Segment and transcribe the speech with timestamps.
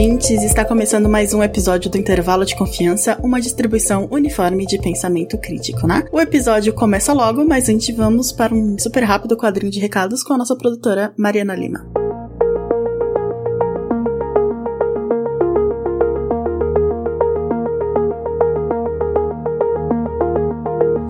[0.00, 5.36] Ouvintes, está começando mais um episódio do Intervalo de Confiança, uma distribuição uniforme de pensamento
[5.36, 6.06] crítico, né?
[6.10, 10.32] O episódio começa logo, mas antes vamos para um super rápido quadrinho de recados com
[10.32, 11.86] a nossa produtora Mariana Lima.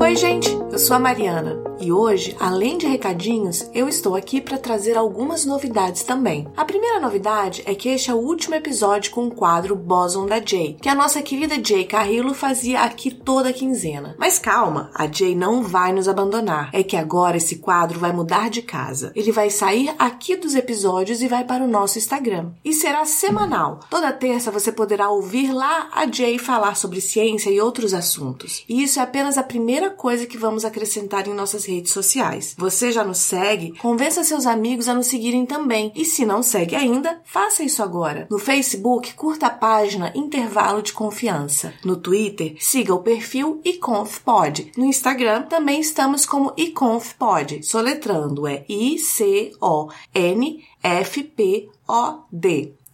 [0.01, 1.70] Oi, gente, eu sou a Mariana.
[1.81, 6.47] E hoje, além de recadinhos, eu estou aqui para trazer algumas novidades também.
[6.55, 10.45] A primeira novidade é que este é o último episódio com o quadro Boson da
[10.45, 14.15] Jay, que a nossa querida Jay Carrillo fazia aqui toda quinzena.
[14.19, 16.69] Mas calma, a Jay não vai nos abandonar.
[16.75, 19.11] É que agora esse quadro vai mudar de casa.
[19.17, 22.51] Ele vai sair aqui dos episódios e vai para o nosso Instagram.
[22.63, 23.81] E será semanal.
[23.89, 28.65] Toda terça você poderá ouvir lá a Jay falar sobre ciência e outros assuntos.
[28.69, 32.55] E isso é apenas a primeira coisa que vamos acrescentar em nossas redes sociais.
[32.59, 33.77] Você já nos segue?
[33.79, 35.93] Convença seus amigos a nos seguirem também.
[35.95, 38.27] E se não segue ainda, faça isso agora.
[38.31, 41.73] No Facebook, curta a página Intervalo de Confiança.
[41.85, 44.73] No Twitter, siga o perfil iconfpod.
[44.77, 47.63] No Instagram, também estamos como iconfpod.
[47.63, 49.61] Soletrando é I-C-O-N-F-P-O-D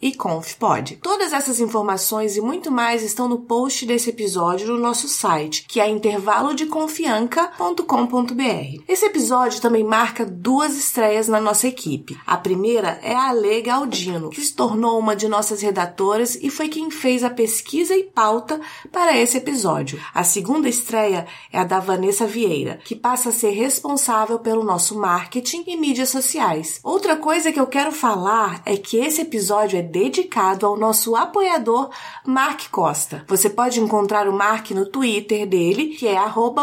[0.06, 0.98] e ConfPod.
[1.02, 5.80] Todas essas informações e muito mais estão no post desse episódio no nosso site, que
[5.80, 8.82] é intervalodeconfianca.com.br.
[8.86, 12.16] Esse episódio também marca duas estreias na nossa equipe.
[12.24, 16.68] A primeira é a Ale Galdino, que se tornou uma de nossas redatoras e foi
[16.68, 18.60] quem fez a pesquisa e pauta
[18.92, 20.00] para esse episódio.
[20.14, 24.96] A segunda estreia é a da Vanessa Vieira, que passa a ser responsável pelo nosso
[24.96, 26.78] marketing e mídias sociais.
[26.84, 31.88] Outra coisa que eu quero falar é que esse episódio é dedicado ao nosso apoiador
[32.22, 33.24] Mark Costa.
[33.26, 36.18] Você pode encontrar o Mark no Twitter dele, que é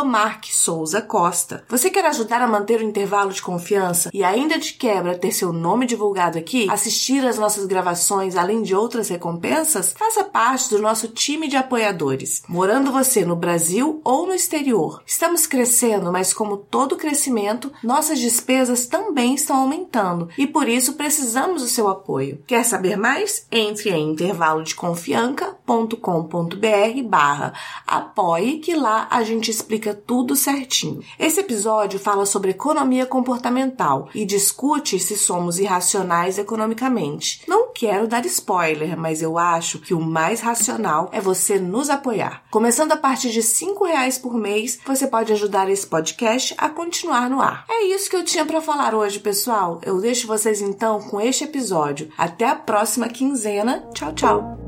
[0.06, 1.64] Mark Souza Costa.
[1.68, 5.52] Você quer ajudar a manter o intervalo de confiança e ainda de quebra ter seu
[5.52, 9.94] nome divulgado aqui, assistir às nossas gravações além de outras recompensas?
[9.98, 12.44] Faça parte do nosso time de apoiadores.
[12.48, 15.02] Morando você no Brasil ou no exterior.
[15.08, 21.64] Estamos crescendo, mas como todo crescimento, nossas despesas também estão aumentando e por isso precisamos
[21.64, 22.44] do seu apoio.
[22.46, 23.13] Quer saber mais?
[23.14, 27.54] Mais, entre em intervalodeconfianca.com.br barra
[27.86, 31.04] apoie, que lá a gente explica tudo certinho.
[31.20, 37.44] Esse episódio fala sobre economia comportamental e discute se somos irracionais economicamente.
[37.48, 42.42] Não quero dar spoiler, mas eu acho que o mais racional é você nos apoiar.
[42.50, 47.30] Começando a partir de cinco reais por mês, você pode ajudar esse podcast a continuar
[47.30, 47.66] no ar.
[47.70, 49.80] É isso que eu tinha para falar hoje, pessoal.
[49.84, 52.10] Eu deixo vocês então com este episódio.
[52.18, 53.84] Até a próxima quinzena.
[53.94, 54.63] Tchau, tchau!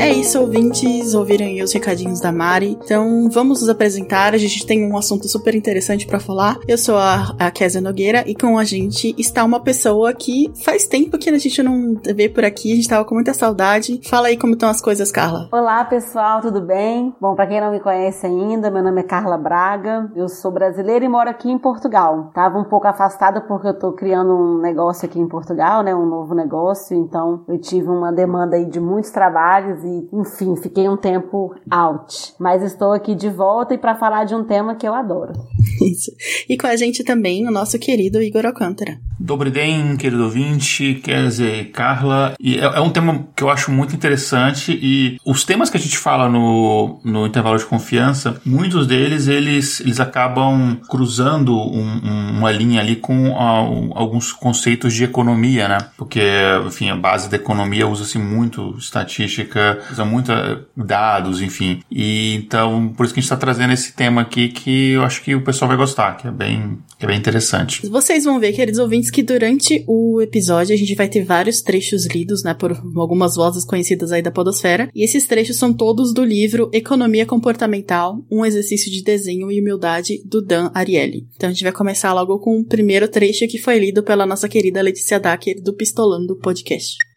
[0.00, 2.78] É isso, ouvintes, ouviram aí os recadinhos da Mari.
[2.82, 4.32] Então, vamos nos apresentar.
[4.32, 6.56] A gente tem um assunto super interessante para falar.
[6.66, 10.86] Eu sou a, a Kézia Nogueira e com a gente está uma pessoa que faz
[10.86, 12.72] tempo que a gente não vê por aqui.
[12.72, 14.00] A gente tava com muita saudade.
[14.08, 15.50] Fala aí como estão as coisas, Carla.
[15.52, 17.14] Olá, pessoal, tudo bem?
[17.20, 20.10] Bom, para quem não me conhece ainda, meu nome é Carla Braga.
[20.16, 22.30] Eu sou brasileira e moro aqui em Portugal.
[22.32, 25.94] Tava um pouco afastada porque eu tô criando um negócio aqui em Portugal, né?
[25.94, 26.96] Um novo negócio.
[26.96, 32.34] Então, eu tive uma demanda aí de muitos trabalhos e, enfim, fiquei um tempo out.
[32.38, 35.32] Mas estou aqui de volta e para falar de um tema que eu adoro.
[35.82, 36.12] Isso.
[36.48, 38.98] E com a gente também o nosso querido Igor Alcântara.
[39.18, 42.34] Dobre den, querido ouvinte, quer dizer, Carla.
[42.40, 45.80] E é, é, um tema que eu acho muito interessante e os temas que a
[45.80, 52.38] gente fala no, no intervalo de confiança, muitos deles eles, eles acabam cruzando um, um,
[52.38, 55.78] uma linha ali com uh, alguns conceitos de economia, né?
[55.96, 56.22] Porque,
[56.66, 61.82] enfim, a base da economia usa-se muito estatística, usa muito eh, dados, enfim.
[61.90, 65.22] E então, por isso que a gente está trazendo esse tema aqui que eu acho
[65.22, 67.86] que o pessoal vai gostar, que é bem, que é bem interessante.
[67.88, 72.06] Vocês vão ver, queridos ouvintes, que durante o episódio a gente vai ter vários trechos
[72.06, 76.24] lidos, né, por algumas vozes conhecidas aí da podosfera, e esses trechos são todos do
[76.24, 81.26] livro Economia Comportamental, um exercício de desenho e humildade do Dan Ariely.
[81.36, 84.48] Então a gente vai começar logo com o primeiro trecho que foi lido pela nossa
[84.48, 87.09] querida Letícia Dacker do Pistolando Podcast.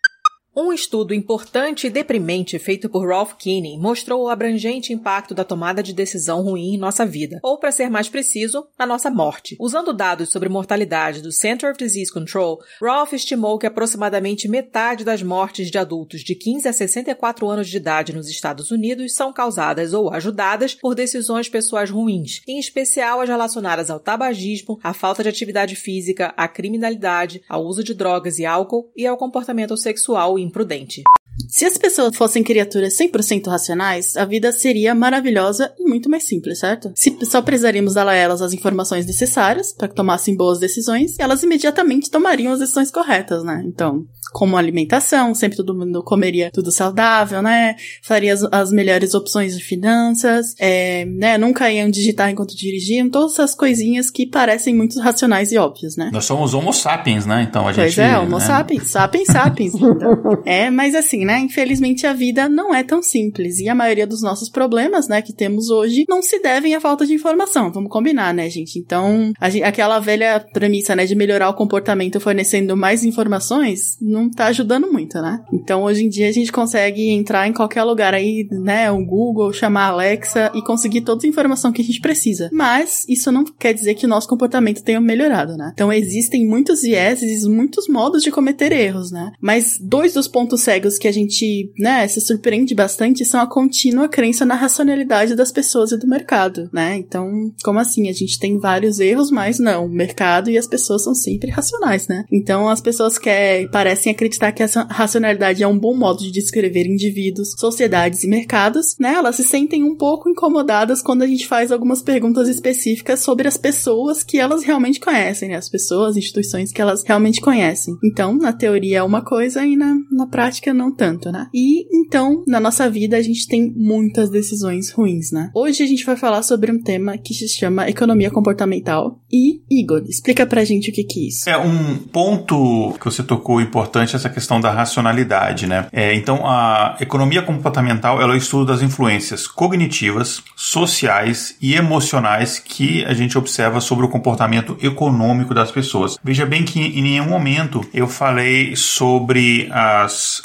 [0.55, 5.81] Um estudo importante e deprimente feito por Ralph Kinney mostrou o abrangente impacto da tomada
[5.81, 9.57] de decisão ruim em nossa vida, ou para ser mais preciso, na nossa morte.
[9.59, 15.23] Usando dados sobre mortalidade do Center of Disease Control, Ralph estimou que aproximadamente metade das
[15.23, 19.91] mortes de adultos de 15 a 64 anos de idade nos Estados Unidos são causadas
[19.91, 25.29] ou ajudadas por decisões pessoais ruins, em especial as relacionadas ao tabagismo, à falta de
[25.29, 31.03] atividade física, à criminalidade, ao uso de drogas e álcool e ao comportamento sexual imprudente.
[31.47, 36.59] Se as pessoas fossem criaturas 100% racionais, a vida seria maravilhosa e muito mais simples,
[36.59, 36.91] certo?
[36.95, 41.43] Se só precisaríamos dar a elas as informações necessárias para que tomassem boas decisões, elas
[41.43, 43.63] imediatamente tomariam as decisões corretas, né?
[43.65, 47.75] Então, como alimentação, sempre todo mundo comeria tudo saudável, né?
[48.01, 51.37] Faria as, as melhores opções de finanças, é, né?
[51.37, 56.09] Nunca iam digitar enquanto dirigiam, todas essas coisinhas que parecem muito racionais e óbvias, né?
[56.11, 57.45] Nós somos homo sapiens, né?
[57.47, 58.01] Então a pois gente.
[58.01, 58.45] é, homo né?
[58.45, 59.73] sapiens, sapiens sapiens.
[59.75, 60.23] Então.
[60.45, 61.39] é, mas assim, né?
[61.39, 65.33] Infelizmente a vida não é tão simples e a maioria dos nossos problemas, né, que
[65.33, 67.71] temos hoje, não se devem à falta de informação.
[67.71, 68.79] Vamos combinar, né, gente?
[68.79, 74.47] Então, gente, aquela velha premissa, né, de melhorar o comportamento fornecendo mais informações, não tá
[74.47, 75.39] ajudando muito, né?
[75.51, 79.53] Então, hoje em dia a gente consegue entrar em qualquer lugar aí, né, o Google,
[79.53, 82.49] chamar a Alexa e conseguir toda a informação que a gente precisa.
[82.51, 85.71] Mas isso não quer dizer que o nosso comportamento tenha melhorado, né?
[85.73, 89.31] Então, existem muitos vieses, muitos modos de cometer erros, né?
[89.41, 94.07] Mas dois dos pontos cegos que a gente, né, se surpreende bastante são a contínua
[94.07, 96.97] crença na racionalidade das pessoas e do mercado, né?
[96.97, 98.09] Então, como assim?
[98.09, 102.07] A gente tem vários erros, mas não, o mercado e as pessoas são sempre racionais,
[102.07, 102.25] né?
[102.31, 103.29] Então, as pessoas que
[103.71, 108.95] parecem acreditar que essa racionalidade é um bom modo de descrever indivíduos, sociedades e mercados,
[108.99, 109.13] né?
[109.13, 113.57] Elas se sentem um pouco incomodadas quando a gente faz algumas perguntas específicas sobre as
[113.57, 115.55] pessoas que elas realmente conhecem, né?
[115.55, 117.95] As pessoas, instituições que elas realmente conhecem.
[118.03, 121.47] Então, na teoria é uma coisa e na, na prática não tanto, né?
[121.53, 125.49] E então, na nossa vida, a gente tem muitas decisões ruins, né?
[125.53, 129.19] Hoje a gente vai falar sobre um tema que se chama economia comportamental.
[129.31, 131.49] E, Igor, explica pra gente o que, que é isso.
[131.49, 135.87] É um ponto que você tocou importante, essa questão da racionalidade, né?
[135.91, 142.59] É, então, a economia comportamental ela é o estudo das influências cognitivas, sociais e emocionais
[142.59, 146.17] que a gente observa sobre o comportamento econômico das pessoas.
[146.23, 149.67] Veja bem que em nenhum momento eu falei sobre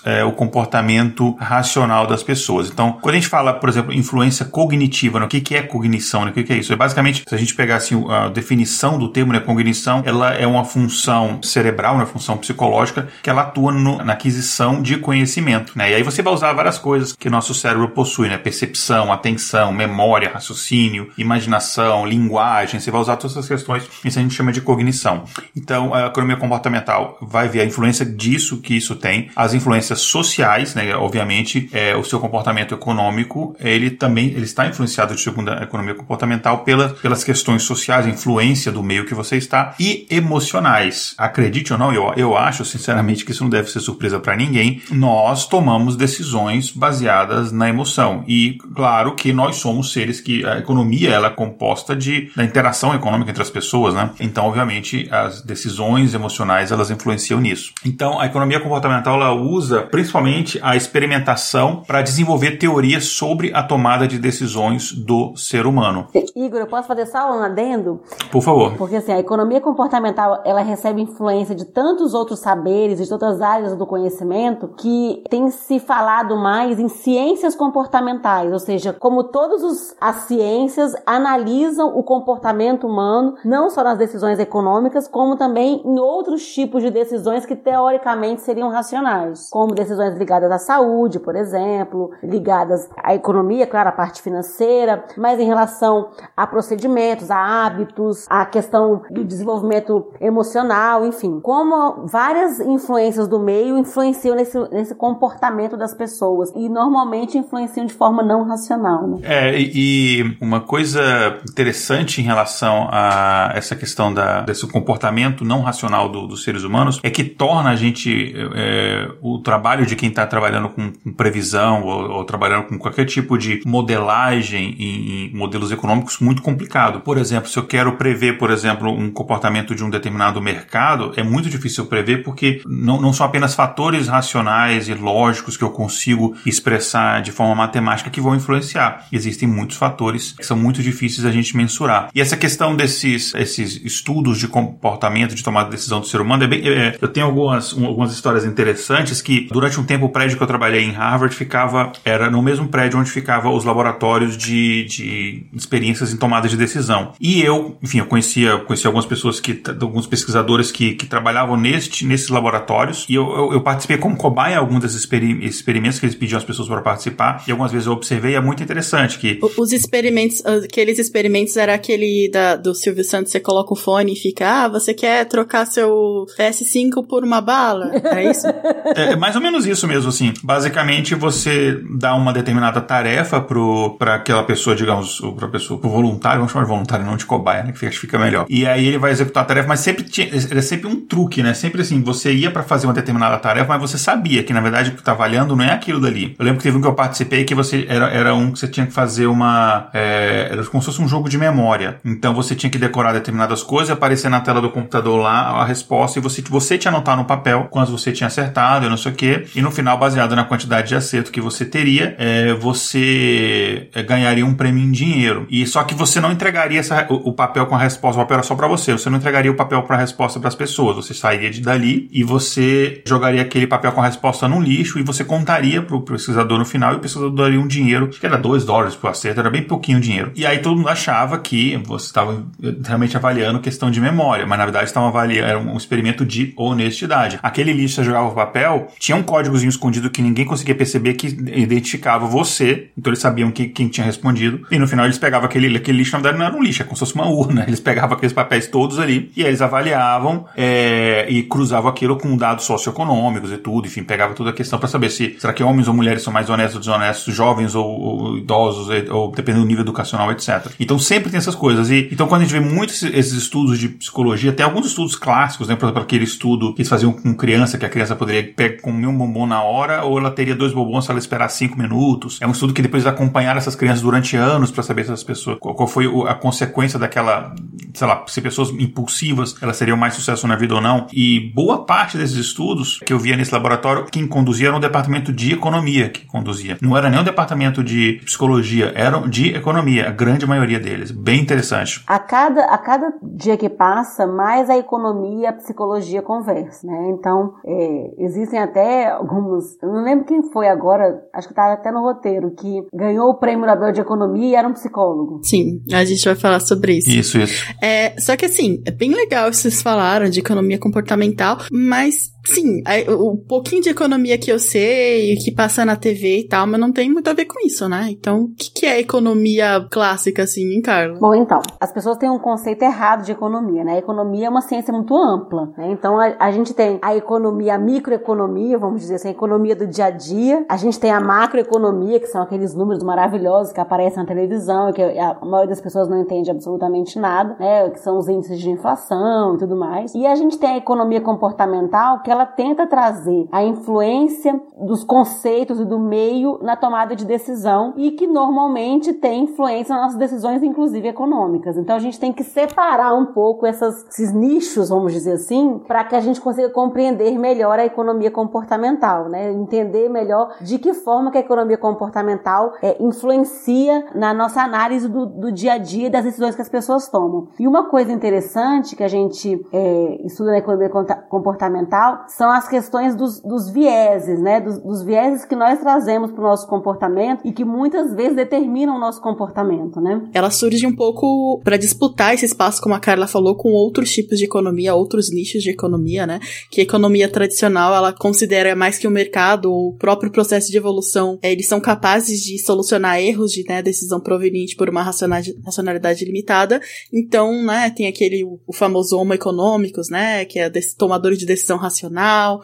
[0.05, 2.71] é, o comportamento racional das pessoas.
[2.71, 6.25] Então, quando a gente fala, por exemplo, influência cognitiva, né, o que, que é cognição,
[6.25, 6.73] né, o que, que é isso?
[6.73, 10.47] É basicamente, se a gente pegar assim, a definição do termo, né, cognição, ela é
[10.47, 15.73] uma função cerebral, uma função psicológica, que ela atua no, na aquisição de conhecimento.
[15.77, 15.93] Né?
[15.93, 18.39] E aí você vai usar várias coisas que nosso cérebro possui, né?
[18.39, 24.35] percepção, atenção, memória, raciocínio, imaginação, linguagem, você vai usar todas essas questões, isso a gente
[24.35, 25.25] chama de cognição.
[25.57, 30.75] Então, a economia comportamental vai ver a influência disso que isso tem, as influências sociais,
[30.75, 30.95] né?
[30.95, 36.59] obviamente, é, o seu comportamento econômico, ele também ele está influenciado, segundo a economia comportamental,
[36.65, 41.15] pela, pelas questões sociais, influência do meio que você está, e emocionais.
[41.19, 44.83] Acredite ou não, eu, eu acho, sinceramente, que isso não deve ser surpresa para ninguém.
[44.91, 48.25] Nós tomamos decisões baseadas na emoção.
[48.27, 52.95] E, claro, que nós somos seres que a economia ela é composta de, da interação
[52.95, 54.11] econômica entre as pessoas, né?
[54.21, 57.73] Então, obviamente, as decisões emocionais elas influenciam nisso.
[57.85, 64.07] Então, a economia comportamental ela usa principalmente a experimentação para desenvolver teorias sobre a tomada
[64.07, 66.07] de decisões do ser humano.
[66.37, 68.01] Igor, eu posso fazer só um adendo?
[68.31, 68.75] Por favor.
[68.77, 73.77] Porque assim, a economia comportamental, ela recebe influência de tantos outros saberes, de outras áreas
[73.77, 80.17] do conhecimento, que tem se falado mais em ciências comportamentais, ou seja, como todas as
[80.23, 86.83] ciências analisam o comportamento humano, não só nas decisões econômicas, como também em outros tipos
[86.83, 89.18] de decisões que teoricamente seriam racionais,
[89.51, 95.41] como decisões ligadas à saúde, por exemplo, ligadas à economia, claro, à parte financeira, mas
[95.41, 103.29] em relação a procedimentos, a hábitos, a questão do desenvolvimento emocional, enfim, como várias influências
[103.29, 109.07] do meio influenciam nesse, nesse comportamento das pessoas e normalmente influenciam de forma não racional.
[109.07, 109.19] Né?
[109.23, 111.01] É, e uma coisa
[111.49, 117.01] interessante em relação a essa questão da, desse comportamento não racional do, dos seres humanos
[117.03, 121.83] é que torna a gente é, o trabalho de quem está trabalhando com, com previsão
[121.83, 127.01] ou, ou, trabalhando com qualquer tipo de modelagem em, em modelos econômicos muito complicado.
[127.01, 131.23] Por exemplo, se eu quero prever, por exemplo, um comportamento de um determinado mercado, é
[131.23, 136.37] muito difícil prever porque não, não são apenas fatores racionais e lógicos que eu consigo
[136.45, 139.07] expressar de forma matemática que vão influenciar.
[139.13, 142.11] Existem muitos fatores que são muito difíceis a gente mensurar.
[142.15, 146.45] E essa questão desses esses estudos de comportamento, de tomada de decisão do ser humano,
[146.45, 150.09] é bem, é, eu tenho algumas, um, algumas histórias interessantes que durante um tempo o
[150.09, 154.37] prédio que eu trabalhei em Harvard ficava, era no mesmo prédio onde ficava os laboratórios
[154.37, 157.13] de, de experiências em tomada de decisão.
[157.21, 162.05] E eu, enfim, eu conhecia, conhecia algumas pessoas que, alguns pesquisadores que, que trabalhavam neste,
[162.05, 165.07] nesses laboratórios, e eu, eu, eu participei como cobaia em alguns desses
[165.43, 168.63] experimentos que eles pediam as pessoas para participar, e algumas vezes eu observei, é muito
[168.63, 169.39] interessante que...
[169.57, 174.17] Os experimentos, aqueles experimentos era aquele da, do Silvio Santos, você coloca o fone e
[174.17, 177.91] fica, ah, você quer trocar seu PS5 por uma bala?
[177.95, 178.47] É isso?
[178.95, 180.33] é, é mais ou menos isso mesmo, assim.
[180.43, 186.53] Basicamente, você dá uma determinada tarefa para aquela pessoa, digamos, para pessoa, pro voluntário, vamos
[186.53, 187.73] chamar de voluntário, não de cobaia, né?
[187.73, 188.47] Que que fica melhor.
[188.49, 191.55] E aí ele vai executar a tarefa, mas sempre tinha, era sempre um truque, né?
[191.55, 194.91] Sempre assim, você ia para fazer uma determinada tarefa, mas você sabia que na verdade
[194.91, 196.35] o que tá avaliando não é aquilo dali.
[196.39, 198.69] Eu lembro que teve um que eu participei que você era, era um que você
[198.69, 199.89] tinha que fazer uma.
[199.95, 202.01] É, era como se fosse um jogo de memória.
[202.05, 206.19] Então você tinha que decorar determinadas coisas, aparecer na tela do computador lá a resposta
[206.19, 209.15] e você, você tinha anotar no papel quantas você tinha acertado e não sei o
[209.15, 209.45] que.
[209.55, 214.45] E no final, baseado na quantidade de acerto que você teria, é, você é, ganharia
[214.45, 215.47] um prêmio em dinheiro.
[215.51, 218.37] E só que você não entregaria essa, o, o, papel com a resposta, o papel
[218.37, 218.93] era só para você.
[218.93, 220.97] Você não entregaria o papel para a resposta para as pessoas.
[220.97, 225.03] Você sairia de dali e você jogaria aquele papel com a resposta no lixo e
[225.03, 228.27] você contaria para o pesquisador no final e o pesquisador daria um dinheiro, acho que
[228.27, 230.33] era 2 dólares por acerto, era bem pouquinho dinheiro.
[230.35, 232.45] E aí todo mundo achava que você estava
[232.85, 237.39] realmente avaliando questão de memória, mas na verdade estavam avaliando, era um experimento de honestidade.
[237.43, 238.68] Aquele lixo você jogava o papel,
[238.99, 243.69] tinha um códigozinho escondido que ninguém conseguia perceber que identificava você, então eles sabiam que,
[243.69, 246.57] quem tinha respondido, e no final eles pegavam aquele, aquele lixo, na verdade não era
[246.57, 249.43] um lixo, é como se fosse uma urna, eles pegavam aqueles papéis todos ali, e
[249.43, 254.51] aí eles avaliavam é, e cruzavam aquilo com dados socioeconômicos e tudo, enfim, pegava toda
[254.51, 257.35] a questão para saber se, será que homens ou mulheres são mais honestos ou desonestos,
[257.35, 260.67] jovens ou, ou idosos, ou dependendo do nível educacional, etc.
[260.79, 263.89] Então sempre tem essas coisas, e então quando a gente vê muitos esses estudos de
[263.89, 267.79] psicologia, até alguns estudos clássicos, né, por exemplo, aquele estudo que eles faziam com criança,
[267.79, 268.43] que a criança poderia
[268.81, 272.39] comer um bombom na hora, ou ela teria dois bombons se ela esperar cinco minutos.
[272.41, 275.59] É um estudo que depois acompanharam essas crianças durante anos para saber se as pessoas,
[275.59, 277.55] qual, foi a consequência daquela,
[277.95, 281.07] sei lá, se pessoas impulsivas elas teriam mais sucesso na vida ou não.
[281.13, 285.33] E boa parte desses estudos que eu via nesse laboratório, quem conduzia era um departamento
[285.33, 286.79] de economia que conduzia.
[286.81, 291.11] Não era nem um departamento de psicologia, era de economia, a grande maioria deles.
[291.11, 292.03] Bem interessante.
[292.07, 297.11] A cada, a cada dia que passa, mais a economia e a psicologia conversam, né?
[297.11, 298.15] Então, é,
[298.49, 299.81] existem até alguns.
[299.83, 303.39] Eu não lembro quem foi agora, acho que estava até no roteiro, que ganhou o
[303.39, 305.41] prêmio Nobel de Economia e era um psicólogo.
[305.45, 307.11] Sim, a gente vai falar sobre isso.
[307.11, 307.67] Isso, isso.
[307.83, 312.83] É, só que assim, é bem legal que vocês falaram de economia comportamental, mas sim,
[313.09, 316.93] o pouquinho de economia que eu sei, que passa na TV e tal, mas não
[316.93, 318.09] tem muito a ver com isso, né?
[318.11, 321.19] Então, o que, que é economia clássica, assim, hein, Carla?
[321.21, 323.95] Bom, então, as pessoas têm um conceito errado de economia, né?
[323.95, 325.91] A economia é uma ciência muito ampla, né?
[325.91, 329.87] Então, a, a gente tem a economia, a microeconomia, vamos dizer assim, a economia do
[329.87, 330.65] dia a dia.
[330.69, 335.03] A gente tem a macroeconomia, que são aqueles números maravilhosos que aparecem na televisão, que
[335.03, 337.91] a maioria das pessoas não entende absolutamente nada, né?
[337.91, 340.15] Que são os índices de inflação e tudo mais.
[340.15, 345.81] E a gente tem a economia comportamental, que ela tenta trazer a influência dos conceitos
[345.81, 350.63] e do meio na tomada de decisão e que normalmente tem influência nas nossas decisões,
[350.63, 351.77] inclusive econômicas.
[351.77, 356.05] Então a gente tem que separar um pouco essas, esses nichos, vamos dizer assim, para
[356.05, 359.53] que a gente consiga compreender melhor a economia comportamental, né?
[359.53, 365.27] Entender melhor de que forma que a economia comportamental é, influencia na nossa análise do,
[365.27, 367.49] do dia a dia das decisões que as pessoas tomam.
[367.59, 370.89] E uma coisa interessante que a gente é, estuda na economia
[371.29, 374.61] comportamental são as questões dos, dos vieses, né?
[374.61, 378.97] Dos, dos vieses que nós trazemos para o nosso comportamento e que muitas vezes determinam
[378.97, 380.29] o nosso comportamento, né?
[380.33, 384.39] Ela surge um pouco para disputar esse espaço, como a Carla falou, com outros tipos
[384.39, 386.41] de economia, outros nichos de economia, né?
[386.71, 391.39] Que a economia tradicional ela considera mais que o mercado, o próprio processo de evolução,
[391.43, 396.81] é, eles são capazes de solucionar erros de né, decisão proveniente por uma racionalidade limitada.
[397.13, 400.45] Então, né, tem aquele o famoso homo econômicos, né?
[400.45, 402.08] Que é tomador de decisão racional,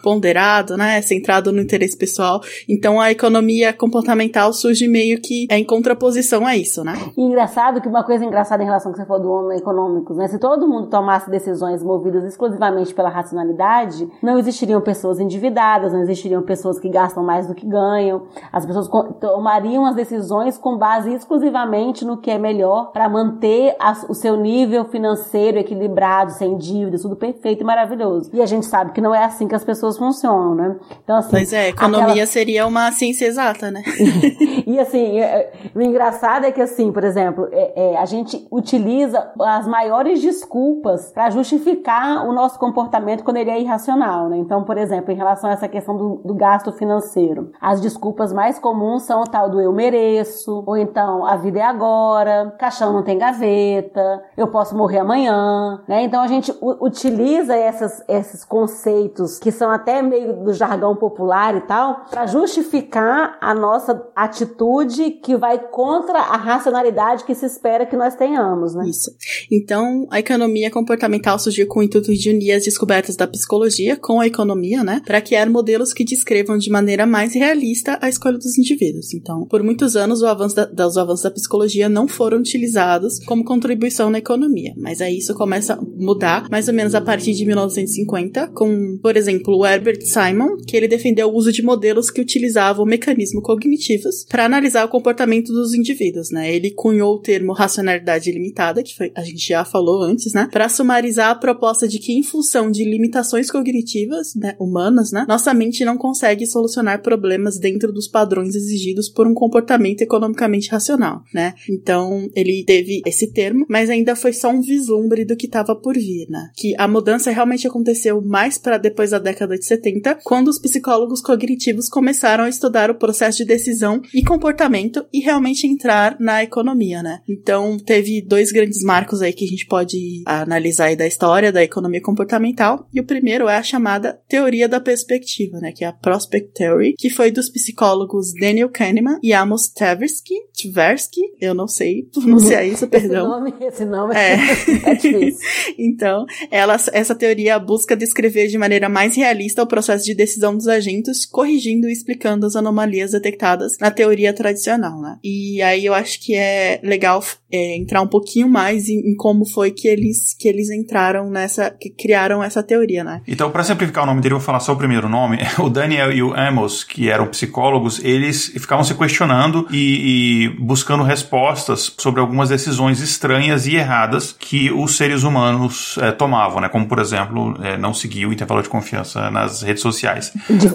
[0.02, 1.00] ponderado, né?
[1.02, 2.40] Centrado no interesse pessoal.
[2.68, 6.94] Então a economia comportamental surge meio que é em contraposição a isso, né?
[7.16, 10.16] E engraçado que uma coisa engraçada em relação ao que você falou do homem econômicos,
[10.16, 10.28] né?
[10.28, 16.42] Se todo mundo tomasse decisões movidas exclusivamente pela racionalidade, não existiriam pessoas endividadas, não existiriam
[16.42, 18.26] pessoas que gastam mais do que ganham.
[18.52, 18.88] As pessoas
[19.20, 23.76] tomariam as decisões com base exclusivamente no que é melhor para manter
[24.08, 28.30] o seu nível financeiro equilibrado, sem dívidas, tudo perfeito e maravilhoso.
[28.32, 30.76] E a gente sabe que não é assim que as pessoas funcionam, né?
[31.02, 32.26] Então, assim, pois é, economia aquela...
[32.26, 33.82] seria uma ciência exata, né?
[34.66, 39.32] e assim, é, o engraçado é que assim, por exemplo, é, é, a gente utiliza
[39.40, 44.36] as maiores desculpas para justificar o nosso comportamento quando ele é irracional, né?
[44.36, 48.58] Então, por exemplo, em relação a essa questão do, do gasto financeiro, as desculpas mais
[48.58, 53.02] comuns são o tal do eu mereço, ou então a vida é agora, caixão não
[53.02, 56.02] tem gaveta, eu posso morrer amanhã, né?
[56.02, 61.60] Então a gente utiliza essas, esses conceitos que são até meio do jargão popular e
[61.62, 67.96] tal, para justificar a nossa atitude que vai contra a racionalidade que se espera que
[67.96, 68.86] nós tenhamos, né?
[68.88, 69.10] Isso.
[69.50, 74.20] Então, a economia comportamental surgiu com o intuito de unir as descobertas da psicologia com
[74.20, 75.02] a economia, né?
[75.04, 79.14] Para criar modelos que descrevam de maneira mais realista a escolha dos indivíduos.
[79.14, 83.44] Então, por muitos anos, o avanço da, os avanços da psicologia não foram utilizados como
[83.44, 87.44] contribuição na economia, mas aí isso começa a mudar mais ou menos a partir de
[87.44, 92.20] 1950, com, por exemplo, o Herbert Simon, que ele defendeu o uso de modelos que
[92.20, 96.54] utilizavam mecanismos cognitivos para analisar o comportamento dos indivíduos, né?
[96.54, 100.48] Ele cunhou o termo racionalidade limitada, que foi, a gente já falou antes, né?
[100.50, 105.52] Para sumarizar a proposta de que, em função de limitações cognitivas né, humanas, né, nossa
[105.54, 111.54] mente não consegue solucionar problemas dentro dos padrões exigidos por um comportamento economicamente racional, né?
[111.68, 115.94] Então, ele teve esse termo, mas ainda foi só um vislumbre do que estava por
[115.94, 116.50] vir, né?
[116.56, 121.20] Que a mudança realmente aconteceu mais para depois da década de 70, quando os psicólogos
[121.20, 127.02] cognitivos começaram a estudar o processo de decisão e comportamento e realmente entrar na economia,
[127.02, 127.20] né?
[127.28, 131.62] Então, teve dois grandes marcos aí que a gente pode analisar aí da história da
[131.62, 135.72] economia comportamental, e o primeiro é a chamada teoria da perspectiva, né?
[135.72, 141.20] Que é a Prospect Theory, que foi dos psicólogos Daniel Kahneman e Amos Tversky, Tversky,
[141.40, 143.26] eu não sei pronunciar isso, perdão.
[143.26, 144.34] Esse nome, esse nome é,
[144.90, 145.48] é difícil.
[145.78, 150.68] então, ela, essa teoria busca descrever de maneira mais realista o processo de decisão dos
[150.68, 155.18] agentes, corrigindo e explicando as anomalias detectadas na teoria tradicional, né?
[155.22, 157.20] E aí eu acho que é legal
[157.52, 161.70] é, entrar um pouquinho mais em, em, como foi que eles, que eles entraram nessa,
[161.70, 163.20] que criaram essa teoria, né?
[163.26, 165.38] Então, para simplificar o nome dele, eu vou falar só o primeiro nome.
[165.64, 171.02] O Daniel e o Amos, que eram psicólogos, eles ficavam se questionando e, e buscando
[171.02, 176.68] respostas sobre algumas decisões estranhas e erradas que os seres humanos é, tomavam, né?
[176.68, 178.83] Como, por exemplo, é, não seguir o intervalo de confiança
[179.30, 180.32] nas redes sociais.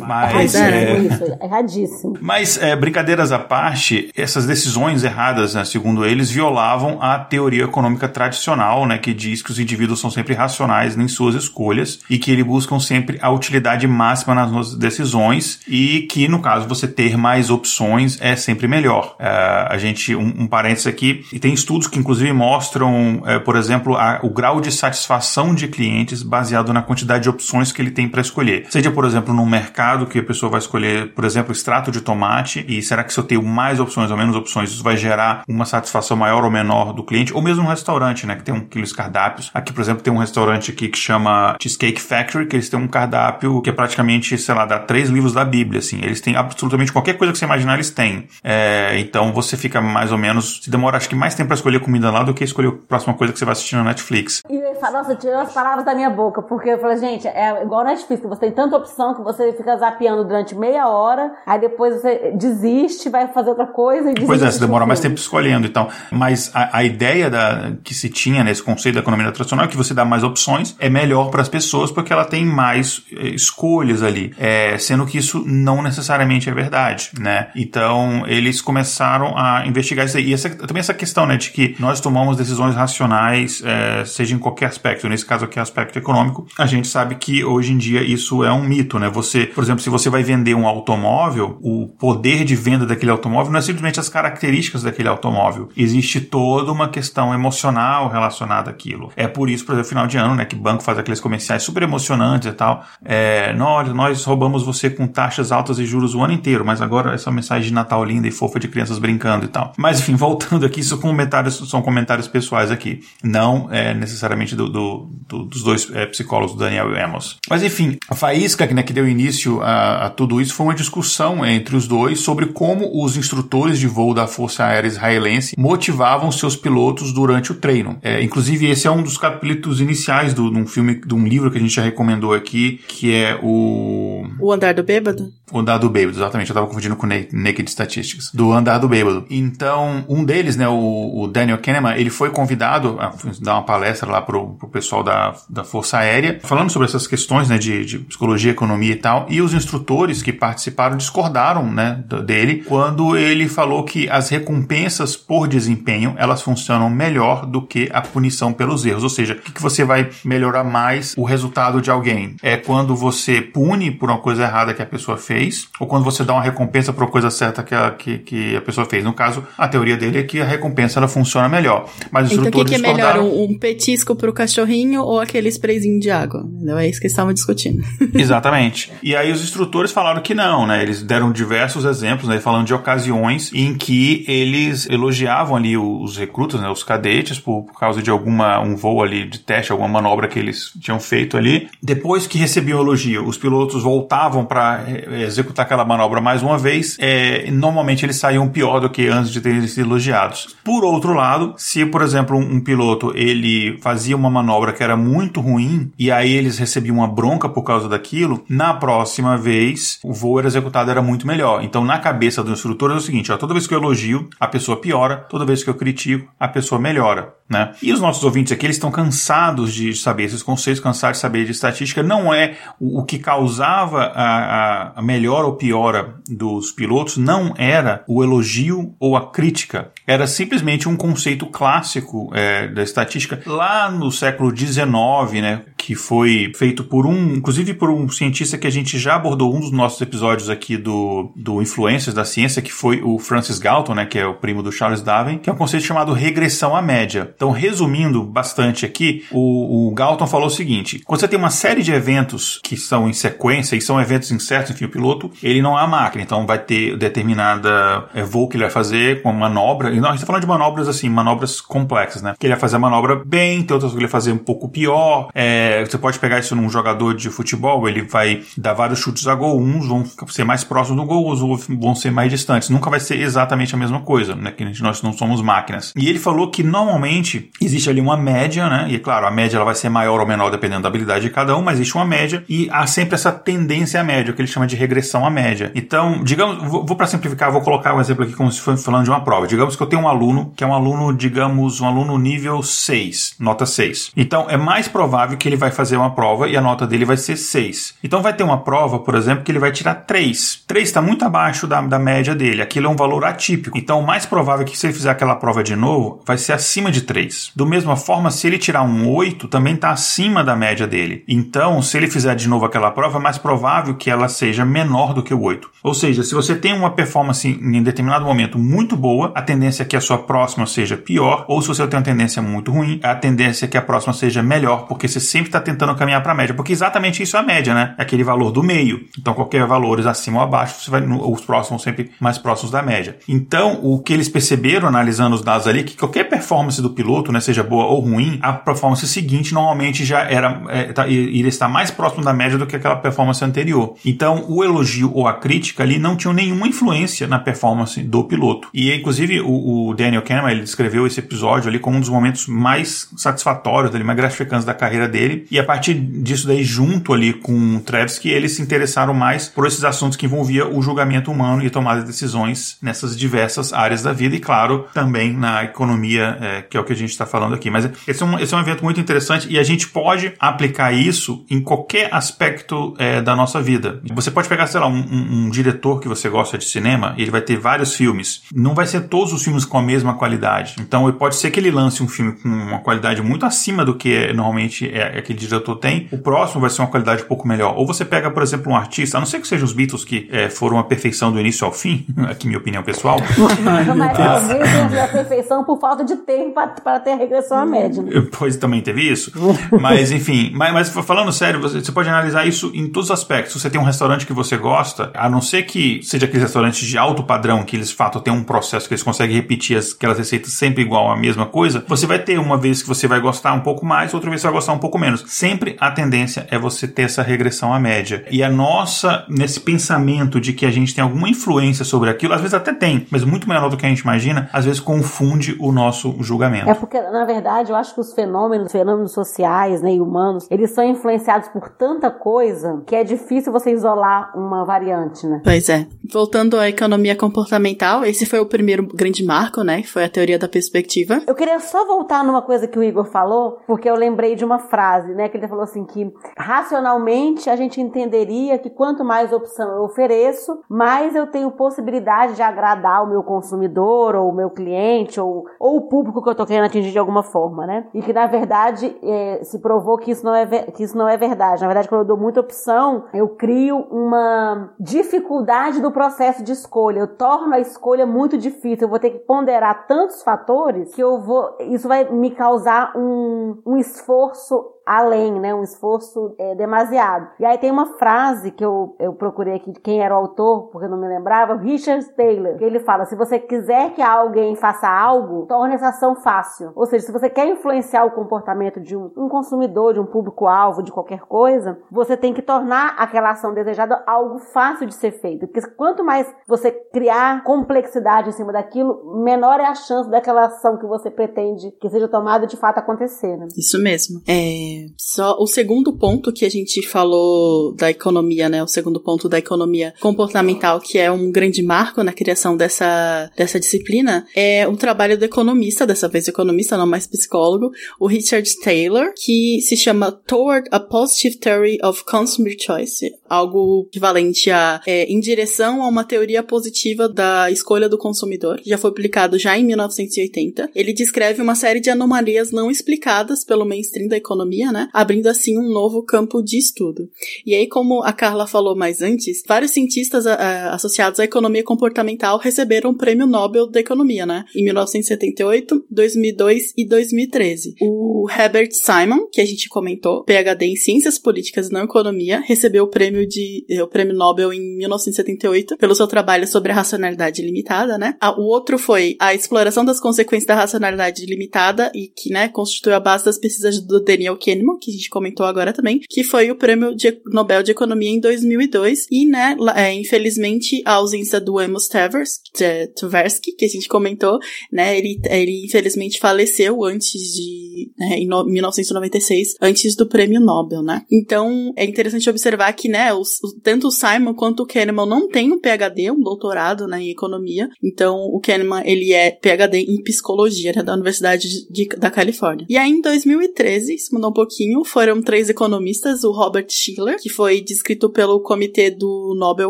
[0.07, 2.17] Mas, é, isso, erradíssimo.
[2.21, 8.07] Mas, é, brincadeiras à parte, essas decisões erradas, né, segundo eles, violavam a teoria econômica
[8.07, 8.97] tradicional, né?
[8.97, 12.79] Que diz que os indivíduos são sempre racionais em suas escolhas e que eles buscam
[12.79, 18.17] sempre a utilidade máxima nas suas decisões e que, no caso, você ter mais opções
[18.21, 19.15] é sempre melhor.
[19.19, 23.55] Uh, a gente, um, um parênteses aqui, e tem estudos que inclusive mostram, uh, por
[23.55, 27.95] exemplo, a, o grau de satisfação de clientes baseado na quantidade de opções que ele
[27.95, 28.65] tem para escolher.
[28.69, 32.63] Seja, por exemplo, num mercado que a pessoa vai escolher, por exemplo, extrato de tomate,
[32.67, 35.65] e será que se eu tenho mais opções ou menos opções, isso vai gerar uma
[35.65, 37.33] satisfação maior ou menor do cliente?
[37.33, 39.49] Ou mesmo um restaurante, né, que tem um quilos cardápios.
[39.53, 42.87] Aqui, por exemplo, tem um restaurante aqui que chama Cheesecake Factory, que eles têm um
[42.87, 45.99] cardápio que é praticamente, sei lá, dá três livros da Bíblia, assim.
[46.03, 48.27] Eles têm absolutamente qualquer coisa que você imaginar, eles têm.
[48.43, 51.79] É, então você fica mais ou menos, se demora acho que mais tempo para escolher
[51.79, 54.41] comida lá do que escolher a próxima coisa que você vai assistir na Netflix.
[54.49, 57.63] E eu falo, nossa, tirou as palavras da minha boca, porque eu falei, gente, é
[57.63, 62.01] igual Netflix, você tem tanta opção que você fica zapeando durante meia hora, aí depois
[62.01, 64.25] você desiste, vai fazer outra coisa e desiste.
[64.25, 65.87] Pois é, você demora mais tempo escolhendo, então.
[66.11, 69.77] Mas a, a ideia da, que se tinha nesse conceito da economia tradicional é que
[69.77, 74.03] você dá mais opções, é melhor para as pessoas porque ela tem mais é, escolhas
[74.03, 77.49] ali, é, sendo que isso não necessariamente é verdade, né?
[77.55, 80.29] Então, eles começaram a investigar isso aí.
[80.29, 84.39] E essa, também essa questão, né, de que nós tomamos decisões racionais, é, seja em
[84.39, 88.43] qualquer aspecto, nesse caso aqui, aspecto econômico, a gente sabe que hoje em dia isso
[88.43, 89.09] é um mito, né?
[89.09, 93.51] Você, por exemplo, se você vai vender um automóvel, o poder de venda daquele automóvel
[93.51, 95.69] não é simplesmente as características daquele automóvel.
[95.75, 99.11] Existe toda uma questão emocional relacionada àquilo.
[99.15, 101.83] É por isso, por exemplo, final de ano, né, que banco faz aqueles comerciais super
[101.83, 102.85] emocionantes e tal.
[103.03, 107.13] É, nós, nós roubamos você com taxas altas e juros o ano inteiro, mas agora
[107.13, 109.73] essa mensagem de Natal linda e fofa de crianças brincando e tal.
[109.77, 115.09] Mas enfim, voltando aqui, isso comentários, são comentários pessoais aqui, não é necessariamente do, do,
[115.27, 117.37] do dos dois é, psicólogos, Daniel e Amos.
[117.49, 121.45] Mas enfim, a faísca né, que deu início a, a, tudo isso foi uma discussão
[121.45, 126.55] entre os dois sobre como os instrutores de voo da Força Aérea Israelense motivavam seus
[126.55, 127.97] pilotos durante o treino.
[128.01, 131.51] É, inclusive, esse é um dos capítulos iniciais do, de um filme, de um livro
[131.51, 134.25] que a gente já recomendou aqui, que é o.
[134.39, 135.31] O Andar do Bêbado?
[135.51, 136.49] O Andar do Bêbado, exatamente.
[136.49, 138.31] Eu tava confundindo com Naked Statistics.
[138.33, 139.25] Do Andar do Bêbado.
[139.29, 144.09] Então, um deles, né, o, o Daniel Kahneman, ele foi convidado a dar uma palestra
[144.09, 147.85] lá pro, pro, pro pessoal da, da Força Aérea, falando sobre essas questões, né, de,
[147.85, 153.47] de psicologia, economia e tal, e os instrutores que participaram discordaram, né, dele, quando ele
[153.47, 159.03] falou que as recompensas por desempenho, elas funcionam melhor do que a punição pelos erros,
[159.03, 162.35] ou seja, o que, que você vai melhorar mais o resultado de alguém?
[162.41, 166.23] É quando você pune por uma coisa errada que a pessoa fez, ou quando você
[166.23, 169.03] dá uma recompensa por uma coisa certa que a, que, que a pessoa fez.
[169.03, 171.89] No caso, a teoria dele é que a recompensa ela funciona melhor.
[172.11, 175.99] Mas então o que, que é melhor, um, um petisco pro cachorrinho ou aquele sprayzinho
[175.99, 176.47] de água?
[176.61, 177.83] Não é isso que estavam discutindo.
[178.13, 178.91] Exatamente.
[179.01, 180.81] E aí os instrutores falaram que não, né?
[180.81, 182.39] Eles deram diversos exemplos, né?
[182.39, 186.69] Falando de ocasiões em que eles elogiavam ali os recrutas, né?
[186.69, 190.39] Os cadetes, por, por causa de alguma um voo ali de teste, alguma manobra que
[190.39, 191.69] eles tinham feito ali.
[191.81, 196.97] Depois que recebiam elogio, os pilotos voltavam para eh, executar aquela manobra mais uma vez.
[196.99, 200.55] É, normalmente eles saíam pior do que antes de terem sido elogiados.
[200.63, 204.97] Por outro lado, se por exemplo um, um piloto ele fazia uma manobra que era
[204.97, 210.13] muito ruim e aí eles recebiam uma bronca por causa daquilo, na próxima vez o
[210.13, 211.63] voo era executado era muito melhor.
[211.63, 214.47] Então na cabeça do instrutor é o seguinte, ó, toda vez que eu elogio, a
[214.47, 217.33] pessoa piora, toda vez que eu critico, a pessoa melhora.
[217.49, 217.71] Né?
[217.81, 221.45] E os nossos ouvintes aqui eles estão cansados de saber esses conceitos, cansados de saber
[221.45, 222.03] de estatística.
[222.03, 228.23] Não é o, o que causava a, a, ou piora dos pilotos, não era o
[228.23, 229.91] elogio ou a crítica.
[230.05, 236.51] Era simplesmente um conceito clássico é, da estatística lá no século XIX, né, que foi
[236.55, 239.99] feito por um, inclusive por um cientista que a gente já abordou um dos nossos
[240.01, 244.25] episódios aqui do, do Influências da Ciência, que foi o Francis Galton, né, que é
[244.25, 247.33] o primo do Charles Darwin, que é um conceito chamado regressão à média.
[247.35, 251.81] Então, resumindo bastante aqui, o, o Galton falou o seguinte: quando você tem uma série
[251.81, 255.77] de eventos que são em sequência e são eventos incertos, enfim, o piloto, ele não
[255.77, 259.89] é a máquina, então vai ter determinada é, voo que ele vai fazer com manobra.
[259.89, 262.35] E a gente tá falando de manobras assim, manobras complexas, né?
[262.37, 264.69] Que ele vai fazer a manobra bem, tem outras que ele vai fazer um pouco
[264.69, 265.29] pior.
[265.33, 269.35] É, você pode pegar isso num jogador de futebol, ele vai dar vários chutes a
[269.35, 272.69] gol, uns vão ser mais próximos do gol, outros vão ser mais distantes.
[272.69, 274.51] Nunca vai ser exatamente a mesma coisa, né?
[274.51, 275.93] Que nós não somos máquinas.
[275.95, 278.87] E ele falou que normalmente existe ali uma média, né?
[278.89, 281.55] E claro, a média ela vai ser maior ou menor dependendo da habilidade de cada
[281.55, 284.47] um, mas existe uma média e há sempre essa tendência à média, o que ele
[284.47, 285.71] chama de regressão à média.
[285.75, 289.03] Então, digamos, vou, vou para simplificar, vou colocar um exemplo aqui como se fosse falando
[289.03, 289.47] de uma prova.
[289.47, 293.35] Digamos que eu tenho um aluno que é um aluno, digamos, um aluno nível 6,
[293.39, 294.11] nota 6.
[294.15, 297.17] Então, é mais provável que ele vai fazer uma prova e a nota dele vai
[297.17, 297.95] ser 6.
[298.03, 300.63] Então, vai ter uma prova, por exemplo, que ele vai tirar 3.
[300.67, 302.61] 3 está muito abaixo da, da média dele.
[302.61, 303.77] Aquilo é um valor atípico.
[303.77, 306.53] Então, o mais provável é que se ele fizer aquela prova de novo, vai ser
[306.53, 307.51] acima de 3.
[307.55, 311.23] Do mesma forma, se ele tirar um 8, também está acima da média dele.
[311.27, 315.13] Então, se ele fizer de novo aquela prova, é mais provável que ela seja menor
[315.13, 315.69] do que o 8.
[315.83, 319.85] Ou seja, se você tem uma performance em determinado momento muito boa, a tendência é
[319.85, 323.15] que a sua próxima seja pior, ou se você tem uma tendência muito ruim, a
[323.15, 326.35] tendência é que a próxima seja melhor, porque você sempre está tentando caminhar para a
[326.35, 327.95] média, porque exatamente isso a média, né?
[327.97, 329.05] É aquele valor do meio.
[329.17, 333.17] Então, qualquer valores acima ou abaixo, você vai, os próximos sempre mais próximos da média.
[333.27, 337.39] Então, o que eles perceberam analisando os dados ali, que qualquer performance do piloto, né,
[337.39, 341.91] seja boa ou ruim, a performance seguinte normalmente já era é, tá, iria estar mais
[341.91, 343.95] próximo da média do que aquela performance anterior.
[344.05, 348.69] Então, o elogio ou a crítica ali não tinham nenhuma influência na performance do piloto.
[348.73, 352.47] E, inclusive, o, o Daniel Kahneman, ele descreveu esse episódio ali como um dos momentos
[352.47, 355.45] mais satisfatórios, dele, mais gratificantes da carreira dele.
[355.51, 359.65] E a partir disso daí, junto ali com o Tversky, eles se interessaram mais por
[359.65, 364.13] esses assuntos que envolvia o julgamento humano e tomada de decisões nessas diversas áreas da
[364.13, 367.55] vida e, claro, também na economia, é, que é o que a gente está falando
[367.55, 367.69] aqui.
[367.69, 370.91] Mas esse é, um, esse é um evento muito interessante e a gente pode aplicar
[370.91, 374.01] isso em qualquer aspecto é, da nossa vida.
[374.13, 377.21] Você pode pegar, sei lá, um, um, um diretor que você gosta de cinema, e
[377.21, 378.43] ele vai ter vários filmes.
[378.53, 380.75] Não vai ser todos os filmes com a mesma qualidade.
[380.79, 384.31] Então, pode ser que ele lance um filme com uma qualidade muito acima do que
[384.33, 386.07] normalmente é, aquele diretor tem.
[386.11, 387.75] O próximo vai ser uma qualidade um pouco melhor.
[387.77, 390.29] Ou você pega, por exemplo, um artista, a não ser que sejam os Beatles que
[390.31, 393.17] é, foram a perfeição do início ao fim, aqui minha opinião pessoal.
[393.63, 398.03] Mas talvez a perfeição por falta de tempo para ter a regressão à média.
[398.37, 399.31] Pois também teve isso.
[399.79, 403.53] mas, enfim, mas, mas, falando sério, você, você, pode analisar isso em todos os aspectos.
[403.53, 406.87] Se você tem um restaurante que você gosta, a não ser que seja aqueles restaurantes
[406.87, 409.93] de alto padrão, que eles, de fato, têm um processo que eles conseguem repetir as,
[409.93, 413.19] aquelas receitas sempre igual a mesma coisa, você vai ter uma vez que você vai
[413.19, 415.23] gostar um pouco mais, outra vez você vai gostar um pouco menos.
[415.27, 418.25] Sempre a tendência é você ter essa regressão à média.
[418.29, 422.41] E a nossa, nesse pensamento de que a gente tem alguma influência sobre aquilo, às
[422.41, 425.71] vezes até tem, mas muito menor do que a gente imagina, às vezes confunde o
[425.71, 426.69] nosso julgamento.
[426.69, 430.71] É porque, na verdade, eu acho que os fenômenos, fenômenos sociais né, e humanos, eles
[430.71, 435.41] são influenciados por tanta coisa que é difícil você isolar uma variante, né?
[435.43, 435.87] Pois é.
[436.11, 439.81] Voltando à economia comportamental, esse foi o primeiro grande marco, né?
[439.81, 441.21] Que foi a teoria da perspectiva.
[441.27, 444.43] Eu queria só voltar numa coisa que o Igor falou falou, porque eu lembrei de
[444.43, 445.29] uma frase, né?
[445.29, 450.61] Que ele falou assim que racionalmente a gente entenderia que quanto mais opção eu ofereço,
[450.69, 455.77] mais eu tenho possibilidade de agradar o meu consumidor ou o meu cliente ou, ou
[455.77, 457.87] o público que eu tô querendo atingir de alguma forma, né?
[457.93, 461.17] E que na verdade é, se provou que isso não é que isso não é
[461.17, 461.61] verdade.
[461.61, 466.99] Na verdade, quando eu dou muita opção, eu crio uma dificuldade do processo de escolha.
[466.99, 468.85] Eu torno a escolha muito difícil.
[468.85, 471.57] Eu vou ter que ponderar tantos fatores que eu vou.
[471.59, 475.53] Isso vai me causar um, um esforço além, né?
[475.53, 477.29] Um esforço é, demasiado.
[477.39, 480.69] E aí tem uma frase que eu, eu procurei aqui de quem era o autor,
[480.71, 484.55] porque eu não me lembrava, Richard Taylor, que ele fala: se você quiser que alguém
[484.55, 486.71] faça algo, torne essa ação fácil.
[486.75, 490.81] Ou seja, se você quer influenciar o comportamento de um, um consumidor, de um público-alvo,
[490.81, 495.47] de qualquer coisa, você tem que tornar aquela ação desejada algo fácil de ser feito.
[495.47, 500.77] Porque quanto mais você criar complexidade em cima daquilo, menor é a chance daquela ação
[500.77, 503.37] que você pretende que seja tomada de fato acontecer.
[503.37, 503.47] Né?
[503.55, 504.21] Isso mesmo.
[504.27, 508.63] É, só o segundo ponto que a gente falou da economia, né?
[508.63, 513.59] O segundo ponto da economia comportamental, que é um grande marco na criação dessa, dessa
[513.59, 519.11] disciplina, é o trabalho do economista, dessa vez economista, não mais psicólogo, o Richard Taylor,
[519.15, 525.19] que se chama Toward a Positive Theory of Consumer Choice, algo equivalente a é, em
[525.19, 528.61] direção a uma teoria positiva da escolha do consumidor.
[528.65, 530.71] Já foi publicado já em 1980.
[530.75, 534.89] Ele descreve uma série de anomalias não explicadas pelo mainstream da economia né?
[534.93, 537.09] Abrindo assim um novo campo de estudo.
[537.45, 541.63] E aí, como a Carla falou mais antes, vários cientistas a, a, associados à economia
[541.63, 544.45] comportamental receberam o Prêmio Nobel da Economia, né?
[544.55, 547.75] Em 1978, 2002 e 2013.
[547.81, 552.83] O Herbert Simon, que a gente comentou, PhD em Ciências Políticas e não Economia, recebeu
[552.83, 557.97] o prêmio de o Prêmio Nobel em 1978 pelo seu trabalho sobre a racionalidade limitada,
[557.97, 558.15] né?
[558.37, 562.99] o outro foi a exploração das consequências da racionalidade limitada e que, né, constituiu a
[562.99, 566.55] base das pesquisas do Daniel Kahneman Que a gente comentou agora também, que foi o
[566.55, 569.07] prêmio de Nobel de Economia em 2002.
[569.11, 574.39] E, né, é, infelizmente, a ausência do Amos Tversky, que a gente comentou,
[574.71, 581.03] né, ele, ele infelizmente faleceu antes de, né, em 1996, antes do prêmio Nobel, né.
[581.11, 585.51] Então, é interessante observar que, né, os, tanto o Simon quanto o Kahneman não têm
[585.51, 587.69] um PhD, um doutorado, né, em economia.
[587.83, 592.65] Então, o Kahneman, ele é PhD em psicologia, né, da Universidade de, da Califórnia.
[592.69, 597.27] E aí, em 2013, isso mudou um pouquinho, foram três economistas, o Robert Schiller, que
[597.27, 599.69] foi descrito pelo Comitê do Nobel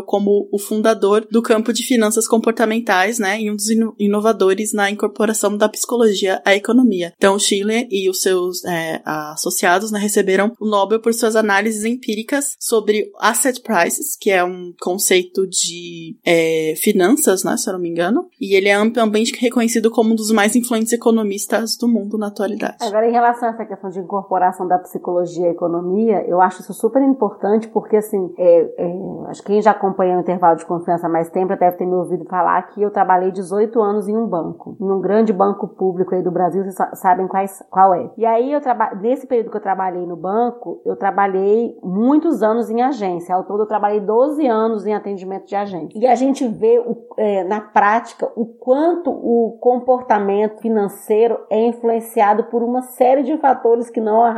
[0.00, 3.66] como o fundador do campo de finanças comportamentais, né, e um dos
[3.98, 7.12] inovadores na incorporação da psicologia à economia.
[7.16, 12.54] Então, Schiller e os seus é, associados, né, receberam o Nobel por suas análises empíricas
[12.60, 17.88] sobre asset prices, que é um conceito de é, finanças, né, se eu não me
[17.88, 22.28] engano, e ele é amplamente reconhecido como um dos mais influentes economistas do mundo na
[22.28, 22.76] atualidade.
[22.80, 26.72] Agora, em relação a essa questão de incorporação da psicologia e economia, eu acho isso
[26.72, 28.96] super importante porque, assim, é, é,
[29.28, 31.94] acho que quem já acompanha o intervalo de confiança há mais tempo deve ter me
[31.94, 36.14] ouvido falar que eu trabalhei 18 anos em um banco, em um grande banco público
[36.14, 38.10] aí do Brasil, vocês sabem quais, qual é.
[38.16, 38.60] E aí, eu
[39.00, 43.34] nesse período que eu trabalhei no banco, eu trabalhei muitos anos em agência.
[43.34, 45.98] Ao todo, eu trabalhei 12 anos em atendimento de agência.
[45.98, 52.44] E a gente vê o, é, na prática o quanto o comportamento financeiro é influenciado
[52.44, 54.32] por uma série de fatores que não a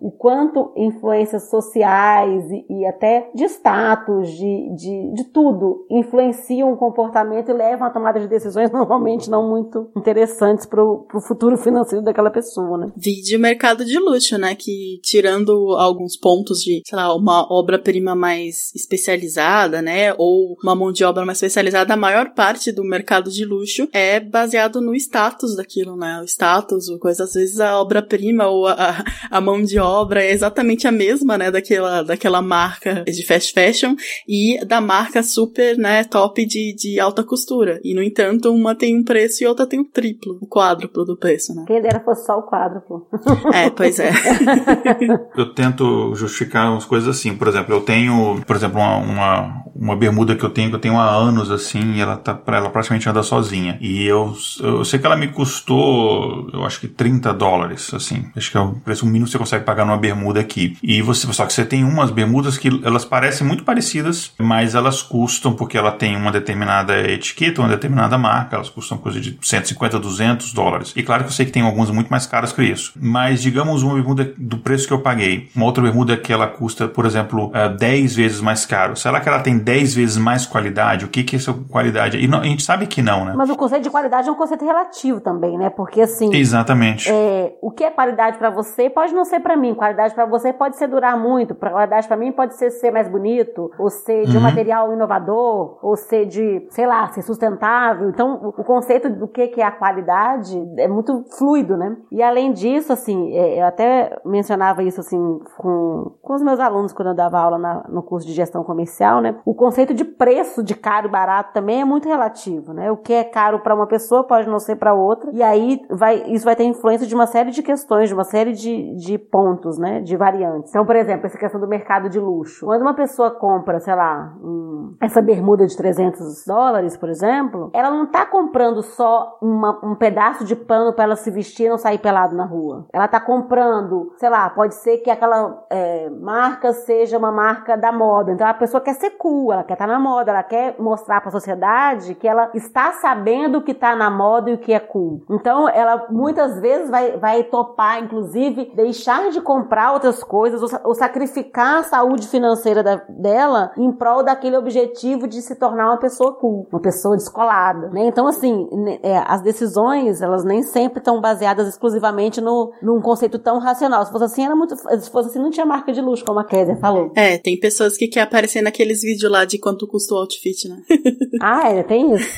[0.00, 6.76] O quanto influências sociais e, e até de status, de, de, de tudo, influenciam o
[6.76, 12.04] comportamento e levam a tomada de decisões normalmente não muito interessantes para o futuro financeiro
[12.04, 12.92] daquela pessoa, né?
[12.96, 14.54] Vide o mercado de luxo, né?
[14.54, 20.14] Que tirando alguns pontos de, sei lá, uma obra-prima mais especializada, né?
[20.18, 24.20] Ou uma mão de obra mais especializada, a maior parte do mercado de luxo é
[24.20, 26.20] baseado no status daquilo, né?
[26.20, 29.04] O status, o coisa, às vezes a obra-prima ou a
[29.40, 33.94] mão de obra é exatamente a mesma, né, daquela, daquela marca de fast fashion
[34.28, 37.80] e da marca super, né, top de, de alta costura.
[37.84, 41.04] E, no entanto, uma tem um preço e outra tem o um triplo, o quádruplo
[41.04, 41.64] do preço, né?
[41.66, 43.06] Quem dera fosse só o quádruplo.
[43.52, 44.10] É, pois é.
[45.36, 47.36] eu tento justificar umas coisas assim.
[47.36, 50.80] Por exemplo, eu tenho, por exemplo, uma, uma, uma bermuda que eu tenho, que eu
[50.80, 53.78] tenho há anos, assim, e ela tá, ela praticamente anda sozinha.
[53.80, 58.26] E eu, eu sei que ela me custou, eu acho que 30 dólares, assim.
[58.36, 60.76] Acho que é um preço mínimo você consegue pagar numa bermuda aqui.
[60.82, 65.02] E você, só que você tem umas bermudas que elas parecem muito parecidas, mas elas
[65.02, 69.98] custam, porque ela tem uma determinada etiqueta, uma determinada marca, elas custam coisa de 150,
[69.98, 70.92] 200 dólares.
[70.96, 72.92] E claro que eu sei que tem algumas muito mais caras que isso.
[73.00, 76.88] Mas digamos uma bermuda do preço que eu paguei, uma outra bermuda que ela custa,
[76.88, 78.96] por exemplo, 10 eh, vezes mais caro.
[78.96, 81.04] Será que ela tem 10 vezes mais qualidade?
[81.04, 82.18] O que que é essa qualidade?
[82.18, 83.34] E não, a gente sabe que não, né?
[83.36, 85.70] Mas o conceito de qualidade é um conceito relativo também, né?
[85.70, 86.34] Porque assim.
[86.34, 87.10] Exatamente.
[87.10, 89.74] É, o que é qualidade para você pode não ser para mim.
[89.74, 91.54] Qualidade para você pode ser durar muito.
[91.54, 94.42] Qualidade para mim pode ser ser mais bonito, ou ser de uhum.
[94.42, 98.10] um material inovador, ou ser de, sei lá, ser sustentável.
[98.10, 101.96] Então, o, conceito do que, que é a qualidade é muito fluido, né?
[102.12, 106.92] E além disso, assim, é, eu até mencionava isso assim com, com os meus alunos
[106.92, 109.36] quando eu dava aula na, no curso de gestão comercial, né?
[109.46, 112.92] O conceito de preço de caro e barato também é muito relativo, né?
[112.92, 115.30] O que é caro para uma pessoa pode não ser para outra.
[115.32, 118.52] E aí vai, isso vai ter influência de uma série de questões, de uma série
[118.52, 120.00] de, de pontos, né?
[120.00, 120.70] De variantes.
[120.70, 122.66] Então, por exemplo, essa questão do mercado de luxo.
[122.66, 127.90] Quando uma pessoa compra, sei lá, um, essa bermuda de 300 dólares, por exemplo, ela
[127.90, 131.78] não tá comprando só uma, um pedaço de pano para ela se vestir e não
[131.78, 132.86] sair pelado na rua.
[132.92, 137.92] Ela tá comprando, sei lá, pode ser que aquela é, marca seja uma marca da
[137.92, 138.32] moda.
[138.32, 141.20] Então a pessoa quer ser cool, ela quer estar tá na moda, ela quer mostrar
[141.20, 144.72] para a sociedade que ela está sabendo o que está na moda e o que
[144.72, 145.22] é cool.
[145.30, 150.94] Então ela muitas vezes vai, vai topar, inclusive, deixar de comprar outras coisas ou, ou
[150.94, 156.34] sacrificar a saúde financeira da, dela em prol daquele objetivo de se tornar uma pessoa
[156.34, 157.88] cool, uma pessoa descolada.
[157.90, 158.06] Né?
[158.06, 158.68] Então, assim,
[159.02, 164.04] é, as decisões elas nem sempre estão baseadas exclusivamente no, num conceito tão racional.
[164.04, 164.76] Se fosse assim, era muito.
[164.76, 167.12] Se fosse assim, não tinha marca de luxo, como a Kézia falou.
[167.14, 170.82] É, tem pessoas que querem aparecer naqueles vídeos lá de quanto custa o outfit, né?
[171.40, 172.28] ah, é, tem isso.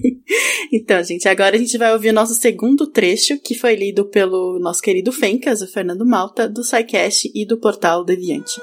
[0.72, 4.58] então, gente, agora a gente vai ouvir o nosso segundo trecho, que foi lido pelo
[4.58, 8.60] nosso querido Fencas, o Fernando Malta, do SciCast e do portal Deviante.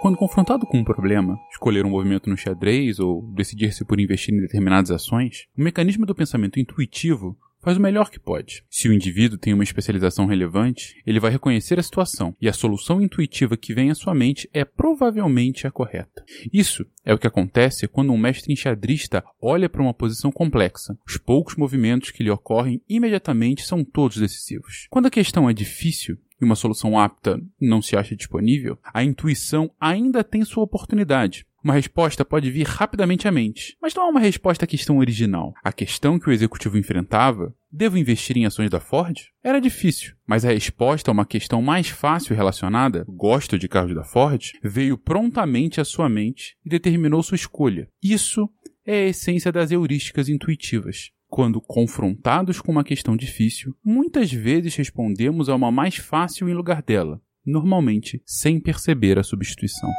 [0.00, 4.40] Quando confrontado com um problema, escolher um movimento no xadrez ou decidir-se por investir em
[4.40, 8.64] determinadas ações, o mecanismo do pensamento intuitivo faz o melhor que pode.
[8.70, 13.00] Se o indivíduo tem uma especialização relevante, ele vai reconhecer a situação e a solução
[13.00, 16.24] intuitiva que vem à sua mente é provavelmente a correta.
[16.52, 20.96] Isso é o que acontece quando um mestre enxadrista olha para uma posição complexa.
[21.06, 24.86] Os poucos movimentos que lhe ocorrem imediatamente são todos decisivos.
[24.90, 29.70] Quando a questão é difícil, e uma solução apta não se acha disponível, a intuição
[29.80, 31.44] ainda tem sua oportunidade.
[31.62, 35.52] Uma resposta pode vir rapidamente à mente, mas não é uma resposta à questão original.
[35.62, 39.16] A questão que o executivo enfrentava, devo investir em ações da Ford?
[39.42, 44.04] Era difícil, mas a resposta a uma questão mais fácil relacionada, gosto de carros da
[44.04, 47.88] Ford, veio prontamente à sua mente e determinou sua escolha.
[48.00, 48.48] Isso
[48.86, 51.10] é a essência das heurísticas intuitivas.
[51.26, 56.82] Quando confrontados com uma questão difícil, muitas vezes respondemos a uma mais fácil em lugar
[56.82, 59.90] dela, normalmente sem perceber a substituição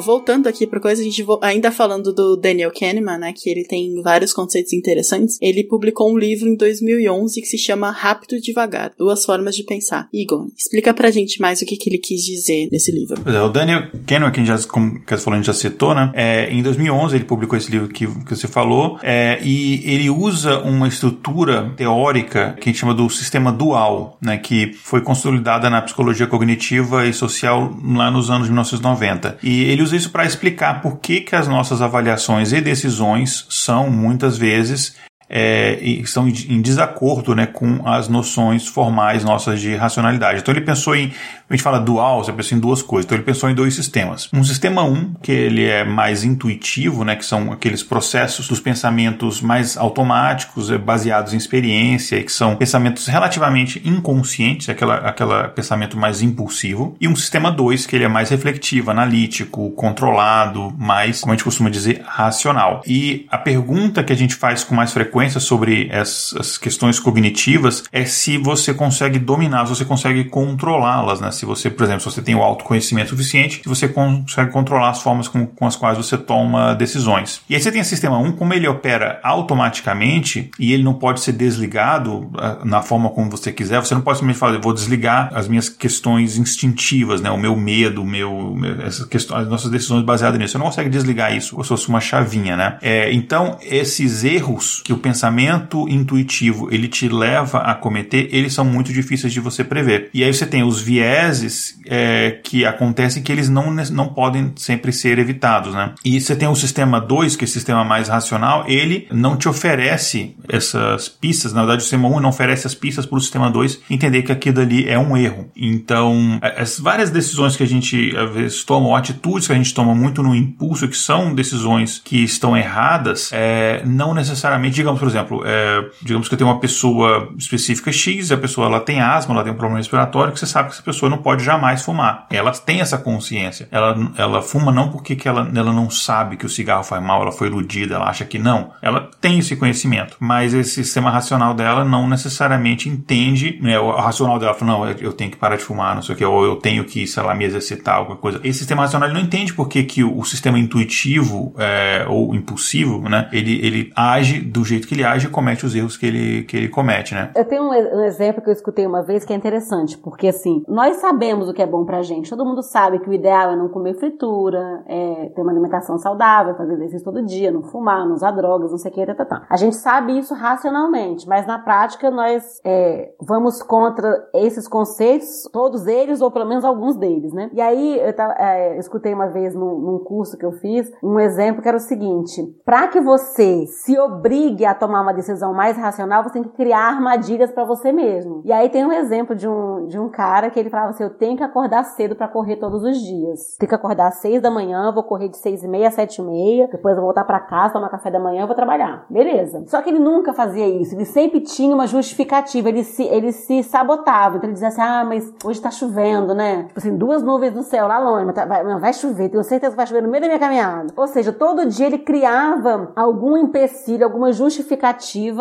[0.00, 4.00] voltando aqui pra coisa, a gente ainda falando do Daniel Kahneman, né, que ele tem
[4.02, 8.92] vários conceitos interessantes, ele publicou um livro em 2011 que se chama Rápido e Devagar,
[8.98, 10.08] Duas Formas de Pensar.
[10.12, 13.22] Igor, explica pra gente mais o que, que ele quis dizer nesse livro.
[13.26, 16.50] É, o Daniel Kahneman, que já, como que falou, a gente já citou, né, é,
[16.50, 20.88] em 2011 ele publicou esse livro que, que você falou, é, e ele usa uma
[20.88, 26.26] estrutura teórica que a gente chama do sistema dual, né, que foi consolidada na psicologia
[26.26, 29.38] cognitiva e social lá nos anos 1990.
[29.42, 33.90] E ele usa isso para explicar por que, que as nossas avaliações e decisões são,
[33.90, 34.96] muitas vezes,
[35.36, 40.38] é, estão em desacordo né, com as noções formais nossas de racionalidade.
[40.38, 41.12] Então ele pensou em,
[41.50, 43.04] a gente fala dual, você pensa em duas coisas.
[43.04, 44.28] Então ele pensou em dois sistemas.
[44.32, 48.60] Um sistema 1, um, que ele é mais intuitivo, né, que são aqueles processos dos
[48.60, 55.98] pensamentos mais automáticos, é, baseados em experiência, que são pensamentos relativamente inconscientes, aquela, aquela pensamento
[55.98, 56.96] mais impulsivo.
[57.00, 61.44] E um sistema 2, que ele é mais refletivo, analítico, controlado, mais, como a gente
[61.44, 62.82] costuma dizer, racional.
[62.86, 67.84] E a pergunta que a gente faz com mais frequência frequência sobre essas questões cognitivas
[67.92, 71.30] é se você consegue dominar, se você consegue controlá-las, né?
[71.30, 75.28] Se você, por exemplo, se você tem o autoconhecimento suficiente, você consegue controlar as formas
[75.28, 77.40] com, com as quais você toma decisões.
[77.48, 81.20] E aí você tem o sistema 1, como ele opera automaticamente e ele não pode
[81.20, 85.30] ser desligado ah, na forma como você quiser, você não pode simplesmente falar, vou desligar
[85.34, 87.30] as minhas questões instintivas, né?
[87.30, 90.52] O meu medo, o meu, essas questões, as nossas decisões baseadas nisso.
[90.52, 92.78] Você não consegue desligar isso, como se fosse uma chavinha, né?
[92.82, 98.64] É, então, esses erros que o pensamento intuitivo ele te leva a cometer, eles são
[98.64, 100.08] muito difíceis de você prever.
[100.14, 104.92] E aí você tem os vieses é, que acontecem que eles não, não podem sempre
[104.92, 105.92] ser evitados, né?
[106.02, 109.46] E você tem o sistema 2, que é o sistema mais racional, ele não te
[109.46, 113.50] oferece essas pistas, na verdade o sistema 1 não oferece as pistas para o sistema
[113.50, 115.50] 2 entender que aquilo ali é um erro.
[115.54, 119.56] Então, é, as várias decisões que a gente às vezes toma, ou atitudes que a
[119.56, 124.93] gente toma muito no impulso, que são decisões que estão erradas, é, não necessariamente, digamos,
[124.98, 129.00] por exemplo, é, digamos que eu tenho uma pessoa específica X, a pessoa ela tem
[129.00, 131.82] asma, ela tem um problema respiratório, que você sabe que essa pessoa não pode jamais
[131.82, 132.26] fumar.
[132.30, 133.68] Ela tem essa consciência.
[133.70, 137.22] Ela, ela fuma não porque que ela, ela não sabe que o cigarro faz mal,
[137.22, 138.72] ela foi iludida, ela acha que não.
[138.82, 144.38] Ela tem esse conhecimento, mas esse sistema racional dela não necessariamente entende, né, o racional
[144.38, 146.56] dela fala, não, eu tenho que parar de fumar, não sei o que, ou eu
[146.56, 148.40] tenho que, sei lá, me exercitar, alguma coisa.
[148.42, 153.28] Esse sistema racional não entende porque que o, o sistema intuitivo é, ou impulsivo, né,
[153.32, 156.56] ele, ele age do jeito que ele age e comete os erros que ele, que
[156.56, 157.30] ele comete, né.
[157.36, 160.62] Eu tenho um, um exemplo que eu escutei uma vez que é interessante, porque assim,
[160.68, 163.56] nós sabemos o que é bom pra gente, todo mundo sabe que o ideal é
[163.56, 168.14] não comer fritura, é ter uma alimentação saudável, fazer exercício todo dia, não fumar, não
[168.14, 169.46] usar drogas, não sei o que, tá, tá, tá.
[169.48, 175.86] A gente sabe isso racionalmente, mas na prática nós é, vamos contra esses conceitos, todos
[175.86, 177.50] eles, ou pelo menos alguns deles, né?
[177.52, 181.18] E aí eu, tava, é, escutei uma vez num, num, curso que eu fiz um
[181.18, 185.76] exemplo que era o seguinte: para que você se obrigue a tomar uma decisão mais
[185.76, 188.42] racional, você tem que criar armadilhas para você mesmo.
[188.44, 191.10] E aí tem um exemplo de um, de um cara que ele falava assim: eu
[191.10, 193.56] tenho que acordar cedo para correr todos os dias.
[193.58, 196.20] Tenho que acordar às seis da manhã, vou correr de seis e meia a sete
[196.20, 199.06] e meia, depois vou voltar para casa, tomar café da manhã, vou trabalhar.
[199.08, 199.64] Beleza.
[199.66, 200.94] Só que ele nunca fazia isso.
[200.94, 202.68] Ele sempre tinha uma justificativa.
[202.68, 204.36] Ele se, ele se sabotava.
[204.36, 206.64] Então ele dizia assim: ah, mas hoje tá chovendo, né?
[206.64, 209.72] Tipo assim, duas nuvens no céu lá longe, mas tá, vai, vai chover, tenho certeza
[209.72, 210.92] que vai chover no meio da minha caminhada.
[210.96, 214.63] Ou seja, todo dia ele criava algum empecilho, alguma justificativa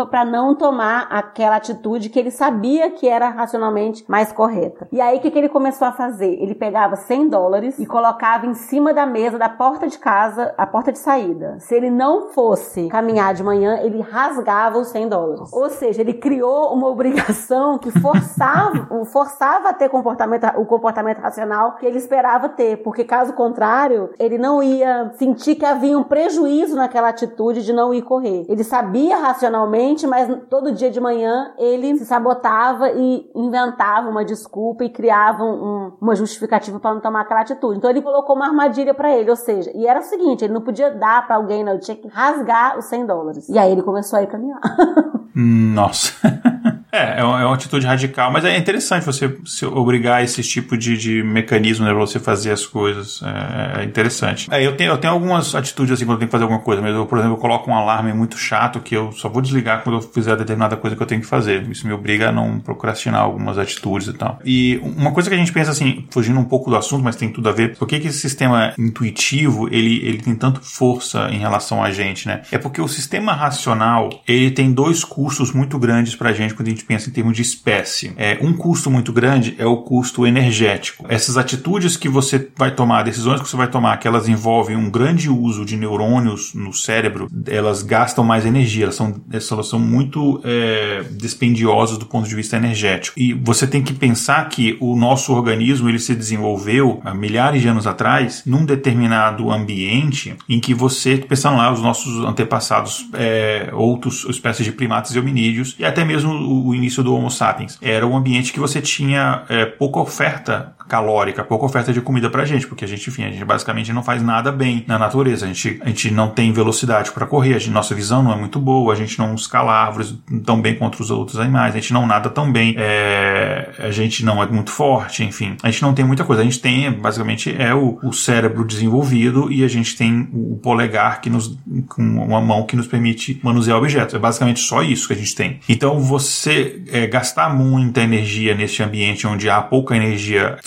[0.06, 4.88] para não tomar aquela atitude que ele sabia que era racionalmente mais correta.
[4.92, 6.42] E aí o que, que ele começou a fazer?
[6.42, 10.66] Ele pegava 100 dólares e colocava em cima da mesa da porta de casa, a
[10.66, 11.58] porta de saída.
[11.60, 15.54] Se ele não fosse caminhar de manhã, ele rasgava os 100 dólares.
[15.54, 21.76] Ou seja, ele criou uma obrigação que forçava, forçava a ter comportamento, o comportamento racional
[21.76, 26.76] que ele esperava ter, porque caso contrário, ele não ia sentir que havia um prejuízo
[26.76, 28.46] naquela atitude de não ir correr.
[28.48, 34.84] Ele sabia racionalmente, mas todo dia de manhã ele se sabotava e inventava uma desculpa
[34.84, 37.78] e criava um, uma justificativa para não tomar aquela atitude.
[37.78, 40.62] Então ele colocou uma armadilha para ele, ou seja, e era o seguinte, ele não
[40.62, 43.50] podia dar para alguém, não, ele tinha que rasgar os 100 dólares.
[43.50, 44.62] E aí ele começou a ir caminhar.
[45.36, 46.14] Nossa.
[46.94, 50.96] É, é uma, é uma, atitude radical, mas é interessante você obrigar esse tipo de,
[50.96, 53.20] de mecanismo né, pra você fazer as coisas.
[53.24, 54.48] É, é interessante.
[54.54, 56.84] É, eu, tenho, eu tenho algumas atitudes assim quando eu tenho que fazer alguma coisa,
[56.84, 59.82] mas eu, por exemplo, eu coloco um alarme muito chato que eu só vou desligar
[59.82, 61.68] quando eu fizer determinada coisa que eu tenho que fazer.
[61.68, 64.40] Isso me obriga a não procrastinar algumas atitudes e tal.
[64.46, 67.30] E uma coisa que a gente pensa assim, fugindo um pouco do assunto, mas tem
[67.30, 71.40] tudo a ver, por que, que esse sistema intuitivo ele, ele tem tanta força em
[71.40, 72.44] relação a gente, né?
[72.52, 76.70] É porque o sistema racional ele tem dois custos muito grandes pra gente quando a
[76.70, 78.14] gente gente pensa em termos de espécie.
[78.18, 81.06] É, um custo muito grande é o custo energético.
[81.08, 84.90] Essas atitudes que você vai tomar, decisões que você vai tomar, que elas envolvem um
[84.90, 90.42] grande uso de neurônios no cérebro, elas gastam mais energia, elas são, elas são muito
[90.44, 93.20] é, dispendiosas do ponto de vista energético.
[93.20, 97.68] E você tem que pensar que o nosso organismo ele se desenvolveu há milhares de
[97.68, 104.26] anos atrás num determinado ambiente em que você, pensando lá, os nossos antepassados, é, outros
[104.26, 107.78] espécies de primatas e hominídeos, e até mesmo o início do Homo sapiens.
[107.82, 112.46] Era um ambiente que você tinha é, pouca oferta calórica, pouca oferta de comida pra
[112.46, 115.46] gente, porque a gente, enfim, a gente basicamente não faz nada bem na natureza.
[115.46, 118.36] A gente, a gente não tem velocidade para correr, a gente, nossa visão não é
[118.36, 120.16] muito boa, a gente não escala árvores
[120.46, 124.24] tão bem quanto os outros animais, a gente não nada tão bem, é, a gente
[124.24, 125.56] não é muito forte, enfim.
[125.64, 126.42] A gente não tem muita coisa.
[126.42, 131.22] A gente tem, basicamente, é o, o cérebro desenvolvido e a gente tem o polegar
[131.22, 131.58] que nos,
[131.90, 134.14] com uma mão que nos permite manusear objetos.
[134.14, 135.60] É basicamente só isso que a gente tem.
[135.68, 140.58] Então, você é, gastar muita energia nesse ambiente onde há pouca energia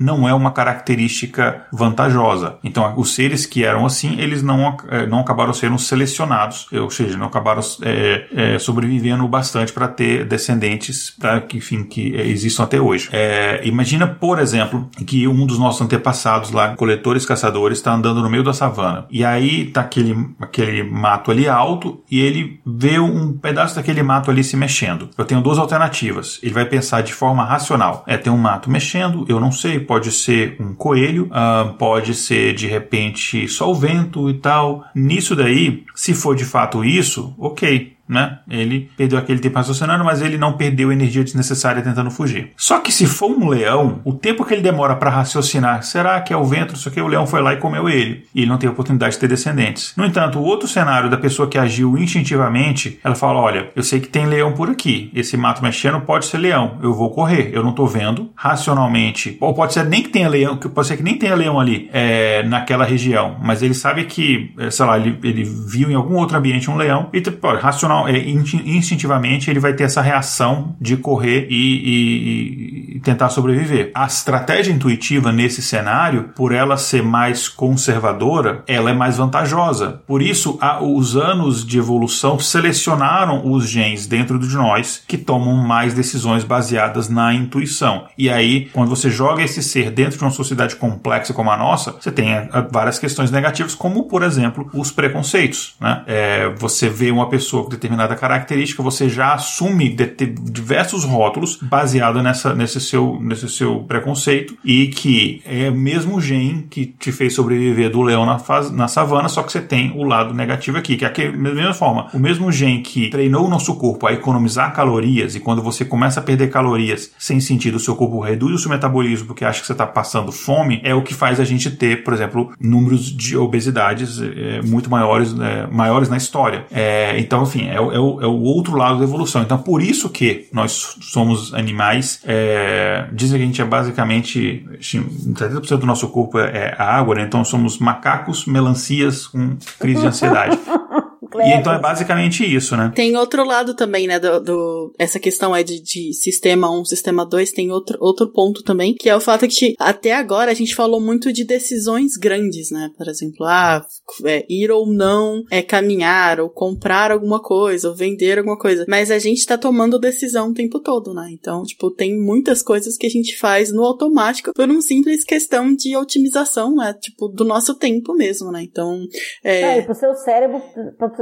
[0.00, 2.56] não é uma característica vantajosa.
[2.62, 7.16] Então, os seres que eram assim, eles não, eh, não acabaram sendo selecionados, ou seja,
[7.16, 12.80] não acabaram é, é, sobrevivendo bastante para ter descendentes, para que, enfim, que existam até
[12.80, 13.08] hoje.
[13.12, 18.30] É, imagina, por exemplo, que um dos nossos antepassados lá, coletores caçadores, está andando no
[18.30, 23.32] meio da savana e aí tá aquele, aquele mato ali alto e ele vê um
[23.32, 25.08] pedaço daquele mato ali se mexendo.
[25.16, 26.38] Eu tenho duas alternativas.
[26.42, 30.10] Ele vai pensar de forma racional: é tem um mato mexendo, eu não sei, pode
[30.12, 34.84] ser um coelho, uh, pode ser de repente só o vento e tal.
[34.94, 38.38] Nisso daí, se for de fato isso, ok, né?
[38.48, 42.52] Ele perdeu aquele tempo raciocinando, mas ele não perdeu energia desnecessária tentando fugir.
[42.56, 46.32] Só que se for um leão, o tempo que ele demora para raciocinar, será que
[46.32, 48.24] é o vento, isso aqui, o leão foi lá e comeu ele.
[48.34, 49.92] E ele não tem oportunidade de ter descendentes.
[49.96, 54.00] No entanto, o outro cenário da pessoa que agiu instintivamente, ela fala: olha, eu sei
[54.00, 55.10] que tem leão por aqui.
[55.14, 56.78] Esse mato mexendo pode ser leão.
[56.82, 57.50] Eu vou correr.
[57.52, 58.30] Eu não tô vendo.
[58.34, 59.36] Racionalmente.
[59.40, 62.42] Ou pode ser nem que tenha leão, pode ser que nem tenha leão ali é,
[62.44, 63.36] naquela região.
[63.42, 66.76] Mas ele sabe que, é, sei lá, ele, ele viu em algum outro ambiente um
[66.76, 67.08] leão.
[67.12, 73.00] E pode, racional, é, instintivamente ele vai ter essa reação de correr e, e, e
[73.00, 73.92] tentar sobreviver.
[73.94, 80.02] A estratégia intuitiva nesse cenário, por ela ser mais conservadora, ela é mais vantajosa.
[80.06, 85.54] Por isso, a, os anos de evolução selecionaram os genes dentro de nós que tomam
[85.56, 88.06] mais decisões baseadas na intuição.
[88.18, 91.92] E aí, quando você joga esse ser dentro de uma sociedade complexa como a nossa,
[91.92, 95.74] você tem é, várias questões negativas, como, por exemplo, os preconceitos.
[95.80, 96.02] Né?
[96.06, 99.96] É, você vê uma pessoa com determinada característica, você já assume
[100.42, 106.66] diversos rótulos baseado nessa, nesse, seu, nesse seu preconceito e que é o mesmo gene
[106.68, 110.04] que te fez sobreviver do leão na, faz, na savana, só que você tem o
[110.04, 113.50] lado negativo aqui, que é aquele, da mesma forma, o mesmo gene que treinou o
[113.50, 117.80] nosso corpo a economizar calorias e quando você começa a perder calorias sem sentido, o
[117.80, 121.02] seu corpo reduz o seu metabolismo porque acha que você está passando fome, é o
[121.02, 126.08] que faz a gente ter, por exemplo, números de obesidades é, muito maiores, é, maiores
[126.08, 126.66] na história.
[126.70, 129.42] É, então, enfim, é, é, o, é o outro lado da evolução.
[129.42, 135.64] Então, por isso que nós somos animais, é, dizem que a gente é basicamente, 70%
[135.64, 137.22] assim, do nosso corpo é, é água, né?
[137.22, 140.58] Então somos macacos, melancias com crise de ansiedade.
[141.42, 142.92] E então é basicamente isso, né?
[142.94, 144.18] Tem outro lado também, né?
[144.18, 148.62] Do, do essa questão é de, de sistema 1, sistema 2, tem outro, outro ponto
[148.62, 152.70] também, que é o fato que até agora a gente falou muito de decisões grandes,
[152.70, 152.90] né?
[152.96, 153.84] Por exemplo, ah,
[154.24, 158.84] é, ir ou não é caminhar, ou comprar alguma coisa, ou vender alguma coisa.
[158.88, 161.28] Mas a gente tá tomando decisão o tempo todo, né?
[161.32, 165.74] Então, tipo, tem muitas coisas que a gente faz no automático por uma simples questão
[165.74, 166.94] de otimização, né?
[166.94, 168.62] Tipo, do nosso tempo mesmo, né?
[168.62, 169.04] Então.
[169.44, 170.62] É, é pro seu cérebro,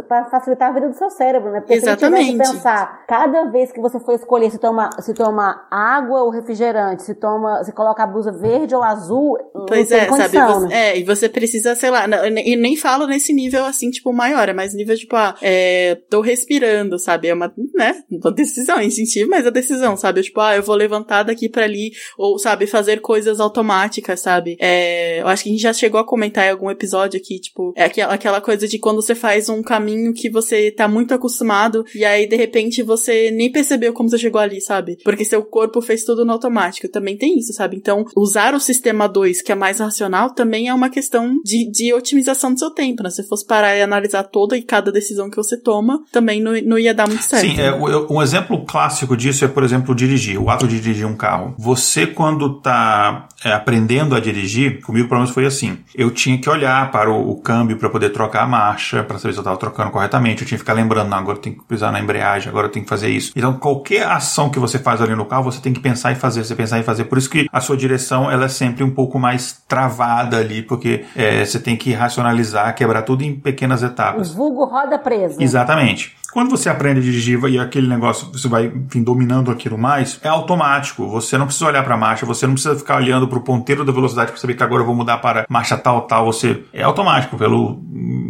[0.09, 1.61] para facilitar a vida do seu cérebro, né?
[1.61, 2.33] Porque Exatamente.
[2.33, 6.31] se você pensar, cada vez que você for escolher se toma, se toma água ou
[6.31, 9.37] refrigerante, se toma, se coloca a blusa verde ou azul,
[9.69, 10.55] pois é, condição, sabe?
[10.55, 10.91] Você, né?
[10.91, 14.53] É, e você precisa, sei lá, e nem falo nesse nível assim, tipo, maior, é
[14.53, 17.29] mais nível tipo, ah, é, tô respirando, sabe?
[17.29, 20.23] É uma, né, uma decisão instintiva, mas a decisão, sabe?
[20.23, 24.57] Tipo, ah, eu vou levantar daqui para ali, ou, sabe, fazer coisas automáticas, sabe?
[24.61, 27.73] É, eu acho que a gente já chegou a comentar em algum episódio aqui, tipo,
[27.77, 31.15] é aquela, aquela coisa de quando você faz um caminho caminho que você tá muito
[31.15, 34.99] acostumado e aí de repente você nem percebeu como você chegou ali, sabe?
[35.05, 36.89] Porque seu corpo fez tudo no automático.
[36.89, 37.77] Também tem isso, sabe?
[37.77, 41.93] Então, usar o sistema 2, que é mais racional, também é uma questão de, de
[41.95, 43.11] otimização do seu tempo, né?
[43.11, 46.79] Se fosse parar e analisar toda e cada decisão que você toma, também não, não
[46.79, 47.47] ia dar muito certo.
[47.47, 47.73] Sim, é,
[48.11, 51.55] um exemplo clássico disso é, por exemplo, dirigir, o ato de dirigir um carro.
[51.59, 55.79] Você, quando tá é, aprendendo a dirigir, comigo pelo menos foi assim.
[55.95, 59.33] Eu tinha que olhar para o, o câmbio para poder trocar a marcha, para saber
[59.33, 61.65] se eu estava trocando corretamente, eu tinha que ficar lembrando, não, agora eu tenho que
[61.65, 63.33] pisar na embreagem, agora eu tenho que fazer isso.
[63.35, 66.45] Então, qualquer ação que você faz ali no carro, você tem que pensar em fazer,
[66.45, 67.05] você pensar em fazer.
[67.05, 71.05] Por isso que a sua direção, ela é sempre um pouco mais travada ali, porque
[71.17, 74.31] é, você tem que racionalizar, quebrar tudo em pequenas etapas.
[74.31, 75.43] O vulgo roda presa.
[75.43, 76.17] Exatamente.
[76.35, 80.27] Quando você aprende a dirigir e aquele negócio, você vai enfim, dominando aquilo mais, é
[80.27, 81.09] automático.
[81.09, 83.85] Você não precisa olhar para a marcha, você não precisa ficar olhando para o ponteiro
[83.85, 86.27] da velocidade para saber que agora eu vou mudar para marcha tal, tal.
[86.27, 87.81] Você é automático, pelo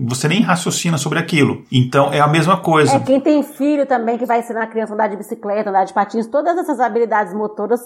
[0.06, 1.64] você nem raciocina sobre aquilo.
[1.72, 2.96] Então é a mesma coisa.
[2.96, 5.84] É quem tem filho também que vai ensinar a criança a andar de bicicleta, andar
[5.84, 7.80] de patins, todas essas habilidades motoras,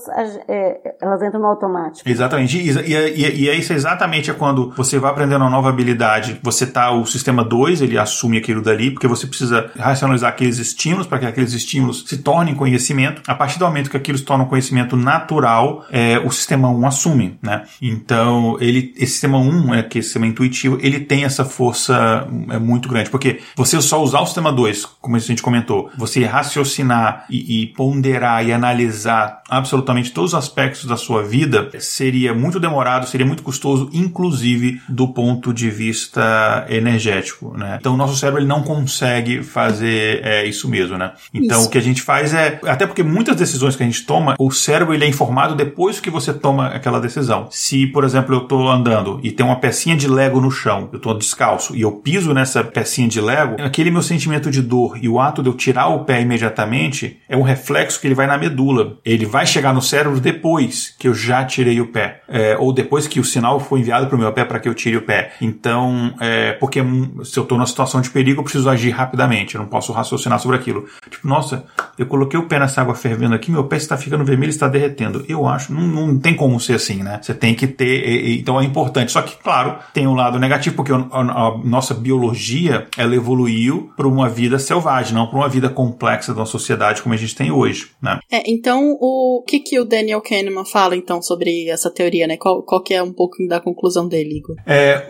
[0.48, 2.08] é, elas entram no automático.
[2.08, 2.58] Exatamente.
[2.58, 6.66] E, e, e, e isso exatamente é quando você vai aprendendo uma nova habilidade, você
[6.66, 11.06] tá o sistema 2, ele assume aquilo dali, porque você precisa racionalizar racionalizar aqueles estímulos
[11.06, 13.22] para que aqueles estímulos se tornem conhecimento.
[13.26, 16.86] A partir do momento que aquilo se torna um conhecimento natural, é, o sistema 1
[16.86, 17.64] assume, né?
[17.80, 22.26] Então, ele, esse sistema 1, é, que é esse sistema intuitivo, ele tem essa força
[22.50, 26.24] é, muito grande, porque você só usar o sistema 2, como a gente comentou, você
[26.24, 32.58] raciocinar e, e ponderar e analisar absolutamente todos os aspectos da sua vida, seria muito
[32.58, 37.76] demorado, seria muito custoso, inclusive do ponto de vista energético, né?
[37.80, 41.12] Então, o nosso cérebro ele não consegue fazer é isso mesmo, né?
[41.32, 41.68] Então isso.
[41.68, 44.50] o que a gente faz é, até porque muitas decisões que a gente toma, o
[44.50, 47.48] cérebro ele é informado depois que você toma aquela decisão.
[47.50, 50.96] Se, por exemplo, eu estou andando e tem uma pecinha de Lego no chão, eu
[50.96, 55.08] estou descalço e eu piso nessa pecinha de Lego, aquele meu sentimento de dor e
[55.08, 58.38] o ato de eu tirar o pé imediatamente é um reflexo que ele vai na
[58.38, 58.98] medula.
[59.04, 63.06] Ele vai chegar no cérebro depois que eu já tirei o pé, é, ou depois
[63.06, 65.32] que o sinal foi enviado para o meu pé para que eu tire o pé.
[65.40, 66.80] Então, é, porque
[67.24, 69.92] se eu estou numa situação de perigo, eu preciso agir rapidamente, eu não posso posso
[69.92, 70.86] raciocinar sobre aquilo.
[71.08, 71.64] Tipo, nossa,
[71.98, 75.24] eu coloquei o pé nessa água fervendo aqui, meu pé está ficando vermelho, está derretendo.
[75.28, 77.18] Eu acho, não, não tem como ser assim, né?
[77.22, 79.12] Você tem que ter, e, então é importante.
[79.12, 84.06] Só que, claro, tem um lado negativo, porque a, a nossa biologia, ela evoluiu para
[84.06, 87.50] uma vida selvagem, não para uma vida complexa de uma sociedade como a gente tem
[87.50, 88.18] hoje, né?
[88.30, 92.36] É, então, o que que o Daniel Kahneman fala, então, sobre essa teoria, né?
[92.36, 94.56] Qual, qual que é um pouco da conclusão dele, Igor?
[94.66, 95.06] É,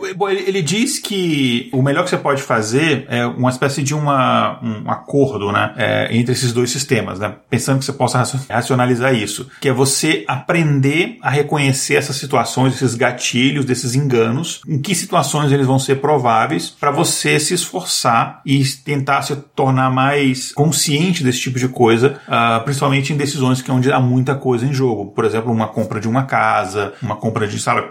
[0.46, 4.90] ele diz que o melhor que você pode fazer é uma espécie de uma, um
[4.90, 5.72] acordo, né?
[5.76, 7.34] É, entre esses dois sistemas, né?
[7.50, 12.94] Pensando que você possa racionalizar isso, que é você aprender a reconhecer essas situações, esses
[12.94, 18.64] gatilhos, desses enganos, em que situações eles vão ser prováveis para você se esforçar e
[18.64, 23.74] tentar se tornar mais consciente desse tipo de coisa, uh, principalmente em decisões que é
[23.74, 25.12] onde há muita coisa em jogo.
[25.12, 27.88] Por exemplo, uma compra de uma casa, uma compra de sala,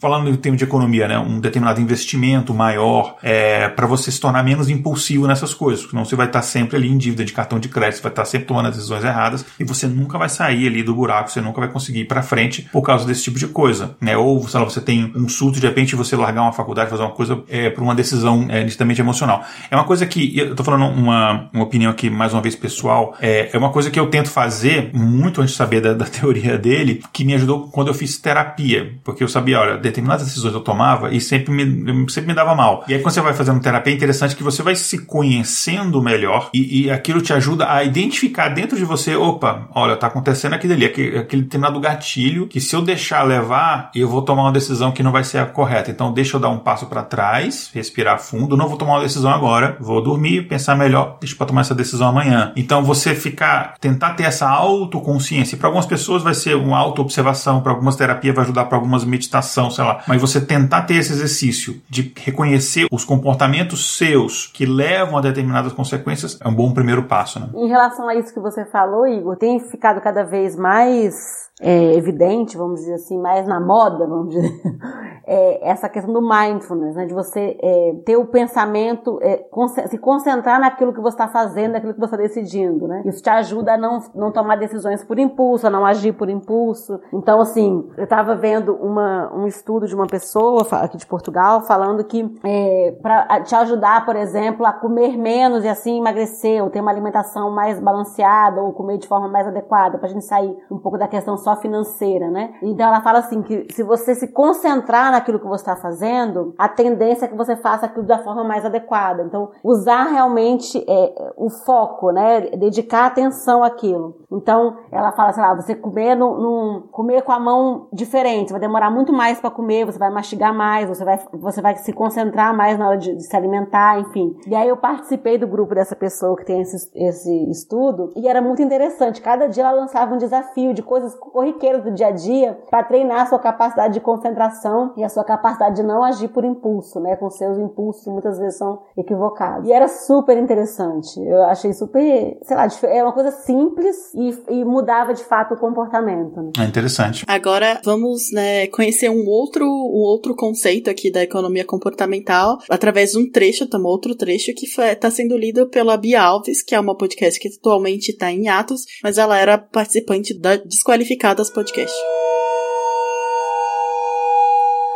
[0.00, 1.18] falando em termos de economia, né?
[1.18, 6.16] Um determinado investimento maior, é, para você se tornar menos impulsivo nessas coisas, senão você
[6.16, 8.68] vai estar sempre ali em dívida de cartão de crédito, você vai estar sempre tomando
[8.68, 12.00] as decisões erradas e você nunca vai sair ali do buraco, você nunca vai conseguir
[12.00, 14.16] ir para frente por causa desse tipo de coisa, né?
[14.16, 17.12] Ou, sei lá, você tem um surto de repente você largar uma faculdade, fazer uma
[17.12, 19.44] coisa é, por uma decisão é, nitidamente emocional.
[19.70, 23.16] É uma coisa que, eu tô falando uma, uma opinião aqui mais uma vez pessoal,
[23.20, 26.56] é, é uma coisa que eu tento fazer muito antes de saber da, da teoria
[26.58, 30.60] dele, que me ajudou quando eu fiz terapia, porque eu sabia, olha, determinadas decisões eu
[30.60, 32.84] tomava e sempre me, sempre me dava mal.
[32.88, 36.50] E aí quando você vai fazendo terapia é interessante que você vai se conhecendo melhor
[36.54, 40.72] e, e aquilo te ajuda a identificar dentro de você, opa, olha, tá acontecendo aquilo
[40.72, 44.92] ali, aquele, aquele determinado gatilho que se eu deixar levar, eu vou tomar uma decisão
[44.92, 45.90] que não vai ser a correta.
[45.90, 49.30] Então deixa eu dar um passo para trás, respirar fundo, não vou tomar uma decisão
[49.30, 52.52] agora, vou dormir, pensar melhor, deixa para tomar essa decisão amanhã.
[52.56, 55.56] Então você ficar, tentar ter essa autoconsciência.
[55.56, 59.70] Para algumas pessoas vai ser uma auto-observação, para algumas terapias vai ajudar, para algumas meditação,
[59.70, 60.02] sei lá.
[60.06, 65.72] Mas você tentar ter esse exercício de reconhecer os comportamentos seus que levam a determinadas
[65.78, 67.50] consequências é um bom primeiro passo, né?
[67.54, 71.14] Em relação a isso que você falou, Igor, tem ficado cada vez mais
[71.60, 74.60] é, evidente, vamos dizer assim, mais na moda, vamos dizer,
[75.26, 79.44] é essa questão do mindfulness, né, de você é, ter o pensamento, é,
[79.88, 83.02] se concentrar naquilo que você está fazendo, naquilo que você está decidindo, né?
[83.04, 87.00] Isso te ajuda a não, não tomar decisões por impulso, a não agir por impulso.
[87.12, 92.04] Então, assim, eu estava vendo uma, um estudo de uma pessoa aqui de Portugal falando
[92.04, 96.80] que é, para te ajudar, por exemplo, a comer menos e assim emagrecer, ou ter
[96.80, 100.78] uma alimentação mais balanceada, ou comer de forma mais adequada, para a gente sair um
[100.78, 102.54] pouco da questão só financeira, né?
[102.62, 106.68] Então ela fala assim que se você se concentrar naquilo que você está fazendo, a
[106.68, 109.22] tendência é que você faça aquilo da forma mais adequada.
[109.22, 112.40] Então usar realmente é, o foco, né?
[112.56, 114.16] Dedicar atenção àquilo.
[114.32, 118.60] Então ela fala, sei lá, você comer no, no comer com a mão diferente, vai
[118.60, 122.56] demorar muito mais para comer, você vai mastigar mais, você vai você vai se concentrar
[122.56, 124.36] mais na hora de, de se alimentar, enfim.
[124.46, 128.40] E aí eu participei do grupo dessa pessoa que tem esse, esse estudo e era
[128.40, 129.20] muito interessante.
[129.20, 133.22] Cada dia ela lançava um desafio de coisas corriqueiras do dia a dia para treinar
[133.22, 137.16] a sua capacidade de concentração e a sua capacidade de não agir por impulso, né?
[137.16, 139.68] Com seus impulsos muitas vezes são equivocados.
[139.68, 141.20] E era super interessante.
[141.20, 145.56] Eu achei super, sei lá, é uma coisa simples e, e mudava de fato o
[145.56, 146.40] comportamento.
[146.40, 146.52] Né?
[146.60, 147.24] É interessante.
[147.26, 153.18] Agora vamos né, conhecer um outro, um outro conceito aqui da economia comportamental através de
[153.18, 156.96] um trecho, também outro trecho que está sendo lido pela Bia Alves, que é uma
[156.96, 161.96] podcast que atualmente está em atos, mas ela era participante da desqualificada Picadas Podcast.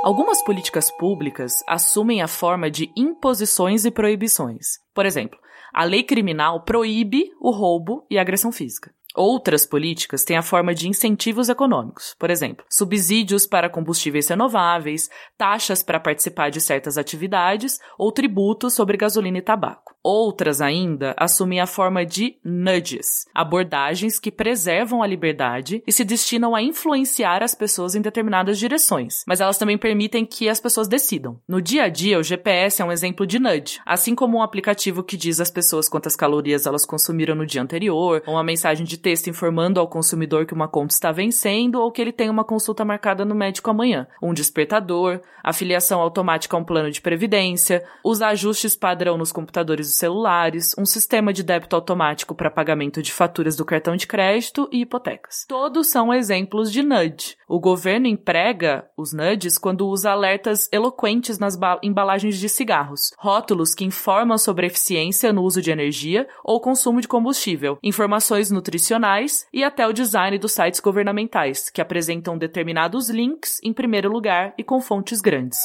[0.03, 4.79] Algumas políticas públicas assumem a forma de imposições e proibições.
[4.95, 5.39] Por exemplo,
[5.75, 8.91] a lei criminal proíbe o roubo e a agressão física.
[9.15, 15.83] Outras políticas têm a forma de incentivos econômicos, por exemplo, subsídios para combustíveis renováveis, taxas
[15.83, 19.92] para participar de certas atividades ou tributos sobre gasolina e tabaco.
[20.05, 26.57] Outras ainda assumem a forma de nudges, abordagens que preservam a liberdade e se destinam
[26.57, 31.39] a influenciar as pessoas em determinadas direções, mas elas também permitem que as pessoas decidam.
[31.47, 35.05] No dia a dia, o GPS é um exemplo de nudge, assim como um aplicativo
[35.05, 38.99] que diz às pessoas quantas calorias elas consumiram no dia anterior, ou uma mensagem de
[38.99, 42.85] texto informando ao consumidor que uma conta está vencendo ou que ele tem uma consulta
[42.85, 48.75] marcada no médico amanhã, um despertador, afiliação automática a um plano de previdência, os ajustes
[48.75, 53.97] padrão nos computadores celulares, um sistema de débito automático para pagamento de faturas do cartão
[53.97, 55.45] de crédito e hipotecas.
[55.49, 57.37] Todos são exemplos de nudge.
[57.49, 63.85] O governo emprega os nudges quando usa alertas eloquentes nas embalagens de cigarros, rótulos que
[63.85, 69.87] informam sobre eficiência no uso de energia ou consumo de combustível, informações nutricionais e até
[69.87, 75.21] o design dos sites governamentais, que apresentam determinados links em primeiro lugar e com fontes
[75.21, 75.59] grandes.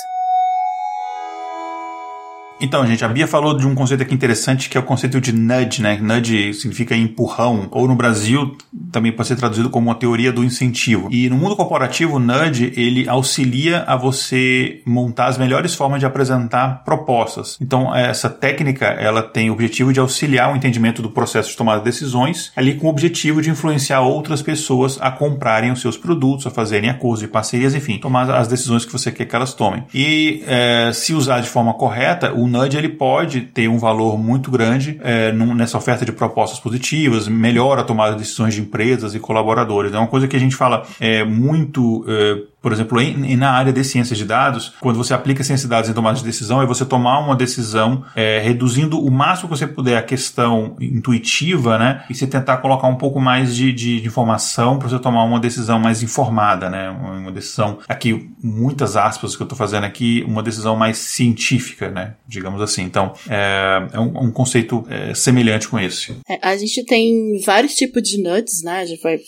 [2.59, 5.31] Então, gente, a Bia falou de um conceito aqui interessante que é o conceito de
[5.31, 5.99] nudge, né?
[6.01, 8.57] Nudge significa empurrão, ou no Brasil
[8.91, 11.07] também pode ser traduzido como uma teoria do incentivo.
[11.11, 16.05] E no mundo corporativo, o nudge, ele auxilia a você montar as melhores formas de
[16.05, 17.57] apresentar propostas.
[17.61, 21.79] Então, essa técnica, ela tem o objetivo de auxiliar o entendimento do processo de tomada
[21.79, 26.47] de decisões, ali com o objetivo de influenciar outras pessoas a comprarem os seus produtos,
[26.47, 29.83] a fazerem acordos de parcerias, enfim, tomar as decisões que você quer que elas tomem.
[29.93, 34.49] E é, se usar de forma correta, o nudge ele pode ter um valor muito
[34.49, 39.19] grande é, nessa oferta de propostas positivas, melhora a tomada de decisões de empresas e
[39.19, 39.93] colaboradores.
[39.93, 43.71] É uma coisa que a gente fala é, muito é, por exemplo, em, na área
[43.71, 46.65] de ciências de dados, quando você aplica ciências de dados em tomada de decisão, é
[46.65, 52.03] você tomar uma decisão é, reduzindo o máximo que você puder a questão intuitiva, né?
[52.09, 55.39] E você tentar colocar um pouco mais de, de, de informação para você tomar uma
[55.39, 56.89] decisão mais informada, né?
[56.89, 62.15] Uma decisão, aqui, muitas aspas que eu estou fazendo aqui, uma decisão mais científica, né?
[62.27, 62.83] Digamos assim.
[62.83, 66.15] Então, é, é um, um, conceito é, semelhante com esse.
[66.27, 68.79] É, a gente tem vários tipos de nuts, né?
[68.79, 69.19] A gente vai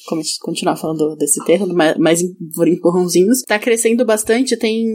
[0.42, 4.86] continuar falando desse termo, mas, mas empurrãozinho Tá crescendo bastante, tem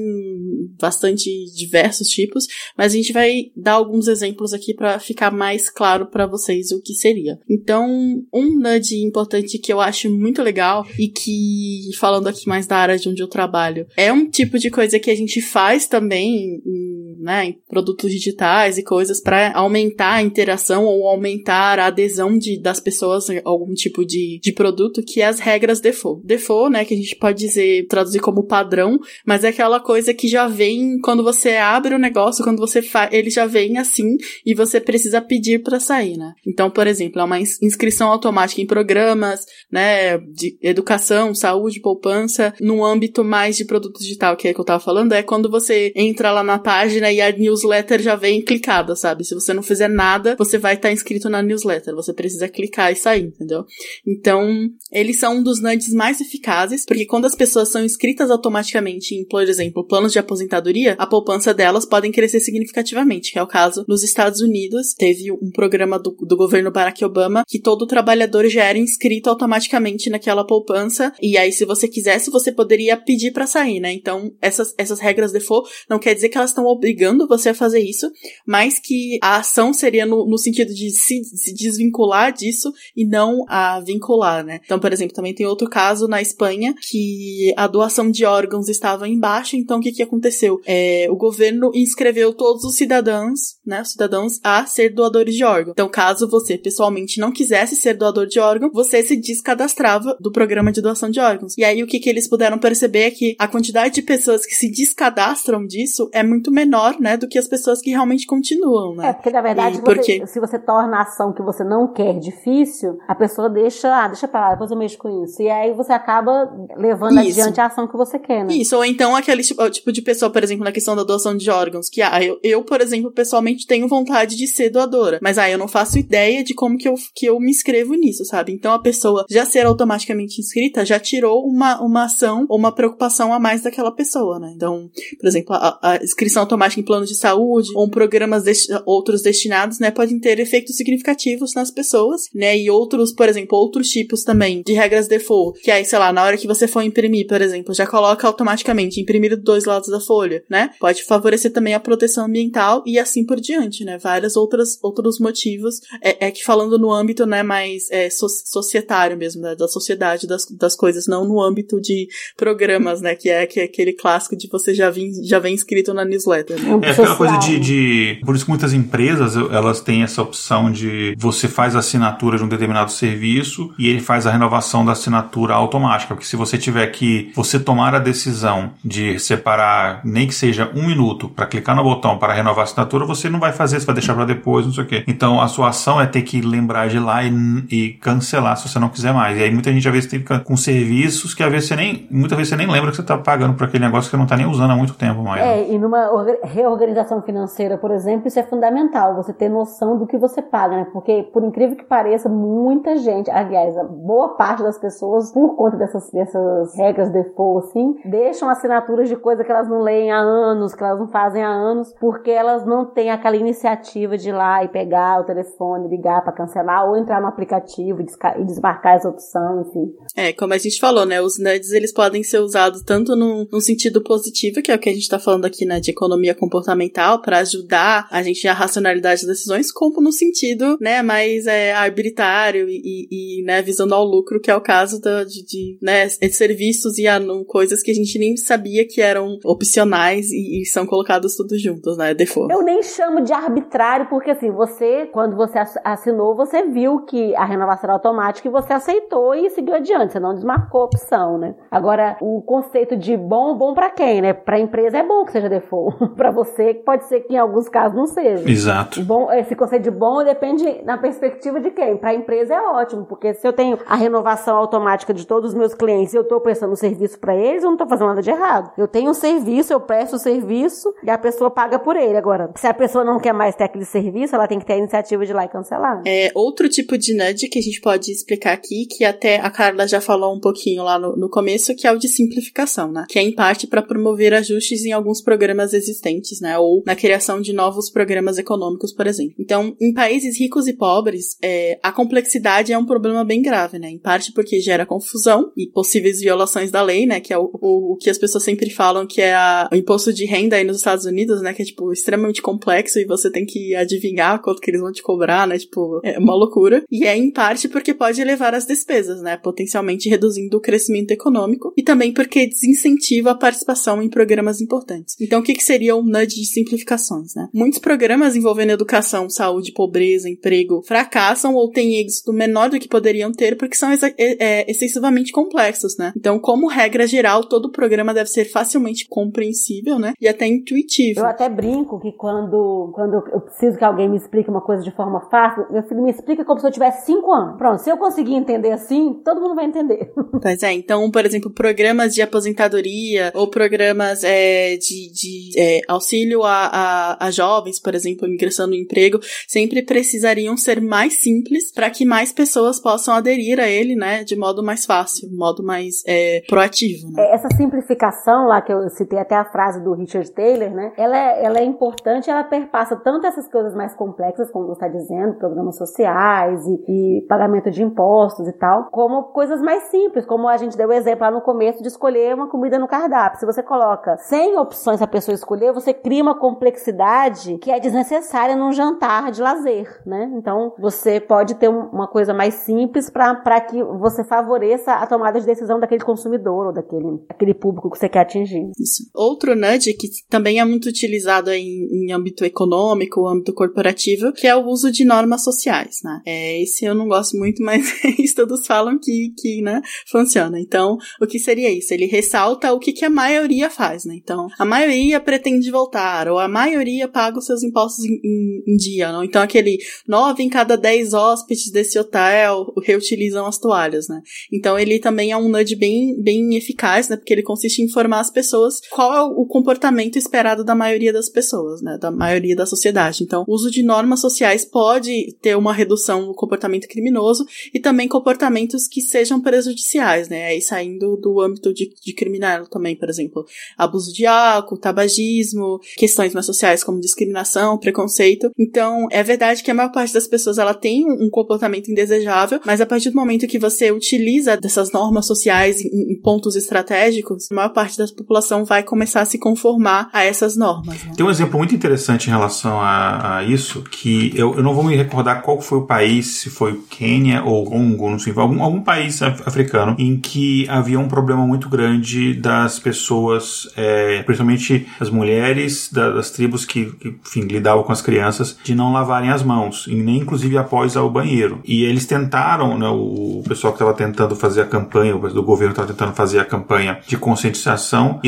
[0.79, 2.47] bastante diversos tipos,
[2.77, 6.81] mas a gente vai dar alguns exemplos aqui para ficar mais claro para vocês o
[6.81, 7.39] que seria.
[7.49, 12.77] Então, um nudge importante que eu acho muito legal e que, falando aqui mais da
[12.77, 16.61] área de onde eu trabalho, é um tipo de coisa que a gente faz também
[16.65, 22.37] em, né, em produtos digitais e coisas para aumentar a interação ou aumentar a adesão
[22.39, 26.27] de, das pessoas a algum tipo de, de produto, que é as regras default.
[26.27, 30.29] Default, né, que a gente pode dizer, traduzir como padrão, mas é aquela coisa que
[30.29, 30.64] já vem
[31.03, 35.21] quando você abre o negócio, quando você faz, ele já vem assim e você precisa
[35.21, 36.33] pedir para sair, né?
[36.47, 42.85] Então, por exemplo, é uma inscrição automática em programas, né, de educação, saúde, poupança, no
[42.85, 46.31] âmbito mais de produto digital, que é que eu tava falando, é quando você entra
[46.31, 49.25] lá na página e a newsletter já vem clicada, sabe?
[49.25, 52.93] Se você não fizer nada, você vai estar tá inscrito na newsletter, você precisa clicar
[52.93, 53.65] e sair, entendeu?
[54.07, 59.15] Então, eles são um dos nudges mais eficazes, porque quando as pessoas são inscritas automaticamente
[59.15, 60.54] em, por exemplo, planos de aposentadoria,
[60.99, 64.95] a poupança delas podem crescer significativamente, que é o caso nos Estados Unidos.
[64.95, 70.11] Teve um programa do, do governo Barack Obama que todo trabalhador já era inscrito automaticamente
[70.11, 73.93] naquela poupança, e aí se você quisesse, você poderia pedir para sair, né?
[73.93, 77.81] Então, essas, essas regras default não quer dizer que elas estão obrigando você a fazer
[77.81, 78.11] isso,
[78.47, 83.45] mas que a ação seria no, no sentido de se, se desvincular disso e não
[83.49, 84.61] a vincular, né?
[84.65, 89.09] Então, por exemplo, também tem outro caso na Espanha que a doação de órgãos estava
[89.09, 90.44] em baixa, então o que, que aconteceu?
[90.67, 95.73] É, o governo inscreveu todos os cidadãos, né, os cidadãos a ser doadores de órgão.
[95.73, 100.73] Então, caso você pessoalmente não quisesse ser doador de órgão, você se descadastrava do programa
[100.73, 101.57] de doação de órgãos.
[101.57, 104.55] E aí o que, que eles puderam perceber é que a quantidade de pessoas que
[104.55, 109.11] se descadastram disso é muito menor, né, do que as pessoas que realmente continuam, né?
[109.11, 110.27] É, porque na verdade, você, porque...
[110.27, 114.27] se você torna a ação que você não quer difícil, a pessoa deixa, ah, deixa
[114.27, 115.43] pra lá, depois eu mexo com isso.
[115.43, 117.41] E aí você acaba levando Isso.
[117.41, 118.55] adiante a ação que você quer, né?
[118.55, 121.49] Isso, ou então aquele tipo, tipo de pessoa, por exemplo, na questão da doação de
[121.49, 125.49] órgãos, que ah, eu, eu, por exemplo, pessoalmente tenho vontade de ser doadora, mas ah,
[125.49, 128.53] eu não faço ideia de como que eu, que eu me inscrevo nisso, sabe?
[128.53, 133.33] Então a pessoa já ser automaticamente inscrita já tirou uma, uma ação ou uma preocupação
[133.33, 134.53] a mais daquela pessoa, né?
[134.57, 138.43] Então, por exemplo, a, a inscrição automática em planos de saúde ou programas
[138.85, 142.59] outros destinados, né, podem ter efeitos significativos nas pessoas, né?
[142.59, 146.25] E outros, por exemplo, outros tipos também de regras default, que aí, sei lá, na
[146.25, 150.01] hora que você for imprimir, por exemplo, já coloca automaticamente imprimir dos dois lados da
[150.01, 150.71] folha, né?
[150.79, 153.99] Pode favorecer também a proteção ambiental e assim por diante, né?
[153.99, 155.81] Várias outras outros motivos.
[156.03, 160.27] É, é que falando no âmbito, né, mais é, so, societário mesmo, né, da sociedade
[160.27, 163.15] das, das coisas, não no âmbito de programas, né?
[163.15, 166.61] Que é, que é aquele clássico de você já, vem já vem inscrito na newsletter.
[166.61, 166.81] Né?
[166.83, 168.21] É aquela coisa de, de.
[168.25, 172.45] Por isso que muitas empresas elas têm essa opção de você faz a assinatura de
[172.45, 176.15] um determinado serviço e ele faz a renovação da assinatura automática.
[176.15, 177.33] Porque se você tiver que.
[177.35, 182.17] Você tomar a decisão de separar nem que seja um minuto para clicar no botão
[182.17, 184.85] para renovar a assinatura, você não vai fazer, você vai deixar para depois, não sei
[184.85, 185.05] o quê.
[185.09, 187.33] Então a sua ação é ter que lembrar de ir lá e,
[187.71, 189.37] e cancelar se você não quiser mais.
[189.37, 192.39] E aí muita gente às vezes fica com serviços que às vezes você nem, muitas
[192.39, 194.37] vezes você nem lembra que você está pagando por aquele negócio que você não está
[194.37, 195.43] nem usando há muito tempo mais.
[195.43, 195.67] É, né?
[195.71, 196.09] e numa
[196.45, 200.87] reorganização financeira, por exemplo, isso é fundamental, você ter noção do que você paga, né?
[200.93, 205.77] Porque, por incrível que pareça, muita gente, aliás, a boa parte das pessoas, por conta
[205.77, 210.19] dessas, dessas regras default, assim, deixam assinaturas de coisa que elas não leem têm há
[210.19, 214.33] anos, que elas não fazem há anos, porque elas não têm aquela iniciativa de ir
[214.33, 219.09] lá e pegar o telefone, ligar para cancelar, ou entrar no aplicativo e desmarcar essa
[219.09, 219.95] opção, enfim.
[220.17, 221.21] É, como a gente falou, né?
[221.23, 224.89] Os nudes eles podem ser usados tanto num, num sentido positivo, que é o que
[224.89, 229.27] a gente tá falando aqui, né, de economia comportamental, para ajudar a gente a racionalidade
[229.27, 234.41] das decisões, como no sentido, né, mais é, arbitrário e, e, né, visando ao lucro,
[234.41, 237.05] que é o caso da, de, de, né, serviços e
[237.47, 239.84] coisas que a gente nem sabia que eram opcionais
[240.31, 242.53] e, e são colocados todos juntos, né, default.
[242.53, 247.45] Eu nem chamo de arbitrário, porque assim, você, quando você assinou, você viu que a
[247.45, 251.55] renovação era automática e você aceitou e seguiu adiante, você não desmarcou a opção, né.
[251.71, 254.33] Agora, o conceito de bom, bom para quem, né?
[254.33, 255.97] Pra empresa é bom que seja default.
[256.17, 258.49] para você, pode ser que em alguns casos não seja.
[258.49, 259.03] Exato.
[259.03, 261.97] Bom, esse conceito de bom depende na perspectiva de quem.
[261.97, 265.55] Para a empresa é ótimo, porque se eu tenho a renovação automática de todos os
[265.55, 268.31] meus clientes e eu estou prestando serviço para eles, eu não estou fazendo nada de
[268.31, 268.73] errado.
[268.77, 272.17] Eu tenho um serviço, eu presto o serviço e a pessoa paga por ele.
[272.17, 274.79] Agora, se a pessoa não quer mais ter aquele serviço, ela tem que ter a
[274.79, 276.03] iniciativa de ir lá e cancelar.
[276.07, 279.87] É outro tipo de nudge que a gente pode explicar aqui, que até a Carla
[279.87, 283.05] já falou um pouquinho lá no, no começo, que é o de simplificação, né?
[283.09, 286.59] Que é em parte para promover ajustes em alguns programas existentes, né?
[286.59, 289.35] Ou na criação de novos programas econômicos, por exemplo.
[289.39, 293.91] Então, em países ricos e pobres, é, a complexidade é um problema bem grave, né?
[293.91, 297.21] Em parte porque gera confusão e possíveis violações da lei, né?
[297.21, 300.13] Que é o, o, o que as pessoas sempre falam que é a, o imposto
[300.13, 301.53] de renda aí nos Estados Unidos, né?
[301.53, 305.03] Que é, tipo, extremamente complexo e você tem que adivinhar quanto que eles vão te
[305.03, 305.59] cobrar, né?
[305.59, 306.83] Tipo, é uma loucura.
[306.91, 309.37] E é em parte porque pode elevar as despesas, né?
[309.37, 315.17] Potencialmente reduzindo o crescimento econômico e também porque desincentiva a participação em programas importantes.
[315.21, 317.49] Então, o que, que seria um nudge de simplificações, né?
[317.53, 323.33] Muitos programas envolvendo educação, saúde, pobreza, emprego fracassam ou têm êxito menor do que poderiam
[323.33, 326.13] ter porque são é, excessivamente complexos, né?
[326.17, 329.07] Então, como regra geral, todo programa deve ser facilmente
[329.55, 330.15] compreensível, né?
[330.21, 331.21] E até intuitivo.
[331.21, 334.91] Eu até brinco que quando, quando eu preciso que alguém me explique uma coisa de
[334.91, 337.57] forma fácil, meu filho me explica como se eu tivesse cinco anos.
[337.57, 340.13] Pronto, se eu conseguir entender assim, todo mundo vai entender.
[340.43, 346.43] Pois é, então, por exemplo, programas de aposentadoria ou programas é, de, de é, auxílio
[346.43, 351.89] a, a, a, jovens, por exemplo, ingressando no emprego, sempre precisariam ser mais simples para
[351.89, 356.43] que mais pessoas possam aderir a ele, né, de modo mais fácil, modo mais é,
[356.47, 357.11] proativo.
[357.11, 357.23] Né?
[357.23, 361.17] É, essa simplificação lá que eu citei até a frase do Richard Taylor, né, ela
[361.17, 365.39] é, ela é importante, ela perpassa tanto essas coisas mais complexas, como você está dizendo,
[365.39, 370.57] programas sociais e, e pagamento de impostos e tal, como coisas mais simples, como a
[370.57, 373.39] gente deu o exemplo lá no começo de escolher uma comida no cardápio.
[373.39, 378.57] Se você coloca 100 opções a pessoa escolher, você cria uma complexidade que é desnecessária
[378.57, 380.31] num jantar de lazer, né?
[380.35, 385.47] Então, você pode ter uma coisa mais simples para que você favoreça a tomada de
[385.47, 388.71] decisão daquele consumidor ou daquele, daquele público que você quer atingir.
[388.79, 389.11] Isso.
[389.35, 394.55] Outro nudge que também é muito utilizado em, em âmbito econômico, âmbito corporativo, que é
[394.55, 396.21] o uso de normas sociais, né?
[396.25, 400.61] É, esse eu não gosto muito, mas estudos falam que, que né, funciona.
[400.61, 401.93] Então, o que seria isso?
[401.93, 404.15] Ele ressalta o que, que a maioria faz, né?
[404.15, 408.77] Então, a maioria pretende voltar, ou a maioria paga os seus impostos em, em, em
[408.77, 409.25] dia, não?
[409.25, 414.21] Então, aquele nove em cada dez hóspedes desse hotel reutilizam as toalhas, né?
[414.53, 417.17] Então, ele também é um nudge bem, bem eficaz, né?
[417.17, 421.29] Porque ele consiste em informar as pessoas qual é o comportamento esperado da maioria das
[421.29, 421.99] pessoas, né?
[421.99, 423.23] Da maioria da sociedade.
[423.23, 428.09] Então, o uso de normas sociais pode ter uma redução no comportamento criminoso e também
[428.09, 430.47] comportamentos que sejam prejudiciais, né?
[430.47, 433.45] Aí saindo do âmbito de, de criminal também, por exemplo,
[433.77, 438.51] abuso de álcool, tabagismo, questões mais sociais como discriminação, preconceito.
[438.59, 442.81] Então, é verdade que a maior parte das pessoas ela tem um comportamento indesejável, mas
[442.81, 447.55] a partir do momento que você utiliza dessas normas sociais em, em pontos estratégicos, a
[447.55, 451.03] maior parte da população vai começar a se conformar a essas normas.
[451.05, 451.13] Né?
[451.17, 454.85] Tem um exemplo muito interessante em relação a, a isso, que eu, eu, não vou
[454.85, 458.63] me recordar qual foi o país, se foi o Quênia ou Congo, não sei, algum,
[458.63, 465.11] algum país africano, em que havia um problema muito grande das pessoas, é, principalmente as
[465.11, 469.43] mulheres da, das tribos que, que enfim, lidavam com as crianças, de não lavarem as
[469.43, 471.61] mãos, e nem inclusive após ao banheiro.
[471.65, 475.73] E eles tentaram, né, o pessoal que estava tentando fazer a campanha, o do governo
[475.73, 478.21] estava tentando fazer a campanha de conscientização,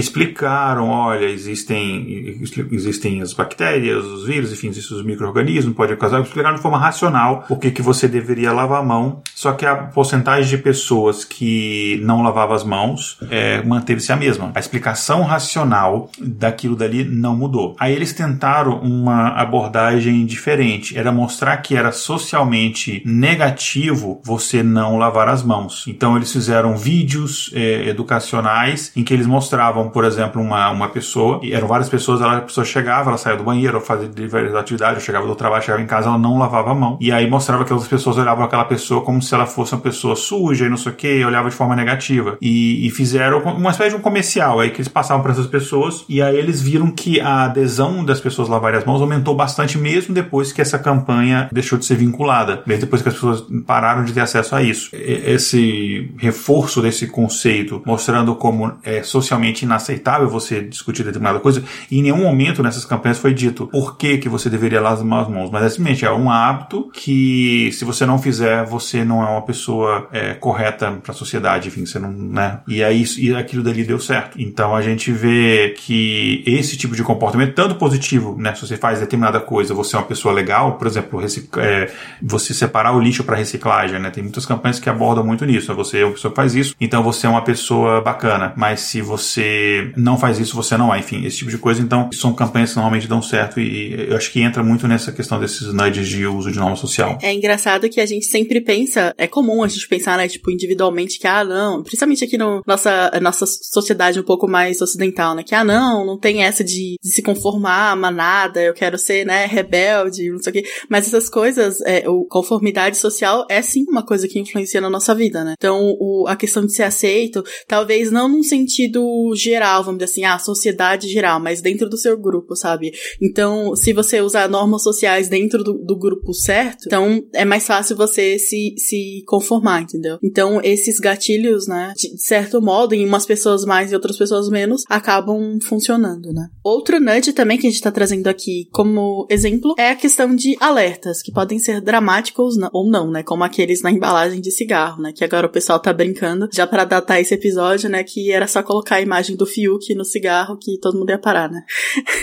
[0.66, 2.40] explicaram, olha, existem,
[2.72, 7.44] existem as bactérias, os vírus, enfim, existem os micro-organismos, pode causar, explicaram de forma racional
[7.48, 12.00] o que, que você deveria lavar a mão, só que a porcentagem de pessoas que
[12.02, 14.50] não lavavam as mãos é, manteve-se a mesma.
[14.54, 17.76] A explicação racional daquilo dali não mudou.
[17.78, 25.28] Aí eles tentaram uma abordagem diferente, era mostrar que era socialmente negativo você não lavar
[25.28, 25.84] as mãos.
[25.86, 30.88] Então eles fizeram vídeos é, educacionais em que eles mostravam, por exemplo, uma uma, uma
[30.88, 34.54] pessoa, e eram várias pessoas, ela, a pessoa chegava, ela saía do banheiro, fazia diversas
[34.54, 36.96] atividades, eu chegava do trabalho, chegava em casa, ela não lavava a mão.
[37.00, 40.16] E aí mostrava que as pessoas olhavam aquela pessoa como se ela fosse uma pessoa
[40.16, 42.38] suja e não sei o que, olhava de forma negativa.
[42.40, 46.04] E, e fizeram uma espécie de um comercial aí que eles passavam para essas pessoas,
[46.08, 50.14] e aí eles viram que a adesão das pessoas lavarem as mãos aumentou bastante mesmo
[50.14, 54.12] depois que essa campanha deixou de ser vinculada, mesmo depois que as pessoas pararam de
[54.12, 54.90] ter acesso a isso.
[54.92, 62.02] Esse reforço desse conceito, mostrando como é socialmente inaceitável você discutir determinada coisa, e em
[62.02, 65.62] nenhum momento nessas campanhas foi dito por que, que você deveria lavar as mãos, mas
[65.64, 70.08] é simplesmente é um hábito que se você não fizer, você não é uma pessoa
[70.12, 72.60] é, correta para a sociedade, enfim, você não, né?
[72.66, 74.40] E aí e aquilo dali deu certo.
[74.40, 78.54] Então a gente vê que esse tipo de comportamento, tanto positivo, né?
[78.54, 81.20] Se você faz determinada coisa, você é uma pessoa legal, por exemplo,
[81.58, 81.90] é,
[82.22, 84.10] você separar o lixo para reciclagem, né?
[84.10, 85.70] Tem muitas campanhas que abordam muito nisso.
[85.70, 85.76] Né?
[85.76, 88.52] Você é uma pessoa que faz isso, então você é uma pessoa bacana.
[88.56, 90.98] Mas se você não faz isso, você não é.
[90.98, 91.80] Enfim, esse tipo de coisa.
[91.80, 95.38] Então, são campanhas que normalmente dão certo e eu acho que entra muito nessa questão
[95.38, 97.18] desses nudges de uso de norma social.
[97.22, 101.18] É engraçado que a gente sempre pensa, é comum a gente pensar, né, tipo, individualmente
[101.18, 105.54] que, ah, não, principalmente aqui no nossa, nossa sociedade um pouco mais ocidental, né, que,
[105.54, 110.30] ah, não, não tem essa de, de se conformar manada, eu quero ser, né, rebelde,
[110.30, 110.64] não sei o quê.
[110.88, 115.14] Mas essas coisas, é, o conformidade social é sim uma coisa que influencia na nossa
[115.14, 115.54] vida, né?
[115.56, 120.24] Então, o, a questão de ser aceito, talvez não num sentido geral, vamos dizer assim,
[120.26, 122.92] ah, sociedade geral, mas dentro do seu grupo, sabe?
[123.20, 127.96] Então, se você usar normas sociais dentro do, do grupo certo, então é mais fácil
[127.96, 130.18] você se, se conformar, entendeu?
[130.22, 134.84] Então, esses gatilhos, né, de certo modo, em umas pessoas mais e outras pessoas menos,
[134.88, 136.48] acabam funcionando, né?
[136.62, 140.56] Outro nudge também que a gente tá trazendo aqui como exemplo é a questão de
[140.60, 143.22] alertas, que podem ser dramáticos ou não, né?
[143.22, 145.12] Como aqueles na embalagem de cigarro, né?
[145.14, 148.02] Que agora o pessoal tá brincando, já para datar esse episódio, né?
[148.02, 150.15] Que era só colocar a imagem do Fiuk no cigarro
[150.60, 151.62] que todo mundo ia parar, né?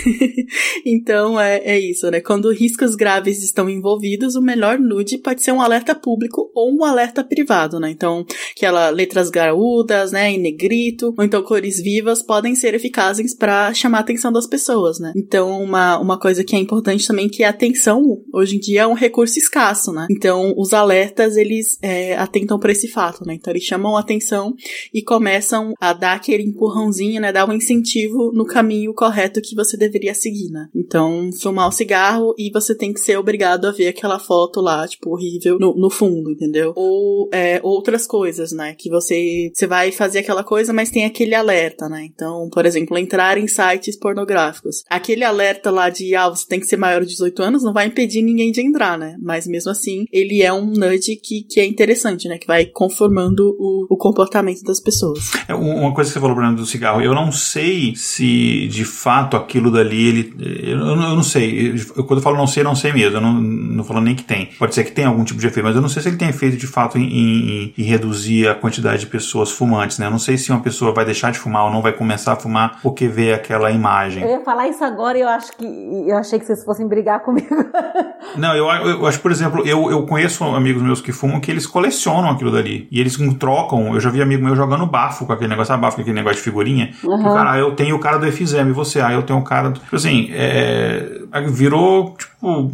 [0.84, 2.20] então é, é isso, né?
[2.20, 6.84] Quando riscos graves estão envolvidos, o melhor nude pode ser um alerta público ou um
[6.84, 7.90] alerta privado, né?
[7.90, 8.24] Então,
[8.56, 10.32] aquela letras graúdas, né?
[10.32, 14.98] Em negrito, ou então cores vivas podem ser eficazes para chamar a atenção das pessoas,
[14.98, 15.12] né?
[15.16, 18.82] Então, uma, uma coisa que é importante também que é a atenção, hoje em dia,
[18.82, 20.06] é um recurso escasso, né?
[20.10, 23.34] Então, os alertas, eles é, atentam para esse fato, né?
[23.34, 24.54] Então, eles chamam a atenção
[24.92, 27.32] e começam a dar aquele empurrãozinho, né?
[27.32, 27.83] Dar um incentivo
[28.32, 30.68] no caminho correto que você deveria seguir, né?
[30.74, 34.86] Então, fumar o cigarro e você tem que ser obrigado a ver aquela foto lá,
[34.86, 36.72] tipo, horrível no, no fundo, entendeu?
[36.76, 38.74] Ou é, outras coisas, né?
[38.74, 42.04] Que você, você vai fazer aquela coisa, mas tem aquele alerta, né?
[42.04, 44.82] Então, por exemplo, entrar em sites pornográficos.
[44.88, 47.86] Aquele alerta lá de, ah, você tem que ser maior de 18 anos, não vai
[47.86, 49.16] impedir ninguém de entrar, né?
[49.20, 52.38] Mas mesmo assim, ele é um nudge que, que é interessante, né?
[52.38, 55.30] Que vai conformando o, o comportamento das pessoas.
[55.48, 59.36] É, uma coisa que você falou, Bruno, do cigarro, eu não sei se de fato
[59.36, 60.34] aquilo dali, ele.
[60.62, 61.74] Eu, eu não sei.
[61.96, 63.16] Eu, quando eu falo não sei, não sei mesmo.
[63.16, 64.50] Eu não, não falo nem que tem.
[64.58, 66.28] Pode ser que tenha algum tipo de efeito, mas eu não sei se ele tem
[66.28, 70.06] efeito de fato em, em, em reduzir a quantidade de pessoas fumantes, né?
[70.06, 72.36] Eu não sei se uma pessoa vai deixar de fumar ou não vai começar a
[72.36, 74.22] fumar porque vê aquela imagem.
[74.22, 75.64] Eu ia falar isso agora e eu acho que.
[75.64, 77.54] Eu achei que vocês fossem brigar comigo.
[78.36, 81.66] não, eu, eu acho, por exemplo, eu, eu conheço amigos meus que fumam que eles
[81.66, 82.88] colecionam aquilo dali.
[82.90, 83.94] E eles trocam.
[83.94, 86.38] Eu já vi amigo meu jogando bafo com aquele negócio, sabe, bafo com aquele negócio
[86.38, 86.90] de figurinha.
[87.02, 87.20] Uhum.
[87.20, 89.44] O cara, ah, eu tenho o cara do FZM, e você, ah, eu tenho o
[89.44, 89.80] cara do.
[89.80, 92.70] Tipo assim, é, virou, tipo,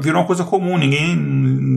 [0.00, 1.14] virou uma coisa comum, ninguém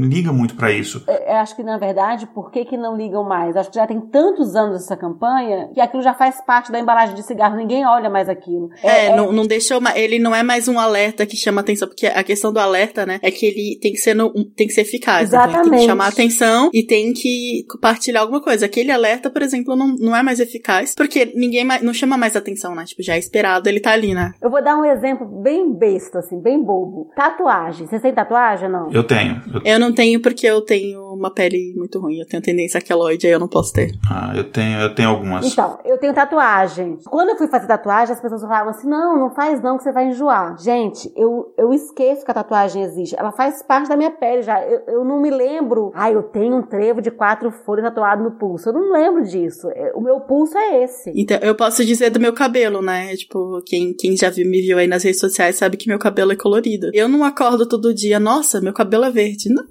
[0.08, 1.04] liga muito para isso.
[1.08, 3.56] Eu acho que, na verdade, por que, que não ligam mais?
[3.56, 7.16] Acho que já tem tantos anos essa campanha que aquilo já faz parte da embalagem
[7.16, 8.70] de cigarro, ninguém olha mais aquilo.
[8.84, 9.34] É, é não, é...
[9.34, 12.52] não deixa uma, ele não é mais um alerta que chama atenção, porque a questão
[12.54, 15.30] do alerta, né, é que ele tem que ser, no, tem que ser eficaz.
[15.30, 15.60] Exatamente.
[15.60, 18.66] Então, tem que chamar atenção e tem que compartilhar alguma coisa.
[18.66, 22.36] Aquele alerta, por exemplo, não, não é mais eficaz, porque ninguém mais, não chama mais
[22.36, 22.84] atenção, né?
[22.86, 24.34] Tipo, já é esperado, ele tá ali, né?
[24.42, 27.10] Eu vou dar um exemplo bem besta, assim, bem bobo.
[27.16, 27.88] Tatuagem.
[27.88, 28.92] Você tem tatuagem ou não?
[28.92, 29.42] Eu tenho.
[29.54, 29.62] Eu...
[29.64, 32.20] eu não tenho porque eu tenho uma pele muito ruim.
[32.20, 33.92] Eu tenho tendência a queloide, aí eu não posso ter.
[34.10, 35.46] Ah, eu tenho, eu tenho algumas.
[35.46, 36.98] Então, eu tenho tatuagem.
[37.06, 39.92] Quando eu fui fazer tatuagem, as pessoas falavam assim: não, não faz não, que você
[39.92, 40.58] vai enjoar.
[40.60, 43.16] Gente, eu, eu esqueço que a tatuagem existe.
[43.18, 44.64] Ela faz parte da minha pele já.
[44.64, 45.92] Eu, eu não me lembro.
[45.94, 48.70] Ah, eu tenho um trevo de quatro folhas tatuado no pulso.
[48.70, 49.70] Eu não lembro disso.
[49.72, 51.12] É, o meu pulso é esse.
[51.16, 53.16] Então, eu posso dizer do meu cabelo, né?
[53.16, 56.32] Tipo, quem, quem já viu, me viu aí nas redes sociais sabe que meu cabelo
[56.32, 56.90] é colorido.
[56.94, 59.50] Eu não acordo todo dia, nossa, meu cabelo é verde.
[59.50, 59.64] Não,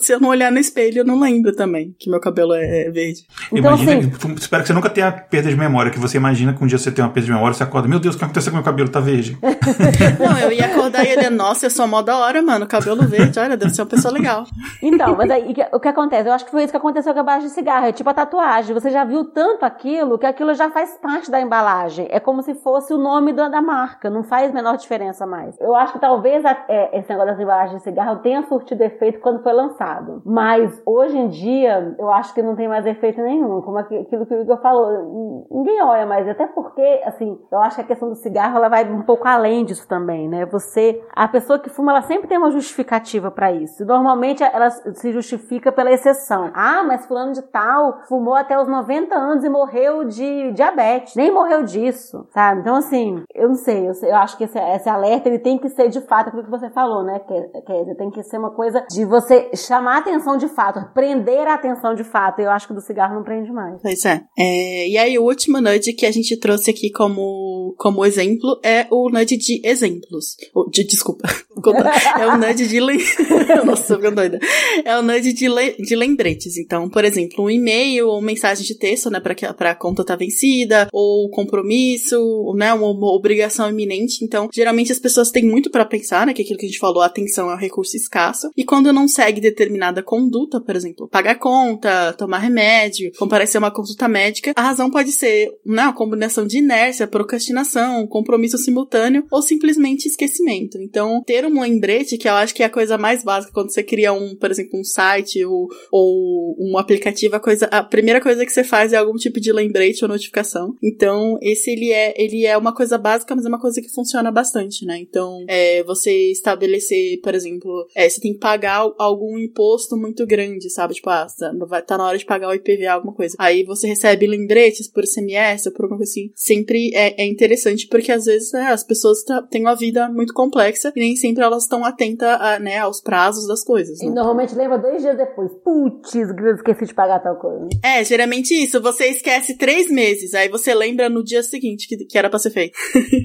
[0.00, 3.24] Se eu não olhar no espelho, eu não lembro também que meu cabelo é verde.
[3.52, 6.62] Então, Imagina, assim, espero que você nunca tenha perda de memória, que você imagina que
[6.62, 8.50] um dia você tem uma perda de memória, você acorda, meu Deus, o que aconteceu
[8.52, 8.88] com meu cabelo?
[8.88, 9.38] Tá verde.
[10.18, 13.38] não, eu ia acordar e ele, nossa, eu sou mó da hora, mano, cabelo verde,
[13.38, 14.44] olha, deve ser uma pessoa legal.
[14.82, 16.28] Então, mas aí, o que acontece?
[16.28, 18.14] Eu acho que foi isso que aconteceu com a baixa de cigarro, é tipo a
[18.14, 21.69] tatuagem, você já viu tanto aquilo, que aquilo já faz parte da embalagem,
[22.08, 25.58] é como se fosse o nome da, da marca, não faz menor diferença mais.
[25.60, 29.20] Eu acho que talvez a, é, esse negócio das embalagens de cigarro tenha surtido efeito
[29.20, 33.60] quando foi lançado, mas hoje em dia, eu acho que não tem mais efeito nenhum,
[33.62, 37.82] como aquilo que o Igor falou, ninguém olha mais, até porque, assim, eu acho que
[37.82, 40.46] a questão do cigarro, ela vai um pouco além disso também, né?
[40.46, 43.84] Você, a pessoa que fuma, ela sempre tem uma justificativa para isso.
[43.84, 46.50] Normalmente ela se justifica pela exceção.
[46.54, 51.14] Ah, mas fulano de tal fumou até os 90 anos e morreu de diabetes.
[51.14, 52.60] Nem morreu disso, sabe?
[52.60, 55.68] Então, assim, eu não sei, eu, eu acho que esse, esse, alerta, ele tem que
[55.70, 57.20] ser de fato aquilo que você falou, né?
[57.20, 61.46] Que, que tem que ser uma coisa de você chamar a atenção de fato, prender
[61.46, 62.40] a atenção de fato.
[62.40, 63.80] Eu acho que do cigarro não prende mais.
[63.82, 64.22] Pois é.
[64.38, 68.86] é e aí, o último nudge que a gente trouxe aqui como, como exemplo é
[68.90, 70.36] o nudge de exemplos.
[70.54, 71.28] O, de, desculpa.
[72.18, 72.80] é o nudge de.
[73.64, 74.38] Nossa, ficando doida.
[74.84, 75.76] É o nudge de, le...
[75.78, 76.56] de lembretes.
[76.56, 80.16] Então, por exemplo, um e-mail ou mensagem de texto, né, pra, que, pra conta tá
[80.16, 84.24] vencida, ou compromisso, né, uma, uma obrigação iminente.
[84.24, 87.02] Então, geralmente as pessoas têm muito para pensar, né, que aquilo que a gente falou,
[87.02, 88.50] a atenção é um recurso escasso.
[88.56, 93.70] E quando não segue determinada conduta, por exemplo, pagar conta, tomar remédio, comparecer a uma
[93.70, 99.42] consulta médica, a razão pode ser, né, uma combinação de inércia, procrastinação, compromisso simultâneo ou
[99.42, 100.78] simplesmente esquecimento.
[100.80, 103.82] Então, ter um lembrete, que eu acho que é a coisa mais básica quando você
[103.82, 108.44] cria um, por exemplo, um site ou, ou um aplicativo, a, coisa, a primeira coisa
[108.44, 110.74] que você faz é algum tipo de lembrete ou notificação.
[110.82, 114.30] Então, esse ele é, ele é uma coisa básica, mas é uma coisa que funciona
[114.30, 114.98] bastante, né?
[114.98, 120.70] Então, é, você estabelecer, por exemplo, é, você tem que pagar algum imposto muito grande,
[120.70, 120.94] sabe?
[120.94, 123.36] Tipo, ah, tá, tá na hora de pagar o IPVA, alguma coisa.
[123.38, 126.30] Aí você recebe lembretes por SMS ou por alguma coisa assim.
[126.34, 129.18] Sempre é, é interessante porque às vezes é, as pessoas
[129.50, 133.46] têm uma vida muito complexa e nem sempre elas estão atentas a, né, aos prazos
[133.46, 133.98] das coisas.
[133.98, 134.06] Né?
[134.06, 135.50] E normalmente lembra dois dias depois.
[135.64, 137.68] Putz, esqueci de pagar tal coisa.
[137.82, 138.80] É, geralmente isso.
[138.80, 142.50] Você esquece três meses, aí você lembra no dia seguinte que, que era pra ser
[142.50, 142.74] feito.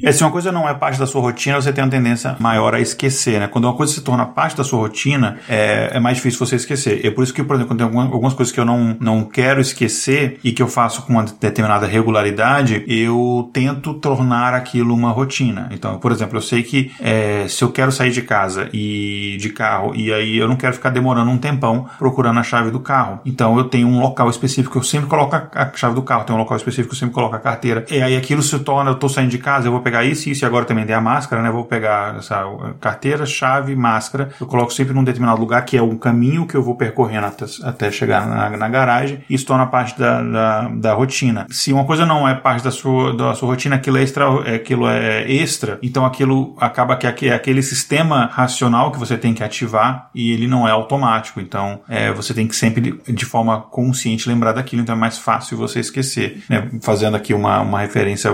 [0.04, 2.74] é, se uma coisa não é parte da sua rotina, você tem uma tendência maior
[2.74, 3.48] a esquecer, né?
[3.48, 7.06] Quando uma coisa se torna parte da sua rotina, é, é mais difícil você esquecer.
[7.06, 9.60] É por isso que, por exemplo, quando tem algumas coisas que eu não, não quero
[9.60, 15.70] esquecer e que eu faço com uma determinada regularidade, eu tento tornar aquilo uma rotina.
[15.72, 19.50] Então, por exemplo, eu sei que é, se eu quero sair de casa e de
[19.50, 23.20] carro e aí eu não quero ficar demorando um tempão procurando a chave do carro.
[23.26, 26.40] Então eu tenho um local específico eu sempre coloco a chave do carro, tem um
[26.40, 27.85] local específico eu sempre coloco a carteira.
[27.90, 30.44] E aí aquilo se torna, eu tô saindo de casa, eu vou pegar isso isso,
[30.44, 31.52] e agora também dei a máscara, né?
[31.52, 32.44] Vou pegar essa
[32.80, 34.30] carteira, chave, máscara.
[34.40, 37.46] Eu coloco sempre num determinado lugar que é um caminho que eu vou percorrendo até,
[37.64, 39.24] até chegar na, na garagem.
[39.30, 41.46] Isso torna parte da, da, da, rotina.
[41.50, 44.88] Se uma coisa não é parte da sua, da sua rotina, aquilo é extra, aquilo
[44.88, 50.10] é extra, então aquilo acaba que é aquele sistema racional que você tem que ativar
[50.14, 51.40] e ele não é automático.
[51.40, 55.58] Então é, você tem que sempre, de forma consciente, lembrar daquilo, então é mais fácil
[55.58, 56.44] você esquecer.
[56.50, 56.70] Né?
[56.82, 58.32] Fazendo aqui uma, uma referência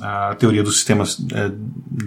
[0.00, 1.50] à, teoria dos sistemas é,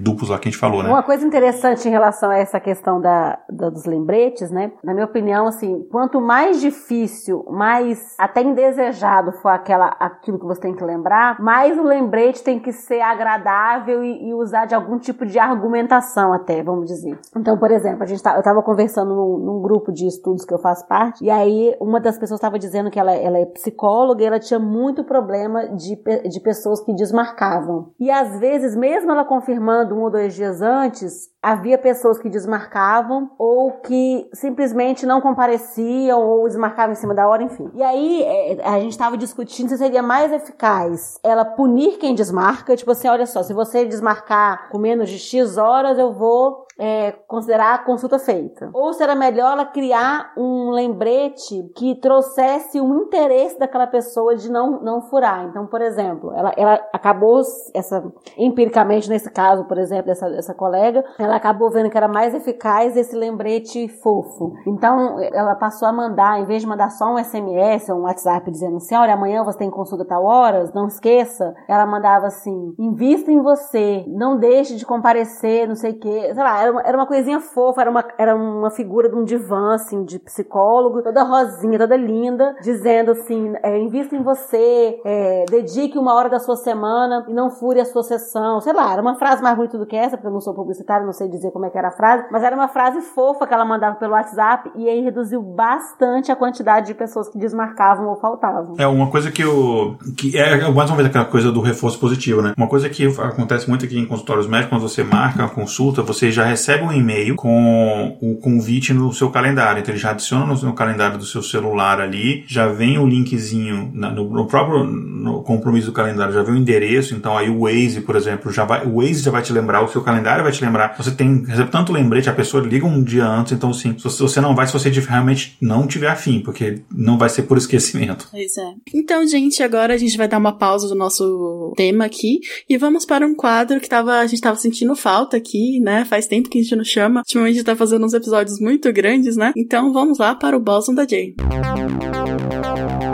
[0.02, 0.90] duplos lá que a gente falou, né?
[0.90, 4.72] Uma coisa interessante em relação a essa questão da, da, dos lembretes, né?
[4.84, 10.62] Na minha opinião, assim, quanto mais difícil, mais até indesejado for aquela, aquilo que você
[10.62, 14.98] tem que lembrar, mais o lembrete tem que ser agradável e, e usar de algum
[14.98, 17.18] tipo de argumentação até, vamos dizer.
[17.36, 20.54] Então, por exemplo, a gente tá, eu estava conversando num, num, grupo de estudos que
[20.54, 24.24] eu faço parte, e aí uma das pessoas estava dizendo que ela, ela é psicóloga
[24.24, 25.96] e ela tinha muito problema de,
[26.28, 27.92] de pessoas que desmarcavam.
[28.00, 33.32] E às vezes, mesmo ela confirmando um ou dois dias antes, havia pessoas que desmarcavam
[33.38, 37.70] ou que simplesmente não compareciam ou desmarcavam em cima da hora, enfim.
[37.74, 42.76] E aí é, a gente estava discutindo se seria mais eficaz ela punir quem desmarca,
[42.76, 47.12] tipo assim, olha só, se você desmarcar com menos de X horas, eu vou é,
[47.28, 48.70] considerar a consulta feita.
[48.74, 54.82] Ou será melhor ela criar um lembrete que trouxesse um interesse daquela pessoa de não,
[54.82, 55.46] não furar.
[55.46, 57.42] Então, por exemplo, ela, ela acabou,
[57.74, 58.04] essa,
[58.38, 62.96] empiricamente nesse caso, por exemplo, dessa, dessa colega, ela acabou vendo que era mais eficaz
[62.98, 64.54] esse lembrete fofo.
[64.66, 68.50] Então, ela passou a mandar, em vez de mandar só um SMS ou um WhatsApp
[68.50, 73.32] dizendo assim, olha, amanhã você tem consulta tal horas, não esqueça, ela mandava assim, invista
[73.32, 76.98] em você, não deixe de comparecer, não sei o que, sei lá, era uma, era
[76.98, 81.24] uma coisinha fofa, era uma, era uma figura de um divã, assim, de psicólogo, toda
[81.24, 86.56] rosinha, toda linda, dizendo assim, é, invista em você, é, dedique uma hora da sua
[86.56, 88.62] semana e não fure a sua sessão.
[88.62, 91.06] Sei lá, era uma frase mais bonita do que essa, porque eu não sou publicitária,
[91.06, 93.54] não sei dizer como é que era a frase, mas era uma frase fofa que
[93.54, 98.16] ela mandava pelo WhatsApp e aí reduziu bastante a quantidade de pessoas que desmarcavam ou
[98.16, 98.76] faltavam.
[98.78, 99.98] É uma coisa que eu.
[100.18, 102.54] que é mais uma vez aquela coisa do reforço positivo, né?
[102.58, 106.32] Uma coisa que acontece muito aqui em consultórios médicos, quando você marca a consulta, você
[106.32, 109.82] já recebe um e-mail com o convite no seu calendário.
[109.82, 113.92] Então ele já adiciona no, no calendário do seu celular ali, já vem o linkzinho
[113.94, 117.16] na, no, no, próprio no compromisso do calendário, já vem o endereço.
[117.16, 119.88] Então aí o Waze, por exemplo, já vai, o Waze já vai te lembrar, o
[119.88, 120.96] seu calendário vai te lembrar.
[120.98, 124.56] Você tem recebe tanto lembrete, a pessoa liga um dia antes, então sim, você não
[124.56, 128.28] vai se você realmente não tiver afim, porque não vai ser por esquecimento.
[128.30, 128.74] Pois é.
[128.94, 132.40] Então, gente, agora a gente vai dar uma pausa do nosso tema aqui
[132.70, 136.06] e vamos para um quadro que tava, a gente tava sentindo falta aqui, né?
[136.06, 137.20] Faz tempo que a gente não chama.
[137.22, 139.54] Ultimamente a gente tá fazendo uns episódios muito grandes, né?
[139.56, 141.36] Então vamos lá para o Boson da Jay.
[141.38, 143.13] Boson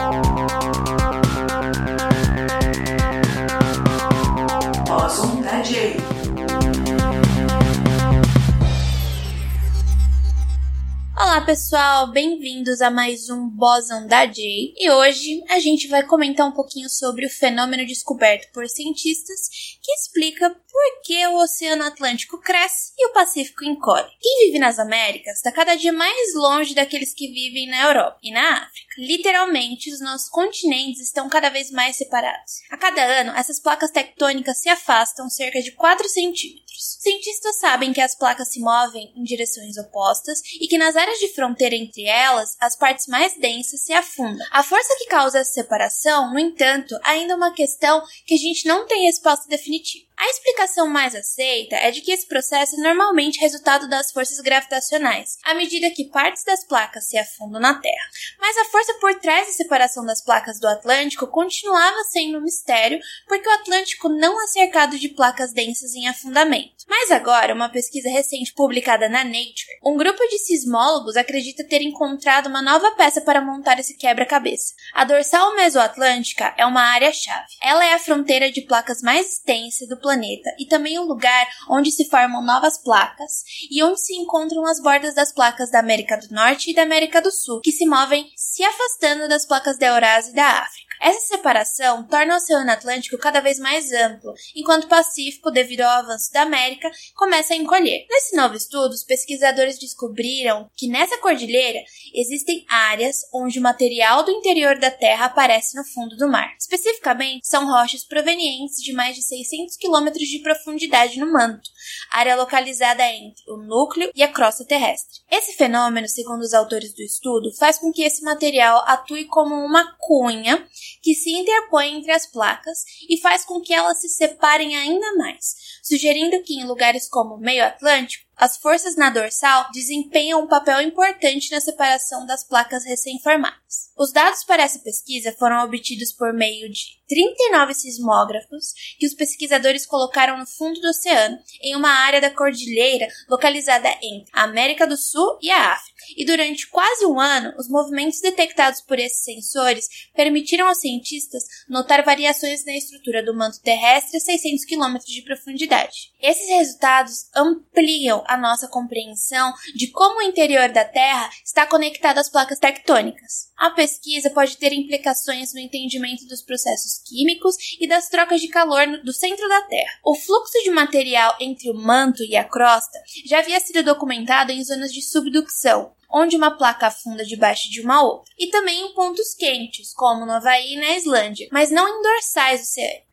[11.21, 14.73] Olá pessoal, bem-vindos a mais um Boson da Jay.
[14.77, 19.49] E hoje a gente vai comentar um pouquinho sobre o fenômeno descoberto por cientistas
[19.83, 24.07] que explica por que o Oceano Atlântico cresce e o Pacífico encolhe.
[24.21, 28.31] Quem vive nas Américas está cada dia mais longe daqueles que vivem na Europa e
[28.31, 28.95] na África.
[28.97, 32.61] Literalmente, os nossos continentes estão cada vez mais separados.
[32.71, 36.68] A cada ano, essas placas tectônicas se afastam cerca de 4 centímetros.
[36.79, 41.33] Cientistas sabem que as placas se movem em direções opostas e que nas áreas de
[41.33, 44.45] fronteira entre elas, as partes mais densas se afundam.
[44.51, 48.65] A força que causa essa separação, no entanto, ainda é uma questão que a gente
[48.65, 50.08] não tem resposta definitiva.
[50.19, 55.37] A explicação mais aceita é de que esse processo é normalmente resultado das forças gravitacionais,
[55.45, 58.09] à medida que partes das placas se afundam na Terra.
[58.37, 62.99] Mas a força por trás da separação das placas do Atlântico continuava sendo um mistério,
[63.29, 66.78] porque o Atlântico não é cercado de placas densas em afundamento.
[66.89, 72.47] Mas agora, uma pesquisa recente publicada na Nature, um grupo de sismólogos acredita ter encontrado
[72.47, 74.73] uma nova peça para montar esse quebra-cabeça.
[74.95, 77.45] A dorsal mesoatlântica é uma área-chave.
[77.61, 81.91] Ela é a fronteira de placas mais extensa do planeta e também o lugar onde
[81.91, 86.33] se formam novas placas e onde se encontram as bordas das placas da América do
[86.33, 90.31] Norte e da América do Sul, que se movem se afastando das placas da Eurásia
[90.31, 90.88] e da África.
[91.01, 95.99] Essa separação torna o Oceano Atlântico cada vez mais amplo, enquanto o Pacífico, devido ao
[95.99, 98.05] avanço da América, começa a encolher.
[98.09, 101.79] Nesse novo estudo, os pesquisadores descobriram que nessa cordilheira
[102.13, 106.53] existem áreas onde o material do interior da Terra aparece no fundo do mar.
[106.59, 111.69] Especificamente, são rochas provenientes de mais de 600 quilômetros de profundidade no manto,
[112.11, 115.19] área localizada entre o núcleo e a crosta terrestre.
[115.31, 119.95] Esse fenômeno, segundo os autores do estudo, faz com que esse material atue como uma
[119.97, 120.67] cunha
[121.01, 125.55] que se interpõe entre as placas e faz com que elas se separem ainda mais,
[125.83, 130.81] sugerindo que em lugares como o meio Atlântico, as forças na dorsal desempenham um papel
[130.81, 133.89] importante na separação das placas recém-formadas.
[133.97, 139.85] Os dados para essa pesquisa foram obtidos por meio de 39 sismógrafos que os pesquisadores
[139.85, 144.95] colocaram no fundo do oceano, em uma área da cordilheira localizada entre a América do
[144.95, 145.99] Sul e a África.
[146.15, 152.05] E durante quase um ano, os movimentos detectados por esses sensores permitiram aos cientistas notar
[152.05, 156.11] variações na estrutura do manto terrestre a 600 km de profundidade.
[156.21, 162.29] Esses resultados ampliam a nossa compreensão de como o interior da Terra está conectado às
[162.29, 163.49] placas tectônicas.
[163.57, 168.85] A pesquisa pode ter implicações no entendimento dos processos químicos e das trocas de calor
[169.03, 169.99] do centro da Terra.
[170.05, 174.63] O fluxo de material entre o manto e a crosta já havia sido documentado em
[174.63, 179.33] zonas de subducção, onde uma placa afunda debaixo de uma outra, e também em pontos
[179.35, 182.61] quentes, como no Havaí e na Islândia, mas não em dorsais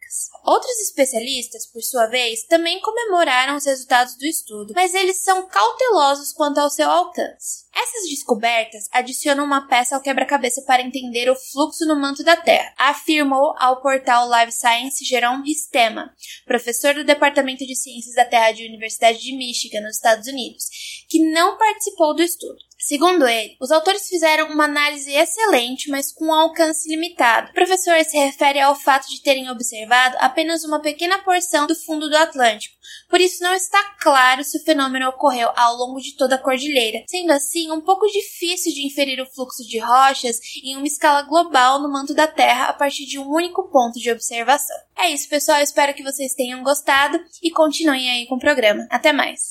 [0.07, 0.31] oceânicas.
[0.45, 6.33] Outros especialistas, por sua vez, também comemoraram os resultados do estudo, mas eles são cautelosos
[6.33, 7.67] quanto ao seu alcance.
[7.75, 12.73] Essas descobertas adicionam uma peça ao quebra-cabeça para entender o fluxo no manto da Terra,
[12.79, 16.11] afirmou ao portal Live Science Jerome Ristema,
[16.47, 20.65] professor do Departamento de Ciências da Terra da Universidade de Michigan, nos Estados Unidos,
[21.09, 22.66] que não participou do estudo.
[22.79, 27.51] Segundo ele, os autores fizeram uma análise excelente, mas com um alcance limitado.
[27.51, 32.09] O professor se refere ao fato de terem observado apenas uma pequena porção do fundo
[32.09, 32.77] do Atlântico,
[33.09, 37.05] por isso não está claro se o fenômeno ocorreu ao longo de toda a cordilheira,
[37.09, 41.81] sendo assim um pouco difícil de inferir o fluxo de rochas em uma escala global
[41.81, 44.77] no manto da Terra a partir de um único ponto de observação.
[44.99, 45.61] É isso, pessoal.
[45.61, 48.87] Espero que vocês tenham gostado e continuem aí com o programa.
[48.91, 49.49] Até mais!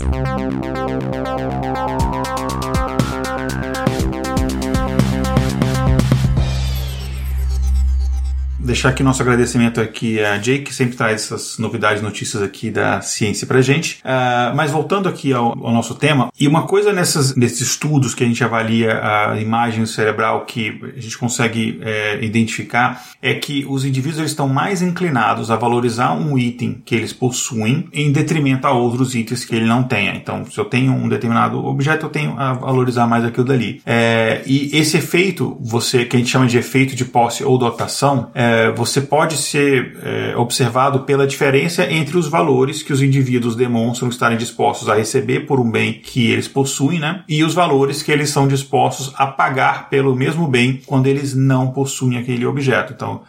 [8.66, 13.00] Deixar aqui nosso agradecimento aqui a Jake, que sempre traz essas novidades, notícias aqui da
[13.02, 14.00] ciência pra gente.
[14.04, 18.24] Uh, mas voltando aqui ao, ao, nosso tema, e uma coisa nessas, nesses estudos que
[18.24, 23.86] a gente avalia a imagem cerebral que a gente consegue é, identificar é que os
[23.86, 29.14] indivíduos estão mais inclinados a valorizar um item que eles possuem em detrimento a outros
[29.16, 30.16] itens que ele não tenha.
[30.16, 33.82] Então, se eu tenho um determinado objeto, eu tenho a valorizar mais aquilo dali.
[33.86, 38.32] É, e esse efeito, você que a gente chama de efeito de posse ou dotação,
[38.34, 43.56] é, é, você pode ser é, observado pela diferença entre os valores que os indivíduos
[43.56, 47.24] demonstram estarem dispostos a receber por um bem que eles possuem, né?
[47.28, 51.72] E os valores que eles são dispostos a pagar pelo mesmo bem quando eles não
[51.72, 52.94] possuem aquele objeto.
[52.94, 53.22] Então,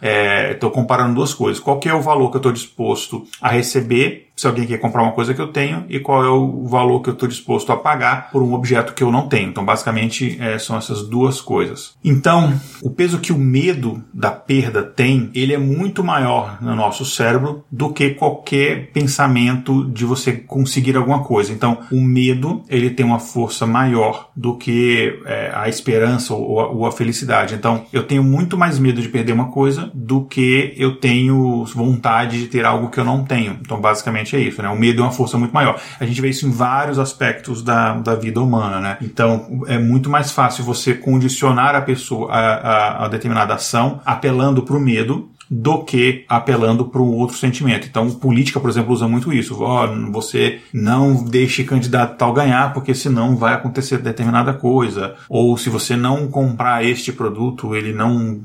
[0.51, 1.61] estou é, comparando duas coisas.
[1.61, 5.13] Qual é o valor que eu estou disposto a receber se alguém quer comprar uma
[5.13, 8.29] coisa que eu tenho e qual é o valor que eu estou disposto a pagar
[8.31, 9.49] por um objeto que eu não tenho.
[9.49, 11.95] Então, basicamente, é, são essas duas coisas.
[12.03, 12.53] Então,
[12.83, 17.65] o peso que o medo da perda tem, ele é muito maior no nosso cérebro
[17.71, 21.51] do que qualquer pensamento de você conseguir alguma coisa.
[21.51, 26.67] Então, o medo, ele tem uma força maior do que é, a esperança ou a,
[26.67, 27.55] ou a felicidade.
[27.55, 32.39] Então, eu tenho muito mais medo de perder uma coisa do que eu tenho vontade
[32.39, 33.57] de ter algo que eu não tenho.
[33.61, 34.69] Então, basicamente, é isso, né?
[34.69, 35.79] O medo é uma força muito maior.
[35.99, 38.97] A gente vê isso em vários aspectos da, da vida humana, né?
[39.01, 44.63] Então, é muito mais fácil você condicionar a pessoa a, a, a determinada ação apelando
[44.63, 47.87] para o medo do que apelando para um outro sentimento.
[47.87, 49.57] Então, política, por exemplo, usa muito isso.
[49.61, 55.15] Oh, você não deixe candidato tal ganhar, porque senão vai acontecer determinada coisa.
[55.29, 58.41] Ou se você não comprar este produto, ele não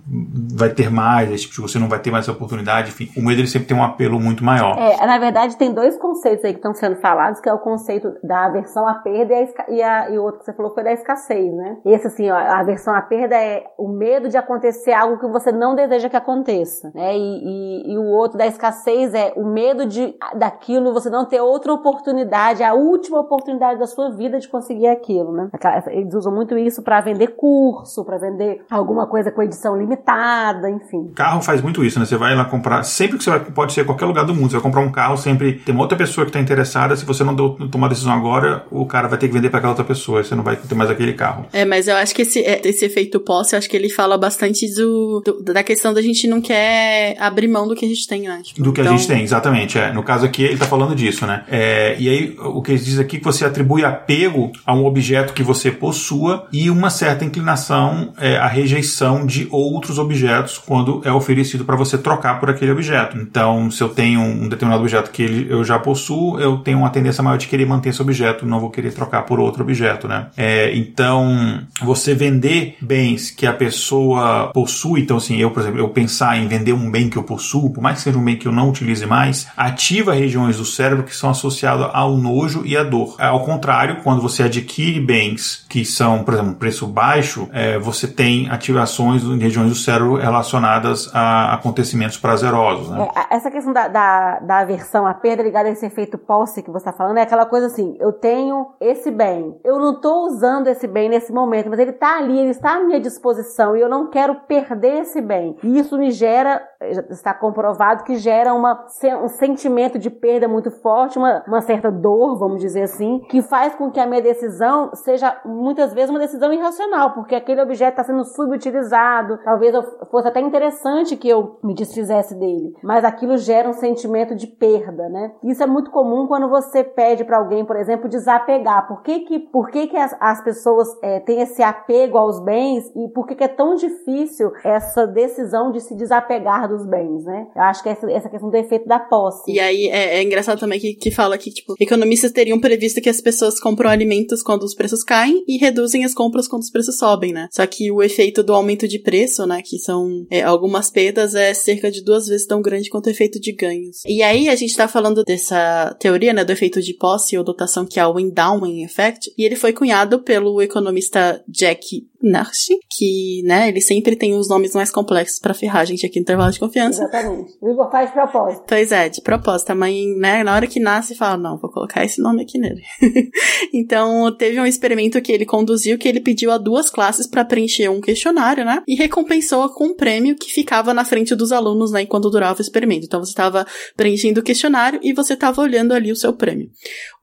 [0.55, 2.91] vai ter mais, tipo, você não vai ter mais essa oportunidade.
[2.91, 4.77] Enfim, o medo ele sempre tem um apelo muito maior.
[4.79, 8.13] É, na verdade, tem dois conceitos aí que estão sendo falados, que é o conceito
[8.23, 10.85] da aversão à perda e, a, e, a, e o outro que você falou foi
[10.85, 11.77] da escassez, né?
[11.85, 15.51] Esse, assim, ó, a aversão à perda é o medo de acontecer algo que você
[15.51, 17.17] não deseja que aconteça né?
[17.17, 21.41] E, e, e, o outro da escassez é o medo de daquilo você não ter
[21.41, 25.49] outra oportunidade, a última oportunidade da sua vida de conseguir aquilo, né?
[25.91, 31.13] Eles usam muito isso para vender curso, para vender alguma coisa com edição limitada, enfim.
[31.15, 32.05] Carro faz muito isso, né?
[32.05, 34.57] Você vai lá comprar, sempre que você vai, pode ser qualquer lugar do mundo, você
[34.57, 37.35] vai comprar um carro, sempre tem uma outra pessoa que está interessada, se você não
[37.35, 40.43] tomar decisão agora, o cara vai ter que vender para aquela outra pessoa, você não
[40.43, 41.47] vai ter mais aquele carro.
[41.53, 44.19] É, mas eu acho que esse, é, esse efeito posse, eu acho que ele fala
[44.19, 46.82] bastante do, do da questão da gente não quer
[47.19, 48.41] abrir mão do que a gente tem, né?
[48.43, 48.95] Tipo, do que então...
[48.95, 49.79] a gente tem, exatamente.
[49.79, 49.93] É.
[49.93, 51.45] No caso aqui, ele está falando disso, né?
[51.49, 54.85] É, e aí, o que ele diz aqui é que você atribui apego a um
[54.85, 61.03] objeto que você possua e uma certa inclinação é, à rejeição de outros objetos quando
[61.05, 63.19] é oferecido para você trocar por aquele objeto.
[63.19, 66.91] Então, se eu tenho um determinado objeto que ele, eu já possuo, eu tenho uma
[66.91, 70.29] tendência maior de querer manter esse objeto, não vou querer trocar por outro objeto, né?
[70.37, 75.89] É, então, você vender bens que a pessoa possui, então assim, eu, por exemplo, eu
[75.89, 78.47] pensar em vender um bem que eu possuo, por mais que seja um bem que
[78.47, 82.83] eu não utilize mais, ativa regiões do cérebro que são associadas ao nojo e à
[82.83, 83.17] dor.
[83.19, 88.51] Ao contrário, quando você adquire bens que são, por exemplo, preço baixo, é, você tem
[88.51, 92.91] ativações em regiões do cérebro relacionadas a acontecimentos prazerosos.
[92.91, 93.09] Né?
[93.17, 96.71] É, essa questão da, da, da aversão à perda ligada a esse efeito posse que
[96.71, 100.67] você está falando é aquela coisa assim: eu tenho esse bem, eu não estou usando
[100.69, 103.89] esse bem nesse momento, mas ele está ali, ele está à minha disposição e eu
[103.89, 105.57] não quero perder esse bem.
[105.63, 106.62] E isso me gera
[107.11, 108.87] está comprovado que gera uma,
[109.23, 113.75] um sentimento de perda muito forte, uma, uma certa dor, vamos dizer assim, que faz
[113.75, 118.05] com que a minha decisão seja muitas vezes uma decisão irracional, porque aquele objeto está
[118.05, 119.75] sendo subutilizado, talvez
[120.11, 125.09] fosse até interessante que eu me desfizesse dele, mas aquilo gera um sentimento de perda,
[125.09, 125.33] né?
[125.43, 128.87] Isso é muito comum quando você pede para alguém, por exemplo, desapegar.
[128.87, 132.85] Por que que, por que, que as, as pessoas é, têm esse apego aos bens
[132.95, 137.47] e por que, que é tão difícil essa decisão de se desapegar dos bens, né?
[137.55, 139.51] Eu acho que essa, essa questão do efeito da posse.
[139.51, 143.09] E aí é, é engraçado também que, que fala que, tipo, economistas teriam previsto que
[143.09, 146.99] as pessoas compram alimentos quando os preços caem e reduzem as compras quando os preços
[146.99, 147.49] sobem, né?
[147.53, 151.55] Só que o efeito do aumento de preço, né, que são é, algumas perdas, é
[151.55, 154.03] cerca de duas vezes tão grande quanto o efeito de ganhos.
[154.07, 157.87] E aí a gente tá falando dessa teoria, né, do efeito de posse ou dotação
[157.87, 163.69] que é o endowment effect, e ele foi cunhado pelo economista Jack Narsh, que, né,
[163.69, 167.05] ele sempre tem os nomes mais complexos para ferrar a gente aqui no de confiança.
[167.05, 167.53] Exatamente.
[167.63, 168.65] Igor faz propósito.
[168.67, 169.71] Pois é, de propósito.
[169.71, 172.83] A mãe, né, na hora que nasce, fala, não, vou colocar esse nome aqui nele.
[173.73, 177.89] então, teve um experimento que ele conduziu que ele pediu a duas classes para preencher
[177.89, 182.03] um questionário, né, e recompensou com um prêmio que ficava na frente dos alunos, né,
[182.03, 183.07] enquanto durava o experimento.
[183.07, 183.67] Então, você estava
[183.97, 186.71] preenchendo o questionário e você estava olhando ali o seu prêmio.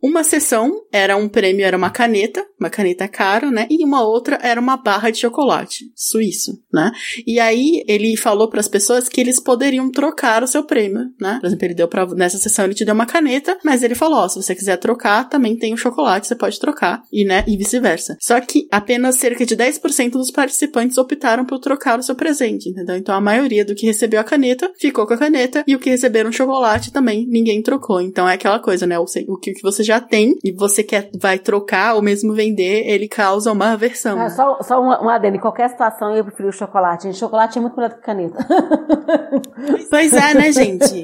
[0.02, 4.40] Uma sessão era um prêmio, era uma caneta, uma caneta cara, né, e uma outra
[4.42, 6.92] era uma barra de chocolate suíço, né?
[7.26, 11.38] E aí ele falou para as pessoas que eles poderiam trocar o seu prêmio, né?
[11.40, 14.20] Por exemplo, ele deu para nessa sessão ele te deu uma caneta, mas ele falou,
[14.20, 17.58] ó, se você quiser trocar, também tem o chocolate, você pode trocar e, né, e
[17.58, 18.18] vice-versa.
[18.20, 22.96] Só que apenas cerca de 10% dos participantes optaram por trocar o seu presente, entendeu?
[22.96, 25.90] Então a maioria do que recebeu a caneta ficou com a caneta e o que
[25.90, 28.02] receberam chocolate também ninguém trocou.
[28.02, 28.98] Então é aquela coisa, né?
[28.98, 29.06] O,
[29.40, 33.72] que você já tem e você quer vai trocar ou mesmo vender, ele causa uma
[33.72, 34.22] aversão.
[34.22, 37.04] É, só, só uma, uma adendo, em qualquer situação eu prefiro o chocolate.
[37.04, 38.38] Gente, chocolate é muito melhor do que caneta.
[39.90, 41.02] Pois é, né, gente?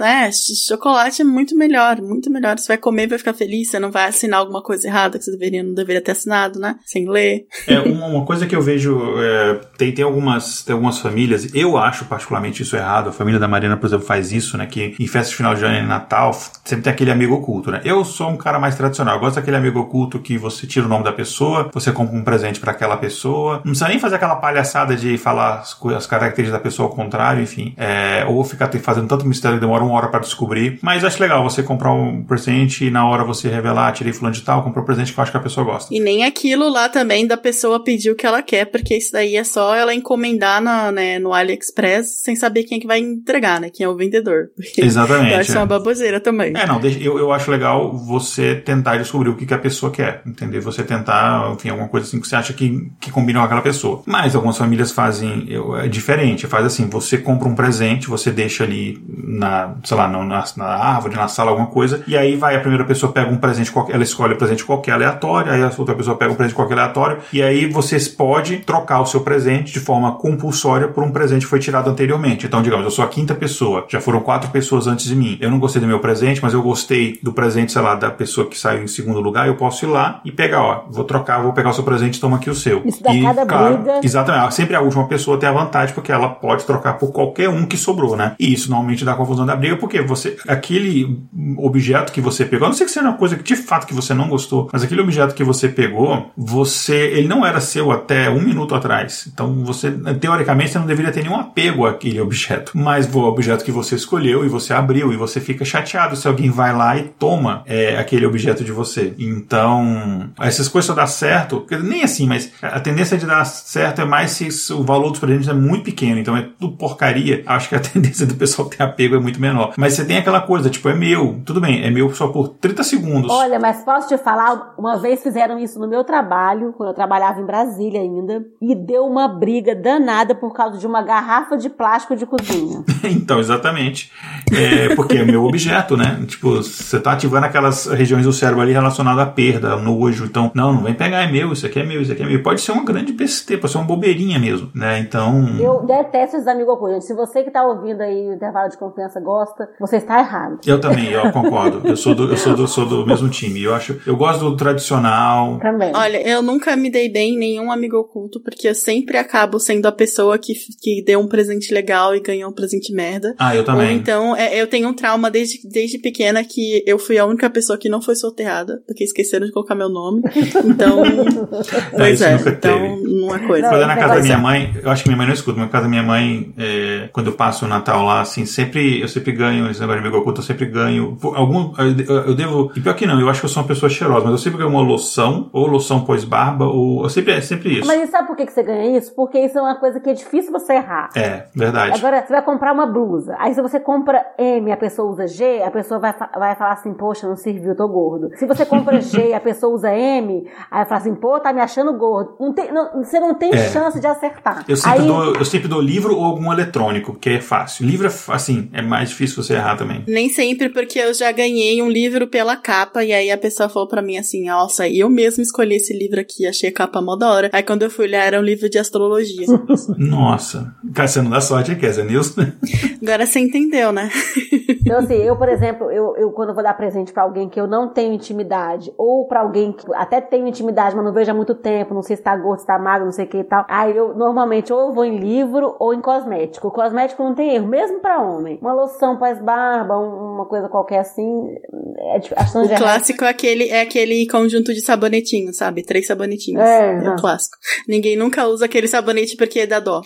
[0.00, 2.58] É, chocolate é muito melhor, muito melhor.
[2.58, 5.30] Você vai comer, vai ficar feliz, você não vai assinar alguma coisa errada que você
[5.30, 6.76] deveria, não deveria ter assinado, né?
[6.84, 7.46] Sem ler.
[7.66, 11.76] É, uma, uma coisa que eu vejo, é, tem, tem, algumas, tem algumas famílias, eu
[11.78, 14.66] acho particularmente isso errado, a família da Mariana, por exemplo, faz isso, né?
[14.66, 16.32] Que em festa de final de ano e Natal,
[16.64, 17.80] sempre tem aquele amigo oculto, né?
[17.84, 20.88] Eu sou um cara mais tradicional, eu gosto daquele amigo oculto que você tira o
[20.88, 24.36] nome da pessoa, você compra um presente para aquela pessoa, não precisa nem fazer aquela
[24.36, 27.74] palhaçada de falar as, as características da pessoa ao contrário, enfim.
[27.76, 30.78] É, ou ficar fazendo tanto mistério que demora uma hora para descobrir.
[30.82, 34.42] Mas acho legal você comprar um presente e na hora você revelar, tirei fulano de
[34.42, 35.94] tal, comprou um presente que eu acho que a pessoa gosta.
[35.94, 39.36] E nem aquilo lá também da pessoa pedir o que ela quer, porque isso daí
[39.36, 43.60] é só ela encomendar na, né, no AliExpress sem saber quem é que vai entregar,
[43.60, 43.70] né?
[43.70, 44.48] Quem é o vendedor.
[44.76, 45.32] Exatamente.
[45.32, 45.56] eu acho é.
[45.56, 46.52] uma baboseira também.
[46.56, 50.22] É, não, eu, eu acho legal você tentar descobrir o que, que a pessoa quer,
[50.26, 50.60] entender?
[50.60, 54.02] Você tentar, enfim, alguma coisa assim que você acha que, que combina com aquela pessoa.
[54.06, 58.64] Mas algumas famílias fazem eu, é diferente, faz assim, você compra um presente, você deixa
[58.64, 62.60] ali na, sei lá, na, na árvore, na sala, alguma coisa, e aí vai, a
[62.60, 65.94] primeira pessoa pega um presente qualquer, ela escolhe um presente qualquer aleatório, aí a outra
[65.94, 69.80] pessoa pega um presente qualquer aleatório, e aí você pode trocar o seu presente de
[69.80, 72.46] forma compulsória por um presente que foi tirado anteriormente.
[72.46, 75.38] Então, digamos, eu sou a quinta pessoa, já foram quatro pessoas antes de mim.
[75.40, 78.46] Eu não gostei do meu presente, mas eu gostei do presente, sei lá, da pessoa
[78.46, 81.52] que saiu em segundo lugar, eu posso ir lá e pegar, ó, vou trocar, vou
[81.52, 82.82] pegar o seu presente, toma aqui o seu.
[82.84, 84.00] Isso dá e, cada claro, briga.
[84.02, 87.66] Exatamente, sempre a última pessoa tem a vantagem porque ela pode trocar por qualquer um
[87.66, 88.34] que sobrou, né?
[88.38, 91.18] E isso normalmente dá confusão da briga porque você, aquele
[91.58, 93.94] objeto que você pegou, a não sei que seja uma coisa que de fato que
[93.94, 98.30] você não gostou, mas aquele objeto que você pegou, você, ele não era seu até
[98.30, 99.28] um minuto atrás.
[99.32, 99.90] Então você,
[100.20, 102.72] teoricamente, você não deveria ter nenhum apego àquele objeto.
[102.74, 106.50] Mas o objeto que você escolheu e você abriu e você fica chateado se alguém
[106.50, 109.14] vai lá e toma é, aquele objeto de você.
[109.18, 114.04] Então, essas coisas só dá certo, nem assim, mas a tendência de dar certo é
[114.04, 117.42] mais se o valor dos presentes é muito pequeno, então é tudo porcaria.
[117.46, 119.74] Acho que a tendência do pessoal ter apego é muito menor.
[119.76, 122.82] Mas você tem aquela coisa, tipo, é meu, tudo bem, é meu só por 30
[122.82, 123.30] segundos.
[123.30, 127.40] Olha, mas posso te falar, uma vez fizeram isso no meu trabalho, quando eu trabalhava
[127.40, 132.16] em Brasília ainda, e deu uma briga danada por causa de uma garrafa de plástico
[132.16, 132.84] de cozinha.
[133.04, 134.12] então, exatamente.
[134.52, 136.22] É, porque é meu objeto, né?
[136.26, 140.24] Tipo, você tá ativando aquelas regiões do cérebro ali relacionadas à perda, nojo.
[140.24, 142.42] Então, não, não vem pegar, é meu, isso aqui é meu, isso aqui é meu.
[142.42, 144.98] Pode ser uma grande besteira, pode ser uma bobeirinha mesmo, né?
[144.98, 145.56] Então.
[145.58, 149.68] Eu detesto esses amigos Se você que tá ouvindo aí o intervalo de confiança gosta,
[149.78, 150.60] você está errado.
[150.66, 151.86] Eu também, eu concordo.
[151.86, 153.62] Eu sou do, eu sou do, sou do mesmo time.
[153.62, 155.58] Eu acho, eu gosto do tradicional.
[155.58, 155.92] Também.
[155.94, 159.86] Olha, eu nunca me dei bem em nenhum amigo oculto, porque eu sempre acabo sendo
[159.86, 163.34] a pessoa que, que deu um presente legal e ganhou um presente merda.
[163.38, 163.88] Ah, eu também.
[163.88, 167.48] Ou então, é, eu tenho um trauma desde, desde pequena que eu fui a única
[167.50, 170.22] pessoa que não foi sorteada, porque esqueceram de colocar meu nome.
[170.64, 171.02] Então,
[171.96, 173.14] pois isso é, nunca então teve.
[173.14, 173.68] não é coisa.
[173.68, 174.40] Quando é na casa da Pois minha é.
[174.40, 176.73] mãe, eu acho que minha mãe não escuta, mas na casa da minha mãe, é,
[177.12, 180.20] quando eu passo o Natal lá, assim, sempre, eu sempre ganho, esse negócio de amigo
[180.20, 181.16] oculto, eu sempre ganho.
[181.22, 182.70] Algum, eu, devo.
[182.76, 184.58] E pior que não, eu acho que eu sou uma pessoa cheirosa, mas eu sempre
[184.58, 187.02] ganho uma loção, ou loção pós-barba, ou.
[187.02, 187.86] Eu sempre, é sempre isso.
[187.86, 189.14] Mas e sabe por que você ganha isso?
[189.14, 191.10] Porque isso é uma coisa que é difícil você errar.
[191.14, 191.98] É, verdade.
[191.98, 193.34] Agora, você vai comprar uma blusa.
[193.38, 196.72] Aí, se você compra M e a pessoa usa G, a pessoa vai, vai falar
[196.72, 198.30] assim: Poxa, não serviu, tô gordo.
[198.36, 201.52] Se você compra G e a pessoa usa M, aí vai falar assim: Pô, tá
[201.52, 202.36] me achando gordo.
[202.40, 203.68] Não tem, não, você não tem É.
[203.68, 204.64] chance de acertar.
[204.68, 207.86] Eu sempre, Aí, dou, eu sempre dou livro ou algum eletrônico, porque é fácil.
[207.86, 210.04] Livro, é assim, é mais difícil você errar também.
[210.06, 213.88] Nem sempre, porque eu já ganhei um livro pela capa, e aí a pessoa falou
[213.88, 217.30] pra mim assim, nossa, eu mesmo escolhi esse livro aqui, achei a capa mó da
[217.30, 217.50] hora.
[217.52, 219.46] Aí quando eu fui olhar, era um livro de astrologia.
[219.98, 220.74] Nossa.
[220.94, 222.46] Cara, você não dá sorte, hein, Kézia Nilson?
[223.02, 224.10] Agora você entendeu, né?
[224.84, 227.66] Então, assim, eu, por exemplo, eu, eu quando vou dar presente pra alguém que eu
[227.66, 231.54] não tenho intimidade, ou pra alguém que até tenho intimidade, mas não vejo há muito
[231.54, 233.64] tempo, não sei se tá gordo, se tá magro, não sei o que e tal.
[233.66, 236.02] Aí eu, normalmente, ou eu vou em livro ou em
[236.46, 236.68] cosmético.
[236.68, 238.58] O cosmético não tem erro, mesmo pra homem.
[238.60, 241.54] Uma loção pra barba, um- uma coisa qualquer assim,
[241.98, 242.20] é, O
[242.66, 245.82] de errar clássico é aquele, é aquele conjunto de sabonetinhos, sabe?
[245.82, 246.62] Três sabonetinhos.
[246.62, 247.16] É, o não.
[247.16, 247.56] clássico.
[247.88, 250.00] Ninguém nunca usa aquele sabonete porque dá dó.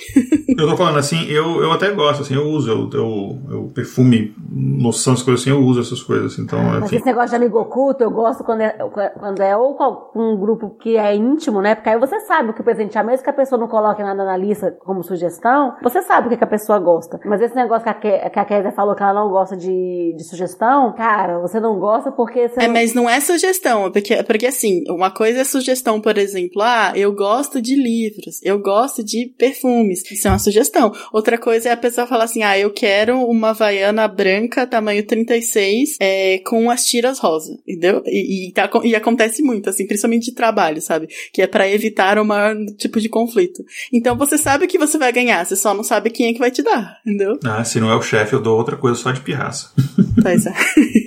[0.58, 4.34] Eu tô falando assim, eu, eu até gosto, assim, eu uso, eu, eu, eu perfume,
[4.82, 6.96] loção, essas coisas assim, eu uso essas coisas, assim, então, Mas enfim.
[6.96, 8.70] esse negócio de amigo oculto, eu gosto quando é,
[9.18, 11.74] quando é ou com um grupo que é íntimo, né?
[11.74, 14.36] Porque aí você sabe o que presentear, mesmo que a pessoa não coloque nada na
[14.36, 17.18] lista como sugestão, você sabe o que, a pessoa gosta.
[17.24, 20.14] Mas esse negócio que a, Ke- que a Kézia falou que ela não gosta de,
[20.16, 22.74] de sugestão, cara, você não gosta porque você É, não...
[22.74, 27.12] mas não é sugestão, porque, porque assim, uma coisa é sugestão, por exemplo, ah, eu
[27.14, 30.92] gosto de livros, eu gosto de perfumes, isso é uma sugestão.
[31.12, 35.96] Outra coisa é a pessoa falar assim, ah, eu quero uma Havaiana branca, tamanho 36,
[36.00, 38.02] é, com as tiras rosa, entendeu?
[38.06, 41.08] E, e, tá, e acontece muito, assim, principalmente de trabalho, sabe?
[41.32, 43.62] Que é pra evitar o maior tipo de conflito.
[43.92, 46.38] Então você sabe o que você vai ganhar, você só não sabe quem é que
[46.40, 47.38] vai te dar, entendeu?
[47.44, 49.70] Ah, se não é o chefe, eu dou outra coisa só de pirraça.
[50.20, 50.52] Pois é.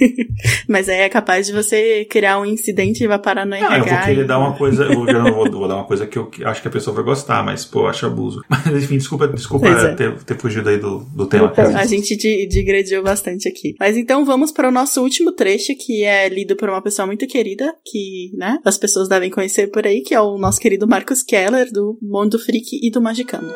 [0.69, 3.69] Mas aí é capaz de você criar um incidente e vai parar no RH.
[3.69, 5.83] Ah, eu vou querer e- dar uma coisa, eu já não vou, vou dar uma
[5.83, 8.41] coisa que eu acho que a pessoa vai gostar, mas, pô, eu acho abuso.
[8.47, 9.93] Mas, enfim, desculpa, desculpa é.
[9.95, 11.51] ter, ter fugido aí do, do tema.
[11.77, 13.75] A gente di- digrediu bastante aqui.
[13.77, 17.27] Mas então vamos para o nosso último trecho, que é lido por uma pessoa muito
[17.27, 21.21] querida, que, né, as pessoas devem conhecer por aí, que é o nosso querido Marcos
[21.21, 23.51] Keller, do Mundo Freak e do Magicano.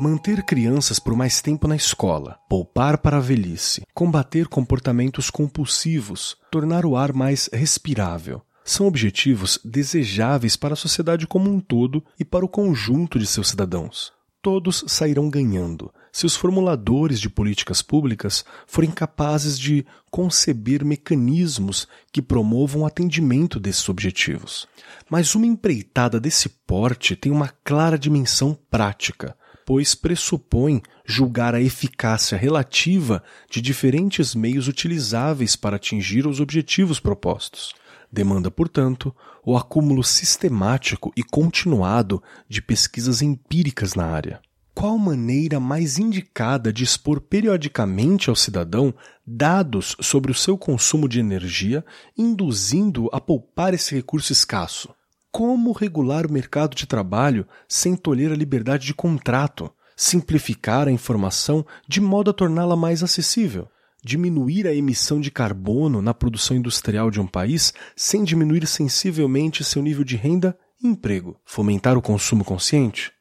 [0.00, 6.86] Manter crianças por mais tempo na escola, poupar para a velhice, combater comportamentos compulsivos, tornar
[6.86, 8.40] o ar mais respirável.
[8.64, 13.50] São objetivos desejáveis para a sociedade como um todo e para o conjunto de seus
[13.50, 14.10] cidadãos.
[14.40, 22.22] Todos sairão ganhando se os formuladores de políticas públicas forem capazes de conceber mecanismos que
[22.22, 24.66] promovam o atendimento desses objetivos.
[25.10, 29.36] Mas uma empreitada desse porte tem uma clara dimensão prática
[29.70, 37.72] pois pressupõe julgar a eficácia relativa de diferentes meios utilizáveis para atingir os objetivos propostos.
[38.10, 39.14] Demanda, portanto,
[39.46, 44.40] o acúmulo sistemático e continuado de pesquisas empíricas na área.
[44.74, 48.92] Qual maneira mais indicada de expor periodicamente ao cidadão
[49.24, 51.84] dados sobre o seu consumo de energia,
[52.18, 54.92] induzindo-o a poupar esse recurso escasso?
[55.32, 59.70] Como regular o mercado de trabalho sem tolher a liberdade de contrato?
[59.96, 63.68] Simplificar a informação de modo a torná-la mais acessível?
[64.02, 69.82] Diminuir a emissão de carbono na produção industrial de um país sem diminuir sensivelmente seu
[69.82, 71.36] nível de renda e emprego?
[71.44, 73.12] Fomentar o consumo consciente?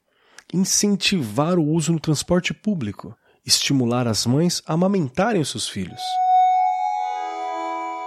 [0.52, 3.16] Incentivar o uso no transporte público?
[3.46, 6.02] Estimular as mães a amamentarem os seus filhos?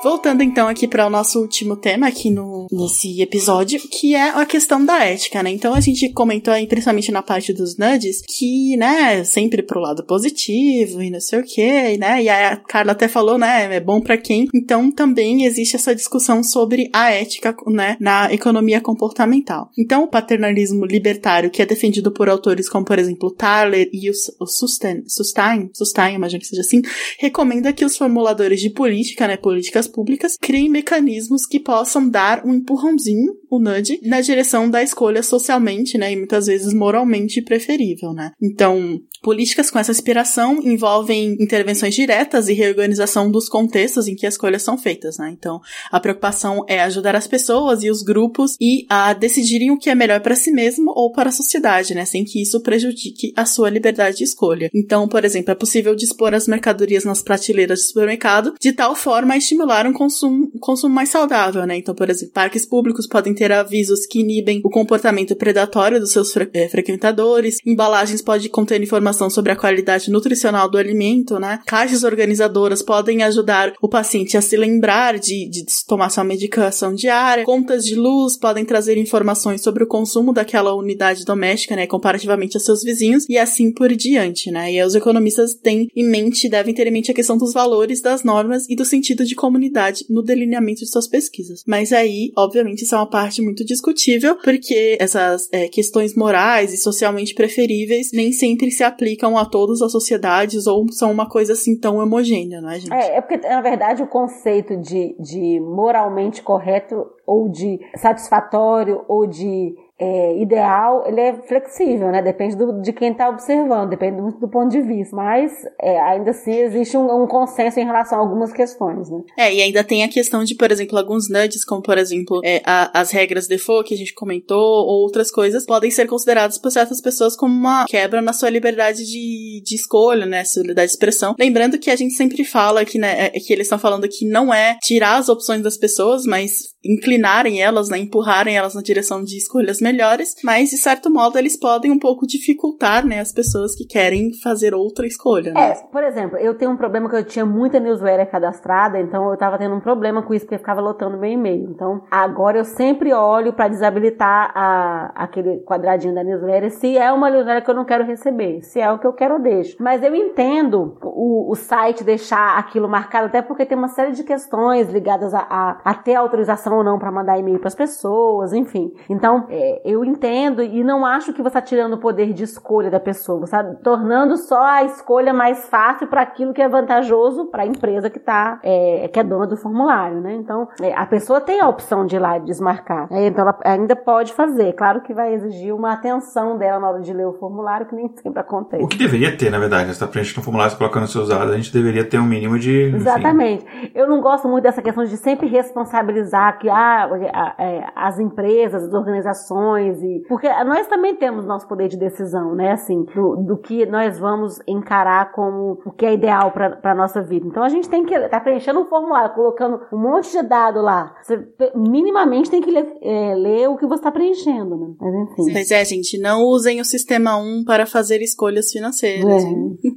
[0.02, 4.44] Voltando então aqui para o nosso último tema aqui no, nesse episódio, que é a
[4.44, 5.50] questão da ética, né?
[5.50, 10.04] Então a gente comentou aí, principalmente na parte dos nudges, que, né, sempre pro lado
[10.04, 12.20] positivo e não sei o que, né?
[12.20, 14.48] E a Carla até falou, né, é bom para quem.
[14.52, 19.70] Então também existe essa discussão sobre a ética, né, na economia comportamental.
[19.78, 24.12] Então o paternalismo libertário, que é defendido por autores como, por exemplo, Thaler e o,
[24.40, 26.82] o Sustain, Sustain, Sustain, imagino que seja assim,
[27.20, 32.54] recomenda que os formuladores de política, né, políticas públicas, criem mecanismos que possam dar um
[32.54, 38.32] empurrãozinho, o nudge, na direção da escolha socialmente, né, e muitas vezes moralmente preferível, né.
[38.40, 44.34] Então, políticas com essa inspiração envolvem intervenções diretas e reorganização dos contextos em que as
[44.34, 45.30] escolhas são feitas, né.
[45.30, 49.90] Então, a preocupação é ajudar as pessoas e os grupos e a decidirem o que
[49.90, 53.46] é melhor para si mesmo ou para a sociedade, né, sem que isso prejudique a
[53.46, 54.68] sua liberdade de escolha.
[54.74, 59.34] Então, por exemplo, é possível dispor as mercadorias nas prateleiras do supermercado de tal forma
[59.34, 61.76] a estimular um consumo, um consumo mais saudável, né?
[61.76, 66.32] Então, por exemplo, parques públicos podem ter avisos que inibem o comportamento predatório dos seus
[66.32, 67.58] fre é, frequentadores.
[67.64, 68.80] Embalagens podem conter
[69.12, 71.60] informação sobre a qualidade nutricional do alimento, né?
[71.66, 77.44] Caixas organizadoras podem ajudar o paciente a se lembrar de, de tomar sua medicação diária.
[77.44, 81.86] Contas de luz podem trazer informações sobre o consumo daquela unidade doméstica, né?
[81.86, 84.72] Comparativamente a seus vizinhos e assim por diante, né?
[84.72, 88.24] E os economistas têm em mente, devem ter em mente a questão dos valores, das
[88.24, 91.62] normas e do sentido de comunidade no delineamento de suas pesquisas.
[91.66, 96.76] Mas aí, obviamente, isso é uma parte muito discutível, porque essas é, questões morais e
[96.78, 99.01] socialmente preferíveis nem sempre se aplicam
[99.36, 102.92] a todas as sociedades ou são uma coisa assim tão homogênea, não é, gente?
[102.92, 109.26] É, é porque, na verdade, o conceito de, de moralmente correto ou de satisfatório ou
[109.26, 112.20] de é, ideal, ele é flexível, né?
[112.20, 115.14] Depende do, de quem está observando, depende muito do ponto de vista.
[115.14, 119.20] Mas é, ainda assim existe um, um, consenso em relação a algumas questões, né?
[119.38, 122.60] É, e ainda tem a questão de, por exemplo, alguns nudges, como por exemplo é,
[122.64, 126.72] a, as regras default que a gente comentou, ou outras coisas, podem ser consideradas por
[126.72, 130.42] certas pessoas como uma quebra na sua liberdade de, de escolha, né?
[130.42, 131.36] Sua liberdade de expressão.
[131.38, 134.52] Lembrando que a gente sempre fala que, né, é, que eles estão falando que não
[134.52, 137.98] é tirar as opções das pessoas, mas inclinarem elas, né?
[137.98, 142.26] Empurrarem elas na direção de escolhas melhores mas de certo modo eles podem um pouco
[142.26, 145.70] dificultar, né, as pessoas que querem fazer outra escolha, né?
[145.70, 149.36] É, por exemplo, eu tenho um problema que eu tinha muita newsletter cadastrada, então eu
[149.36, 151.70] tava tendo um problema com isso porque ficava lotando meu e-mail.
[151.70, 157.30] Então, agora eu sempre olho para desabilitar a, aquele quadradinho da newsletter se é uma
[157.30, 158.62] newsletter que eu não quero receber.
[158.62, 159.76] Se é o que eu quero, eu deixo.
[159.80, 164.24] Mas eu entendo o, o site deixar aquilo marcado, até porque tem uma série de
[164.24, 168.52] questões ligadas a, a, a ter autorização ou não para mandar e-mail para as pessoas,
[168.52, 168.92] enfim.
[169.08, 172.90] Então, é, eu entendo e não acho que você está tirando o poder de escolha
[172.90, 177.46] da pessoa, você está tornando só a escolha mais fácil para aquilo que é vantajoso
[177.46, 180.34] para a empresa que tá, é, que é dona do formulário, né?
[180.34, 183.26] Então, é, a pessoa tem a opção de ir lá e desmarcar, né?
[183.26, 184.72] então ela ainda pode fazer.
[184.74, 188.08] Claro que vai exigir uma atenção dela na hora de ler o formulário, que nem
[188.22, 188.82] sempre acontece.
[188.82, 191.56] O que deveria ter, na verdade, você está preenchendo um formulário, colocando seus dados, a
[191.56, 192.88] gente deveria ter um mínimo de.
[192.88, 192.96] Enfim.
[192.96, 193.92] Exatamente.
[193.94, 197.10] Eu não gosto muito dessa questão de sempre responsabilizar que ah,
[197.58, 202.70] é, as empresas, as organizações, e porque nós também temos nosso poder de decisão, né?
[202.70, 207.46] Assim, do, do que nós vamos encarar como o que é ideal para nossa vida.
[207.48, 210.80] Então a gente tem que estar tá preenchendo um formulário, colocando um monte de dado
[210.80, 211.12] lá.
[211.20, 211.44] Você
[211.74, 214.94] minimamente tem que ler, é, ler o que você está preenchendo, né?
[215.00, 215.52] Mas enfim.
[215.52, 219.44] Mas é, gente, não usem o sistema 1 para fazer escolhas financeiras.
[219.44, 219.48] É.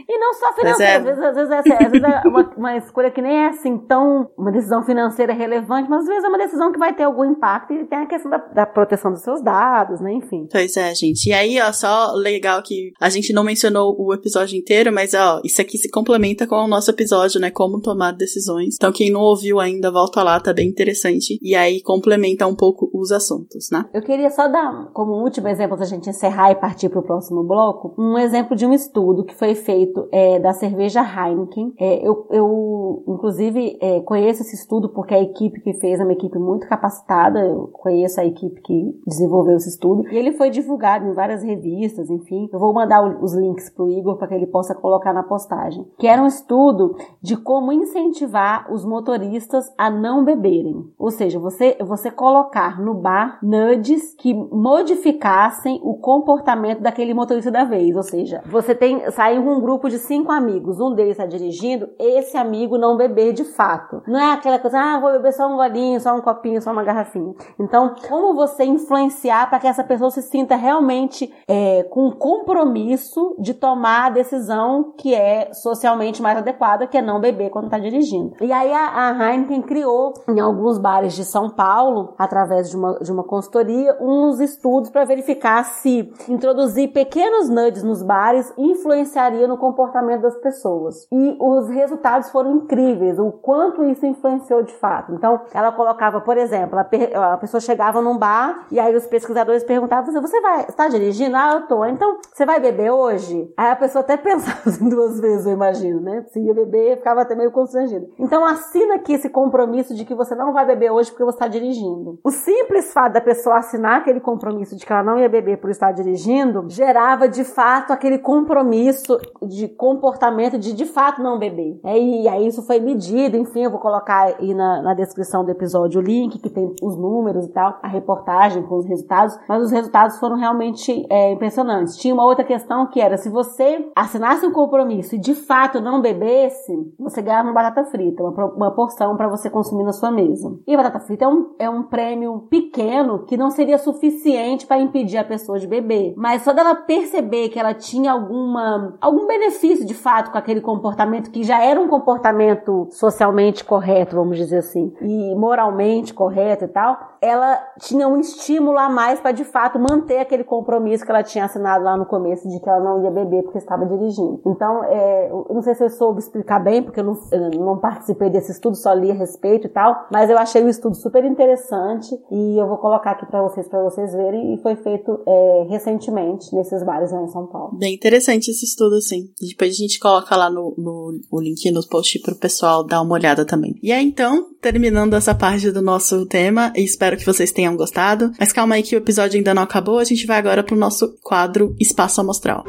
[0.10, 0.98] E não só financeiras, é.
[0.98, 3.78] às vezes, às vezes, é, às vezes é uma, uma escolha que nem é assim
[3.78, 7.26] tão uma decisão financeira relevante, mas às vezes é uma decisão que vai ter algum
[7.26, 10.14] impacto e tem a questão da, da proteção dos seus dados dados, né?
[10.14, 10.48] Enfim.
[10.52, 11.30] Pois é, gente.
[11.30, 15.42] E aí, ó, só legal que a gente não mencionou o episódio inteiro, mas ó,
[15.44, 17.52] isso aqui se complementa com o nosso episódio, né?
[17.52, 18.76] Como tomar decisões.
[18.76, 21.40] Então, quem não ouviu ainda, volta lá, tá bem interessante.
[21.42, 23.86] E aí complementa um pouco os assuntos, né?
[23.94, 27.44] Eu queria só dar como último exemplo da gente encerrar e partir para o próximo
[27.44, 31.74] bloco, um exemplo de um estudo que foi feito é, da cerveja Heineken.
[31.80, 36.14] É, eu, eu, inclusive, é, conheço esse estudo porque a equipe que fez é uma
[36.14, 37.40] equipe muito capacitada.
[37.40, 40.08] Eu conheço a equipe que desenvolveu esse estudo.
[40.12, 42.50] E ele foi divulgado em várias revistas, enfim.
[42.52, 45.86] Eu vou mandar os links pro Igor para que ele possa colocar na postagem.
[45.98, 50.86] Que era um estudo de como incentivar os motoristas a não beberem.
[50.98, 57.64] Ou seja, você, você colocar no bar nudges que modificassem o comportamento daquele motorista da
[57.64, 57.96] vez.
[57.96, 62.38] Ou seja, você tem saiu um grupo de cinco amigos, um deles está dirigindo, esse
[62.38, 64.02] amigo não beber de fato.
[64.08, 66.84] Não é aquela coisa, ah, vou beber só um golinho, só um copinho, só uma
[66.84, 67.34] garrafinha.
[67.60, 73.54] Então, como você influenciar para que essa pessoa se sinta realmente é, com compromisso de
[73.54, 78.34] tomar a decisão que é socialmente mais adequada, que é não beber quando está dirigindo.
[78.42, 83.00] E aí a, a Heineken criou em alguns bares de São Paulo, através de uma,
[83.00, 89.58] de uma consultoria, uns estudos para verificar se introduzir pequenos nudges nos bares influenciaria no
[89.58, 91.08] comportamento das pessoas.
[91.12, 95.14] E os resultados foram incríveis, o quanto isso influenciou de fato.
[95.14, 99.64] Então, ela colocava, por exemplo, a, a pessoa chegava num bar e aí os pesquisadores
[99.64, 101.36] perguntavam, você vai, está dirigindo?
[101.36, 101.86] Ah, eu tô.
[101.86, 103.52] Então, você vai beber hoje?
[103.58, 106.26] Aí a pessoa até pensava assim duas vezes, eu imagino, né?
[106.30, 108.08] Se ia beber, ficava até meio constrangido.
[108.20, 111.48] Então, assina aqui esse compromisso de que você não vai beber hoje porque você está
[111.48, 112.20] dirigindo.
[112.24, 115.70] O simples fato da pessoa assinar aquele compromisso de que ela não ia beber por
[115.70, 121.80] estar dirigindo, gerava de fato aquele compromisso de comportamento de de fato não beber.
[121.84, 125.52] É, e aí isso foi medido, enfim, eu vou colocar aí na, na descrição do
[125.52, 129.72] episódio link que tem os números e tal, a reportagem com os resultados, mas os
[129.72, 131.98] resultados foram realmente é, impressionantes.
[131.98, 136.02] Tinha uma outra questão que era se você assinasse um compromisso e de fato não
[136.02, 140.58] bebesse, você ganhava uma batata frita, uma, uma porção para você consumir na sua mesa.
[140.68, 144.80] E a batata frita é um, é um prêmio pequeno que não seria suficiente para
[144.80, 149.86] impedir a pessoa de beber, mas só dela perceber que ela tinha alguma algum benefício
[149.86, 154.94] de fato com aquele comportamento que já era um comportamento socialmente correto, vamos dizer assim,
[155.02, 160.18] e moralmente correto e tal, ela tinha um estímulo a mais para de fato manter
[160.20, 163.44] aquele compromisso que ela tinha assinado lá no começo de que ela não ia beber
[163.44, 164.42] porque estava dirigindo.
[164.46, 167.78] Então, é, eu não sei se eu soube explicar bem, porque eu não, eu não
[167.78, 171.24] participei desse estudo, só li a respeito e tal, mas eu achei o estudo super
[171.24, 175.68] interessante e eu vou colocar aqui para vocês, para vocês verem, e foi feito é,
[175.70, 177.78] recentemente nesses bares lá em São Paulo.
[177.78, 179.30] Bem interessante esse estudo, sim.
[179.42, 183.14] Depois a gente coloca lá no, no o link no post pro pessoal dar uma
[183.14, 183.76] olhada também.
[183.82, 188.34] E aí, então, terminando essa parte do nosso tema, espero que vocês tenham gostado.
[188.40, 191.16] Mas calma aí que o episódio ainda não acabou, a gente vai agora pro nosso
[191.22, 192.66] quadro Espaço Amostral.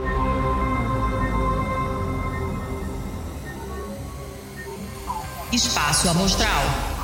[5.53, 6.96] Espaço Amostral.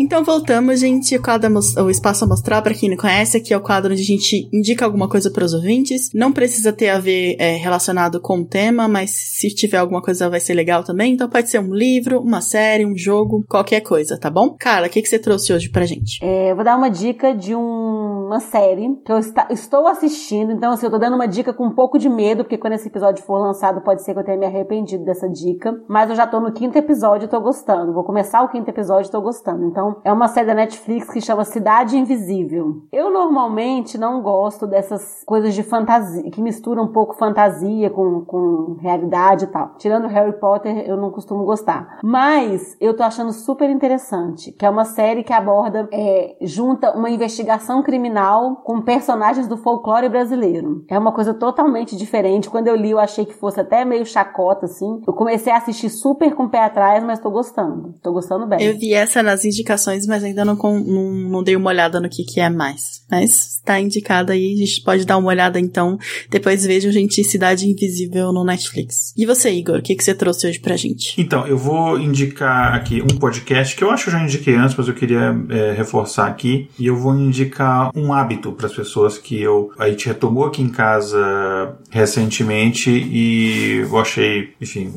[0.00, 1.14] Então voltamos, gente.
[1.14, 1.52] O, quadro,
[1.84, 4.82] o Espaço Amostral, para quem não conhece, aqui é o quadro onde a gente indica
[4.82, 6.08] alguma coisa para os ouvintes.
[6.14, 10.30] Não precisa ter a ver é, relacionado com o tema, mas se tiver alguma coisa
[10.30, 11.12] vai ser legal também.
[11.12, 14.56] Então pode ser um livro, uma série, um jogo, qualquer coisa, tá bom?
[14.58, 16.18] Cara, o que, que você trouxe hoje pra gente?
[16.24, 20.50] É, eu vou dar uma dica de um, uma série que eu está, estou assistindo.
[20.50, 22.88] Então, assim, eu tô dando uma dica com um pouco de medo, porque quando esse
[22.88, 25.78] episódio for lançado, pode ser que eu tenha me arrependido dessa dica.
[25.86, 27.92] Mas eu já tô no quinto episódio e tô gostando.
[27.92, 29.66] Vou começar o quinto episódio e tô gostando.
[29.66, 32.82] Então, é uma série da Netflix que chama Cidade Invisível.
[32.92, 38.76] Eu normalmente não gosto dessas coisas de fantasia, que misturam um pouco fantasia com, com
[38.80, 39.74] realidade e tal.
[39.78, 41.98] Tirando Harry Potter, eu não costumo gostar.
[42.02, 47.10] Mas eu tô achando super interessante, que é uma série que aborda, é, junta uma
[47.10, 50.84] investigação criminal com personagens do folclore brasileiro.
[50.88, 52.48] É uma coisa totalmente diferente.
[52.48, 55.02] Quando eu li, eu achei que fosse até meio chacota, assim.
[55.06, 57.94] Eu comecei a assistir super com o pé atrás, mas tô gostando.
[58.02, 58.62] Tô gostando bem.
[58.62, 62.08] Eu vi essa nas indicações indicações, mas ainda não, não, não dei uma olhada no
[62.08, 63.04] que, que é mais.
[63.10, 65.98] Mas está indicada aí, a gente pode dar uma olhada então.
[66.28, 69.12] Depois vejam, gente, Cidade Invisível no Netflix.
[69.16, 71.20] E você, Igor, o que, que você trouxe hoje pra gente?
[71.20, 74.76] Então, eu vou indicar aqui um podcast que eu acho que eu já indiquei antes,
[74.76, 76.68] mas eu queria é, reforçar aqui.
[76.78, 80.62] E eu vou indicar um hábito para as pessoas que eu a gente retomou aqui
[80.62, 84.92] em casa recentemente e eu achei, enfim,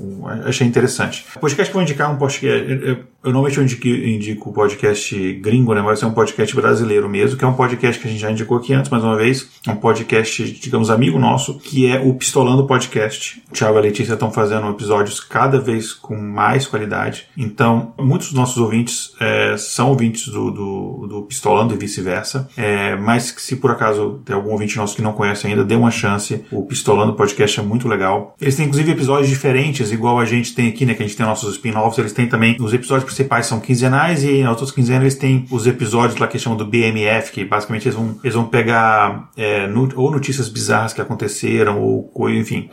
[0.46, 1.26] achei interessante.
[1.36, 3.13] O podcast que eu vou indicar é um podcast.
[3.24, 5.82] Eu, normalmente eu indico, indico o podcast gringo, né?
[5.82, 8.58] Mas é um podcast brasileiro mesmo, que é um podcast que a gente já indicou
[8.58, 9.50] aqui antes, mais uma vez.
[9.66, 13.42] É um podcast, digamos, amigo nosso, que é o Pistolando Podcast.
[13.50, 17.28] O Thiago e a Letícia estão fazendo episódios cada vez com mais qualidade.
[17.38, 22.50] Então, muitos dos nossos ouvintes é, são ouvintes do, do, do Pistolando e vice-versa.
[22.58, 25.92] É, mas se por acaso tem algum ouvinte nosso que não conhece ainda, dê uma
[25.92, 26.44] chance.
[26.52, 28.36] O Pistolando Podcast é muito legal.
[28.42, 30.94] Eles têm, inclusive, episódios diferentes, igual a gente tem aqui, né?
[30.94, 31.98] Que a gente tem nossos spin-offs.
[31.98, 35.68] Eles têm também os episódios principais são quinzenais e nas outras quinzenas eles têm os
[35.68, 39.90] episódios lá que chamam do BMF, que basicamente eles vão, eles vão pegar é, no,
[39.96, 42.70] ou notícias bizarras que aconteceram, ou enfim.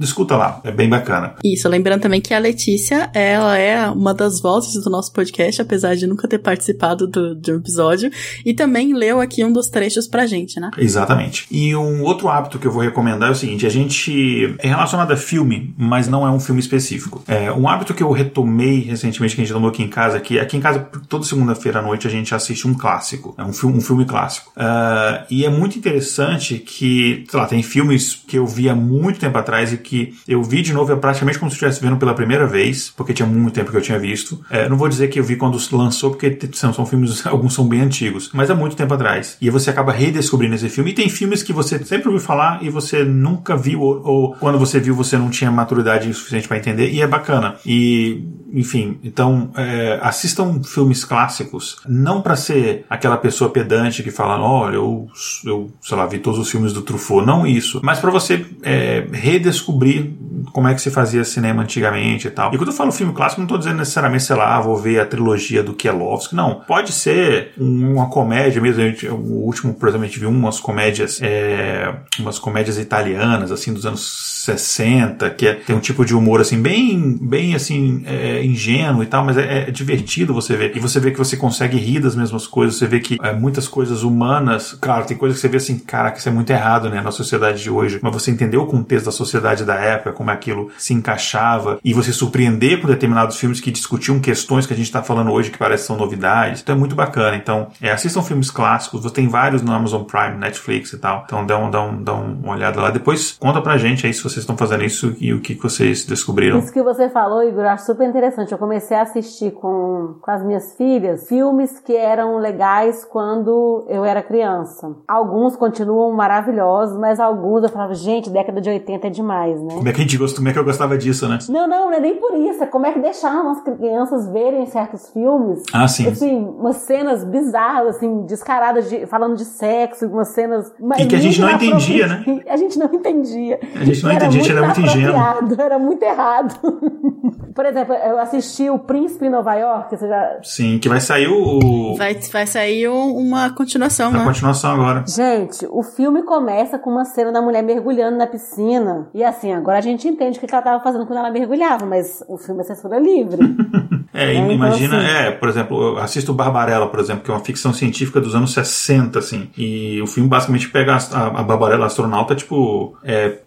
[0.00, 1.34] Escuta lá, é bem bacana.
[1.44, 5.96] Isso, lembrando também que a Letícia, ela é uma das vozes do nosso podcast, apesar
[5.96, 8.10] de nunca ter participado do, do episódio,
[8.44, 10.70] e também leu aqui um dos trechos pra gente, né?
[10.78, 11.46] Exatamente.
[11.50, 15.12] E um outro hábito que eu vou recomendar é o seguinte: a gente é relacionado
[15.12, 17.22] a filme, mas não é um filme específico.
[17.26, 20.38] É um hábito que eu retomei recentemente, que a gente tomou aqui em casa, que
[20.38, 23.78] aqui em casa, toda segunda-feira à noite, a gente assiste um clássico, é um filme,
[23.78, 24.50] um filme clássico.
[24.56, 29.20] Uh, e é muito interessante que, sei lá, tem filmes que eu vi há muito
[29.20, 32.14] tempo atrás e que eu vi de novo é praticamente como se estivesse vendo pela
[32.14, 34.32] primeira vez, porque tinha muito tempo que eu tinha visto.
[34.50, 37.66] Uh, não vou dizer que eu vi quando lançou, porque são, são filmes, alguns são
[37.66, 39.36] bem antigos, mas há muito tempo atrás.
[39.40, 40.90] E você acaba redescobrindo esse filme.
[40.90, 44.58] E tem filmes que você sempre ouviu falar e você nunca viu, ou, ou quando
[44.58, 47.56] você viu, você não tinha maturidade suficiente para entender, e é bacana.
[47.64, 49.69] E, enfim, então, é,
[50.02, 55.06] assistam filmes clássicos, não para ser aquela pessoa pedante que fala, olha, eu,
[55.44, 59.06] eu, sei lá, vi todos os filmes do Truffaut, não isso, mas para você é,
[59.12, 60.12] redescobrir
[60.52, 62.52] como é que se fazia cinema antigamente e tal.
[62.52, 65.06] E quando eu falo filme clássico, não estou dizendo necessariamente, sei lá, vou ver a
[65.06, 66.60] trilogia do Kielowski, não.
[66.66, 68.80] Pode ser uma comédia mesmo.
[68.80, 73.72] Gente, o último, por exemplo, a gente viu umas comédias, é, umas comédias italianas, assim,
[73.72, 78.44] dos anos 60, que é, tem um tipo de humor, assim, bem, bem assim, é,
[78.44, 80.76] ingênuo e tal, mas é, é divertido você ver.
[80.76, 83.68] E você vê que você consegue rir das mesmas coisas, você vê que é, muitas
[83.68, 87.00] coisas humanas, claro, tem coisas que você vê assim, caraca, isso é muito errado, né,
[87.00, 90.70] na sociedade de hoje, mas você entendeu o contexto da sociedade da época, como aquilo
[90.78, 95.02] se encaixava, e você surpreender com determinados filmes que discutiam questões que a gente está
[95.02, 97.36] falando hoje que parecem são novidades, então é muito bacana.
[97.36, 101.46] Então, é, assistam filmes clássicos, você tem vários no Amazon Prime, Netflix e tal, então
[101.46, 102.90] dá, um, dá, um, dá uma olhada lá.
[102.90, 106.58] Depois conta pra gente aí se vocês estão fazendo isso e o que vocês descobriram.
[106.58, 108.52] Isso que você falou, Igor, eu acho super interessante.
[108.52, 114.04] Eu comecei a assistir com, com as minhas filhas filmes que eram legais quando eu
[114.04, 114.96] era criança.
[115.06, 119.74] Alguns continuam maravilhosos, mas alguns eu falava, gente, década de 80 é demais, né?
[119.74, 121.38] Como é que a gente gosta, como é que eu gostava disso, né?
[121.48, 122.62] Não, não, não é nem por isso.
[122.62, 125.62] É como é que deixavam as crianças verem certos filmes.
[125.72, 126.06] Ah, sim.
[126.08, 130.72] Assim, umas cenas bizarras, assim, descaradas, de, falando de sexo, umas cenas.
[130.98, 132.24] E que a gente não entendia, né?
[132.50, 133.60] A gente não entendia.
[133.74, 135.60] A gente não entendia, a gente era muito ingênuo.
[135.60, 136.54] Era muito errado.
[137.54, 140.38] Por exemplo, eu assisti O Príncipe em Nova York, você já...
[140.42, 141.94] Sim, que vai sair o...
[141.96, 144.24] Vai, vai sair uma continuação, uma né?
[144.24, 145.04] continuação agora.
[145.06, 149.08] Gente, o filme começa com uma cena da mulher mergulhando na piscina.
[149.12, 152.22] E assim, agora a gente entende o que ela estava fazendo quando ela mergulhava, mas
[152.28, 153.38] o filme é censura livre.
[154.12, 157.44] É, é imagina, assim, é, por exemplo, eu assisto Barbarella, por exemplo, que é uma
[157.44, 161.86] ficção científica dos anos 60, assim, e o filme basicamente pega a, a Barbarella, a
[161.86, 163.38] astronauta, tipo, é,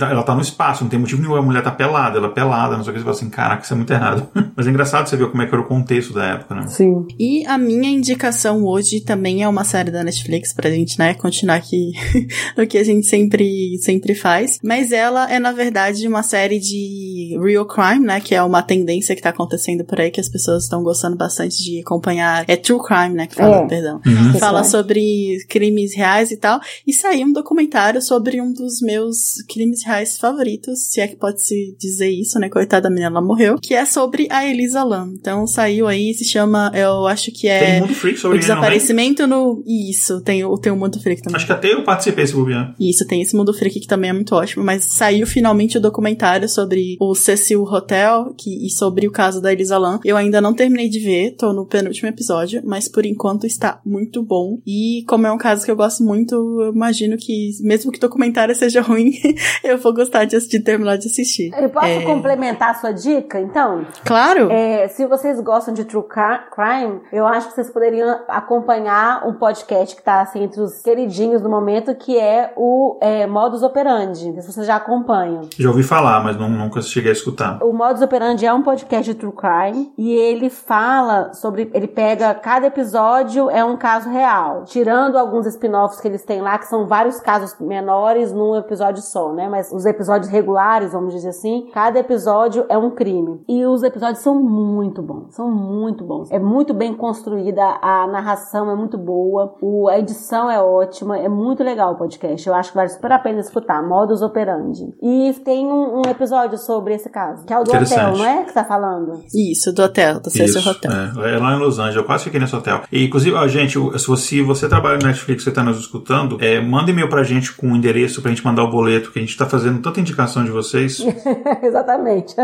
[0.00, 2.76] ela tá no espaço, não tem motivo nenhum, a mulher tá pelada, ela é pelada,
[2.76, 4.28] não sei o que, você fala assim, caraca, isso é muito errado.
[4.54, 6.66] Mas é engraçado você ver como é que era o contexto da época, né?
[6.68, 7.06] Sim.
[7.18, 11.56] E a minha indicação hoje também é uma série da Netflix pra gente, né, continuar
[11.56, 11.92] aqui
[12.56, 17.38] no que a gente sempre, sempre faz, mas ela é, na verdade, uma série de
[17.42, 20.64] real crime, né, que é uma tendência que tá acontecendo por aí, que as pessoas
[20.64, 22.44] estão gostando bastante de acompanhar.
[22.48, 23.66] É true crime, né, que fala, é.
[23.66, 24.00] perdão.
[24.06, 24.38] Uhum.
[24.38, 29.84] Fala sobre crimes reais e tal, e saiu um documentário sobre um dos meus crimes
[29.84, 33.58] reais favoritos, se é que pode se dizer isso, né, coitada da menina, ela morreu,
[33.58, 35.14] que é sobre a Elisa Lam.
[35.14, 39.26] Então saiu aí, se chama, eu acho que é tem Mundo Freak sobre o desaparecimento
[39.26, 41.36] no isso, tem o tem o Mundo Freak também.
[41.36, 42.74] Acho que até eu participei desse bobear.
[42.78, 46.48] Isso, tem esse Mundo Freak que também é muito ótimo, mas saiu finalmente o documentário
[46.48, 49.85] sobre o Cecil Hotel que, e sobre o caso da Elisa Lam.
[50.04, 54.22] Eu ainda não terminei de ver, tô no penúltimo episódio, mas por enquanto está muito
[54.22, 54.58] bom.
[54.66, 58.00] E como é um caso que eu gosto muito, eu imagino que mesmo que o
[58.00, 59.12] documentário seja ruim,
[59.62, 61.50] eu vou gostar de, assistir, terminar de assistir.
[61.56, 62.02] Eu posso é...
[62.02, 63.86] complementar a sua dica, então?
[64.04, 64.50] Claro!
[64.50, 69.94] É, se vocês gostam de True Crime, eu acho que vocês poderiam acompanhar um podcast
[69.94, 74.40] que tá assim entre os queridinhos do momento, que é o é, Modus Operandi.
[74.40, 75.42] Se vocês já acompanham.
[75.58, 77.62] Já ouvi falar, mas não, nunca cheguei a escutar.
[77.62, 81.70] O Modus Operandi é um podcast de True Crime e ele fala sobre.
[81.72, 82.34] Ele pega.
[82.34, 84.64] Cada episódio é um caso real.
[84.64, 89.32] Tirando alguns spin-offs que eles têm lá, que são vários casos menores num episódio só,
[89.32, 89.48] né?
[89.48, 93.40] Mas os episódios regulares, vamos dizer assim, cada episódio é um crime.
[93.48, 95.34] E os episódios são muito bons.
[95.34, 96.30] São muito bons.
[96.30, 101.28] É muito bem construída, a narração é muito boa, o, a edição é ótima, é
[101.28, 102.46] muito legal o podcast.
[102.46, 103.82] Eu acho que vale super a pena escutar.
[103.82, 104.94] Modus Operandi.
[105.02, 108.44] E tem um, um episódio sobre esse caso, que é o do hotel, não é?
[108.44, 109.22] Que tá falando?
[109.34, 110.90] Isso, do hotel, do Cecil Hotel.
[110.92, 111.96] É, é lá em Los Angeles.
[111.96, 112.82] Eu quase fiquei nesse hotel.
[112.90, 116.60] E, inclusive, ó, gente, se você, você trabalha no Netflix, você tá nos escutando, é,
[116.60, 119.36] manda e-mail pra gente com o endereço pra gente mandar o boleto, que a gente
[119.36, 121.00] tá fazendo tanta indicação de vocês.
[121.62, 122.34] Exatamente.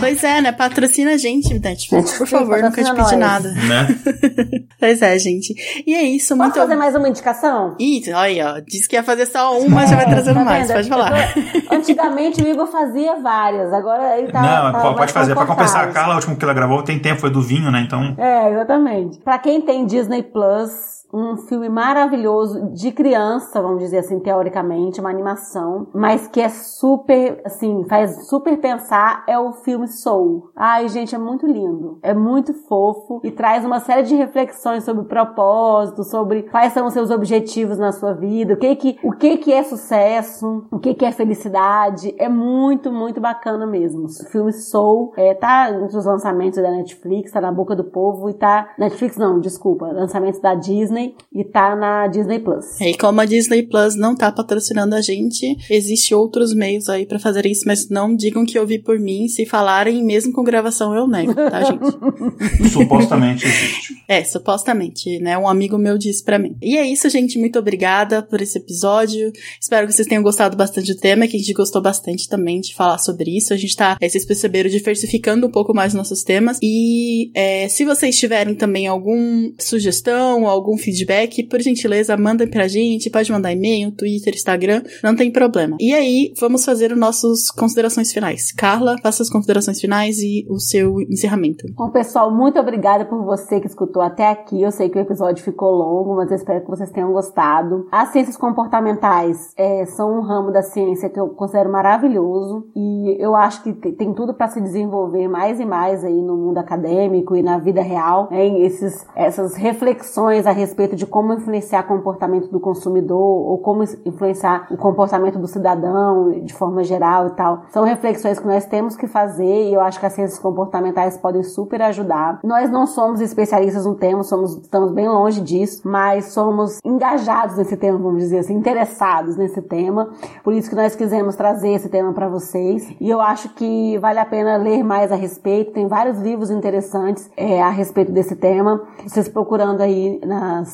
[0.00, 0.52] pois é, né?
[0.52, 3.50] Patrocina a gente, Netflix, por favor, nunca te pedi nada.
[3.52, 3.88] Né?
[4.78, 5.54] pois é, gente.
[5.86, 6.54] E é isso, Posso muito...
[6.54, 7.76] fazer mais uma indicação?
[7.78, 8.60] Isso, olha, ó.
[8.60, 10.70] Disse que ia fazer só uma, já vai trazendo tá mais.
[10.70, 11.34] Pode falar.
[11.70, 14.40] Antigamente o Igor fazia várias, agora ele tá.
[14.40, 15.34] Não, tá pode fazer.
[15.34, 17.80] Pra compensar a Carla, a última que ela gravou tem tempo, foi do vinho, né?
[17.80, 18.14] Então.
[18.18, 19.18] É, exatamente.
[19.18, 25.10] Pra quem tem Disney Plus, um filme maravilhoso de criança, vamos dizer assim, teoricamente, uma
[25.10, 30.50] animação, mas que é super, assim, faz super pensar, é o filme Soul.
[30.56, 35.04] Ai, gente, é muito lindo, é muito fofo e traz uma série de reflexões sobre
[35.04, 39.36] propósito, sobre quais são os seus objetivos na sua vida, o que que, o que
[39.36, 44.06] que é sucesso, o que que é felicidade, é muito, muito bacana mesmo.
[44.06, 48.28] O filme Soul é, tá entre os lançamentos da Netflix, tá na boca do povo
[48.28, 52.80] e tá, Netflix não, desculpa, lançamentos da Disney, e tá na Disney Plus.
[52.80, 57.18] E como a Disney Plus não tá patrocinando a gente, existe outros meios aí para
[57.18, 60.94] fazer isso, mas não digam que eu vi por mim, se falarem mesmo com gravação
[60.94, 62.70] eu nego, tá, gente?
[62.70, 63.94] supostamente existe.
[64.08, 65.36] É, supostamente, né?
[65.38, 66.56] Um amigo meu disse para mim.
[66.62, 69.32] E é isso, gente, muito obrigada por esse episódio.
[69.60, 72.74] Espero que vocês tenham gostado bastante do tema, que a gente gostou bastante também de
[72.74, 73.52] falar sobre isso.
[73.52, 76.58] A gente tá, é, vocês perceberam, diversificando um pouco mais nossos temas.
[76.62, 83.10] E é, se vocês tiverem também alguma sugestão, algum feedback, por gentileza, mandem pra gente,
[83.10, 85.76] pode mandar e-mail, Twitter, Instagram, não tem problema.
[85.80, 88.52] E aí, vamos fazer os nossos considerações finais.
[88.52, 91.66] Carla, faça as considerações finais e o seu encerramento.
[91.74, 94.60] Bom, pessoal, muito obrigada por você que escutou até aqui.
[94.60, 97.86] Eu sei que o episódio ficou longo, mas eu espero que vocês tenham gostado.
[97.90, 103.34] As ciências comportamentais é, são um ramo da ciência que eu considero maravilhoso e eu
[103.34, 107.42] acho que tem tudo para se desenvolver mais e mais aí no mundo acadêmico e
[107.42, 108.28] na vida real.
[108.30, 108.64] Hein?
[108.64, 114.66] Esses, essas reflexões a respeito de como influenciar o comportamento do consumidor ou como influenciar
[114.70, 117.62] o comportamento do cidadão de forma geral e tal.
[117.70, 121.42] São reflexões que nós temos que fazer e eu acho que as ciências comportamentais podem
[121.42, 122.40] super ajudar.
[122.42, 127.76] Nós não somos especialistas no tema, somos, estamos bem longe disso, mas somos engajados nesse
[127.76, 130.10] tema, vamos dizer assim, interessados nesse tema.
[130.42, 132.94] Por isso que nós quisemos trazer esse tema para vocês.
[133.00, 135.72] E eu acho que vale a pena ler mais a respeito.
[135.72, 138.82] Tem vários livros interessantes é, a respeito desse tema.
[139.06, 140.20] Vocês procurando aí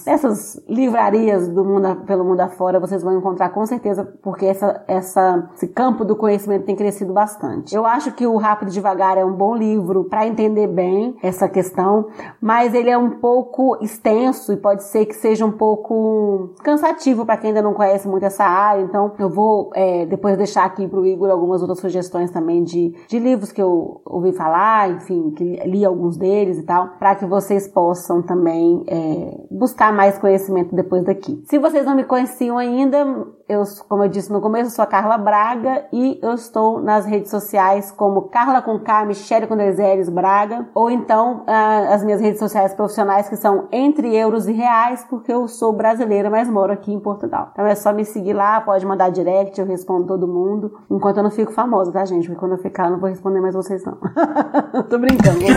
[0.06, 5.50] essas livrarias do mundo pelo mundo afora, vocês vão encontrar com certeza, porque essa, essa,
[5.54, 7.74] esse campo do conhecimento tem crescido bastante.
[7.74, 11.48] Eu acho que o Rápido e Devagar é um bom livro para entender bem essa
[11.48, 12.08] questão,
[12.40, 17.36] mas ele é um pouco extenso e pode ser que seja um pouco cansativo para
[17.36, 18.82] quem ainda não conhece muito essa área.
[18.82, 22.94] Então, eu vou é, depois deixar aqui para o Igor algumas outras sugestões também de,
[23.08, 27.26] de livros que eu ouvi falar, enfim, que li alguns deles e tal, para que
[27.26, 31.42] vocês possam também é, buscar mais conhecimento depois daqui.
[31.48, 35.18] Se vocês não me conheciam ainda, eu, como eu disse no começo, sou a Carla
[35.18, 40.08] Braga e eu estou nas redes sociais como Carla com K, Michelle com dois L's,
[40.08, 45.04] Braga, ou então ah, as minhas redes sociais profissionais que são entre euros e reais,
[45.10, 47.50] porque eu sou brasileira, mas moro aqui em Portugal.
[47.52, 51.24] Então é só me seguir lá, pode mandar direct, eu respondo todo mundo, enquanto eu
[51.24, 52.28] não fico famosa, tá, gente?
[52.28, 53.98] Porque quando eu ficar, eu não vou responder mais vocês, não.
[54.88, 55.40] Tô brincando,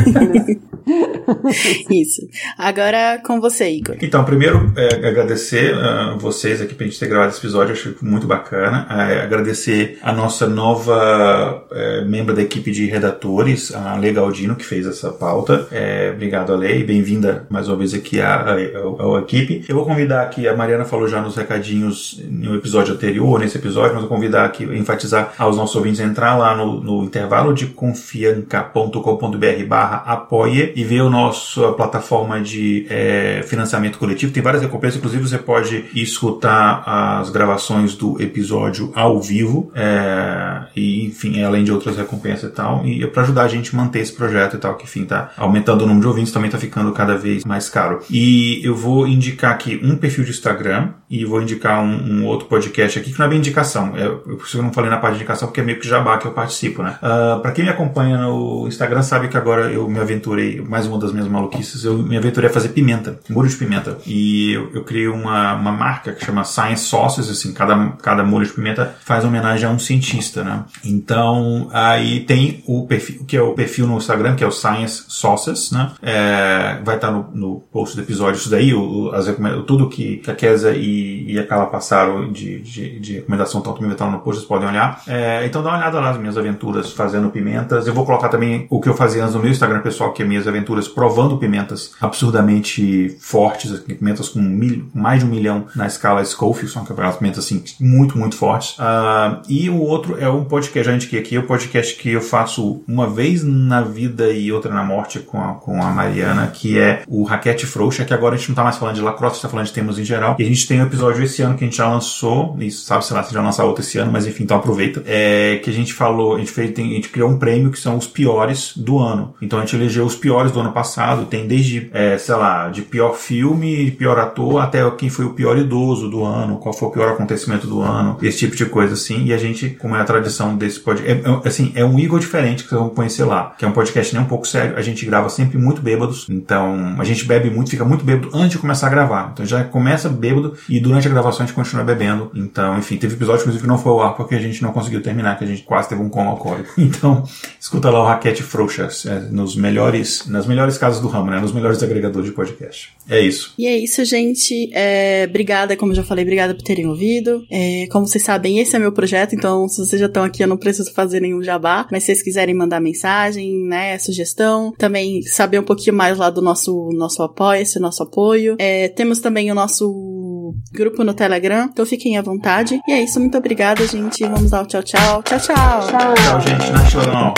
[1.91, 2.27] Isso.
[2.57, 3.97] Agora com você, Igor.
[4.01, 8.87] Então, primeiro, é, agradecer uh, vocês aqui pra gente ter gravado esse episódio, muito bacana.
[8.89, 14.65] É, agradecer a nossa nova é, membro da equipe de redatores, a Lei Galdino, que
[14.65, 15.67] fez essa pauta.
[15.71, 19.65] É, obrigado, Lei, bem-vinda mais uma vez aqui à, à, à, à, equipe.
[19.67, 23.93] Eu vou convidar aqui, a Mariana falou já nos recadinhos no episódio anterior, nesse episódio,
[23.93, 29.65] mas vou convidar aqui, enfatizar aos nossos ouvintes entrar lá no, no intervalo de confianca.com.br
[29.67, 34.31] barra apoia e ver a nossa plataforma de é, financiamento coletivo.
[34.31, 41.05] Tem várias recompensas, inclusive você pode escutar as gravações do episódio ao vivo, é, e
[41.05, 43.99] enfim, além de outras recompensas e tal, e é para ajudar a gente a manter
[43.99, 46.91] esse projeto e tal, que enfim, tá aumentando o número de ouvintes, também tá ficando
[46.91, 47.99] cada vez mais caro.
[48.09, 52.47] E eu vou indicar aqui um perfil de Instagram e vou indicar um, um outro
[52.47, 55.19] podcast aqui, que não é bem indicação, é, eu, eu não falei na parte de
[55.21, 56.97] indicação porque é meio que jabá que eu participo, né?
[57.01, 60.85] Uh, ah, para quem me acompanha no Instagram sabe que agora eu me aventurei, mais
[60.87, 63.97] uma das minhas maluquices, eu me aventurei a fazer pimenta, molho de pimenta.
[64.05, 68.45] E eu, eu criei uma, uma marca que chama Science Sauces, assim, cada, cada molho
[68.45, 70.63] de pimenta faz homenagem a um cientista, né?
[70.83, 75.05] Então, aí tem o perfil, que é o perfil no Instagram, que é o Science
[75.09, 75.91] Sauces, né?
[76.01, 79.25] É, vai estar no, no post do episódio isso daí, o, as,
[79.67, 83.87] tudo que, a Kesa e, e a Carla passaram de, de, de recomendação tanto me
[83.87, 85.01] no post, vocês podem olhar.
[85.07, 87.87] É, então dá uma olhada lá nas minhas aventuras fazendo pimentas.
[87.87, 90.25] Eu vou colocar também o que eu fazia antes no meu Instagram pessoal, que é
[90.25, 96.23] minhas aventuras provando pimentas absurdamente fortes, pimentas com mil, mais de um milhão na escala
[96.23, 98.77] Schofield, são aquelas pimentas assim muito, muito fortes.
[98.77, 102.11] Uh, e o outro é um podcast, já indiquei aqui, é o um podcast que
[102.11, 106.47] eu faço uma vez na vida e outra na morte com a, com a Mariana,
[106.47, 109.37] que é o Raquete Frouxa, que agora a gente não tá mais falando de lacrosse,
[109.37, 110.35] está falando de temas em geral.
[110.39, 113.05] E a gente tem um episódio esse ano que a gente já lançou, e sabe,
[113.05, 115.03] sei lá, se já lançar outro esse ano, mas enfim, então aproveita.
[115.05, 117.79] É que a gente falou, a gente, fez, tem, a gente criou um prêmio que
[117.79, 119.33] são os piores do ano.
[119.41, 122.81] Então a gente elegeu os piores do ano passado, tem desde, é, sei lá, de
[122.81, 126.87] pior filme, de pior ator, até quem foi o pior idoso do ano, qual foi
[126.87, 127.32] o pior acontecimento
[127.67, 129.25] do ano, esse tipo de coisa assim.
[129.25, 132.19] E a gente, como é a tradição desse podcast, é, é, assim, é um Igor
[132.19, 134.81] diferente que vocês vão conhecer lá, que é um podcast nem um pouco sério, a
[134.81, 138.57] gente grava sempre muito bêbados, então a gente bebe muito, fica muito bêbado antes de
[138.59, 139.31] começar a gravar.
[139.33, 142.31] Então já começa bêbado e durante a gravação a gente continua bebendo.
[142.35, 145.01] Então, enfim, teve episódio, inclusive, que não foi ao ar porque a gente não conseguiu
[145.01, 146.73] terminar, que a gente quase teve um coma alcoólico.
[146.93, 147.23] Então,
[147.59, 151.39] escuta lá o Raquete Frouxas, é, nos melhores, nas melhores casas do ramo, né?
[151.39, 152.91] Nos melhores agregadores de podcast.
[153.09, 153.53] É isso.
[153.57, 154.69] E é isso, gente.
[154.73, 157.22] É, obrigada, como já falei, obrigada por terem ouvido.
[157.49, 160.47] É, como vocês sabem, esse é meu projeto, então se vocês já estão aqui, eu
[160.47, 161.87] não preciso fazer nenhum jabá.
[161.91, 166.41] Mas se vocês quiserem mandar mensagem, né, sugestão, também saber um pouquinho mais lá do
[166.41, 168.55] nosso, nosso apoio, esse nosso apoio.
[168.59, 172.79] É, temos também o nosso grupo no Telegram, então fiquem à vontade.
[172.87, 174.23] E é isso, muito obrigada, gente.
[174.23, 175.23] Vamos ao tchau, tchau.
[175.23, 175.87] Tchau, tchau.
[175.87, 176.71] Tchau, tchau gente.
[176.71, 177.33] National.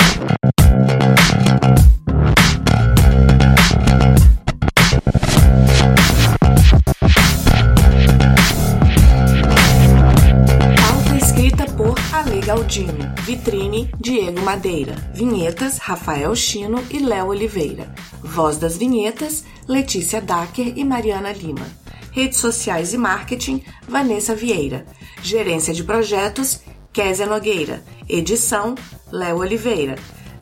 [12.45, 12.93] Galdino.
[13.23, 14.93] Vitrine, Diego Madeira.
[15.15, 17.91] Vinhetas, Rafael Chino e Léo Oliveira.
[18.21, 21.65] Voz das vinhetas, Letícia Dacker e Mariana Lima.
[22.11, 24.85] Redes sociais e marketing, Vanessa Vieira.
[25.23, 26.61] Gerência de projetos,
[26.93, 27.83] Kézia Nogueira.
[28.07, 28.75] Edição,
[29.11, 29.95] Léo Oliveira.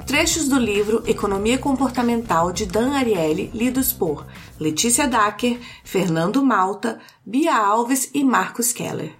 [0.05, 4.27] Trechos do livro Economia Comportamental de Dan Ariely, lidos por
[4.59, 9.13] Letícia Dacker, Fernando Malta, Bia Alves e Marcos Keller.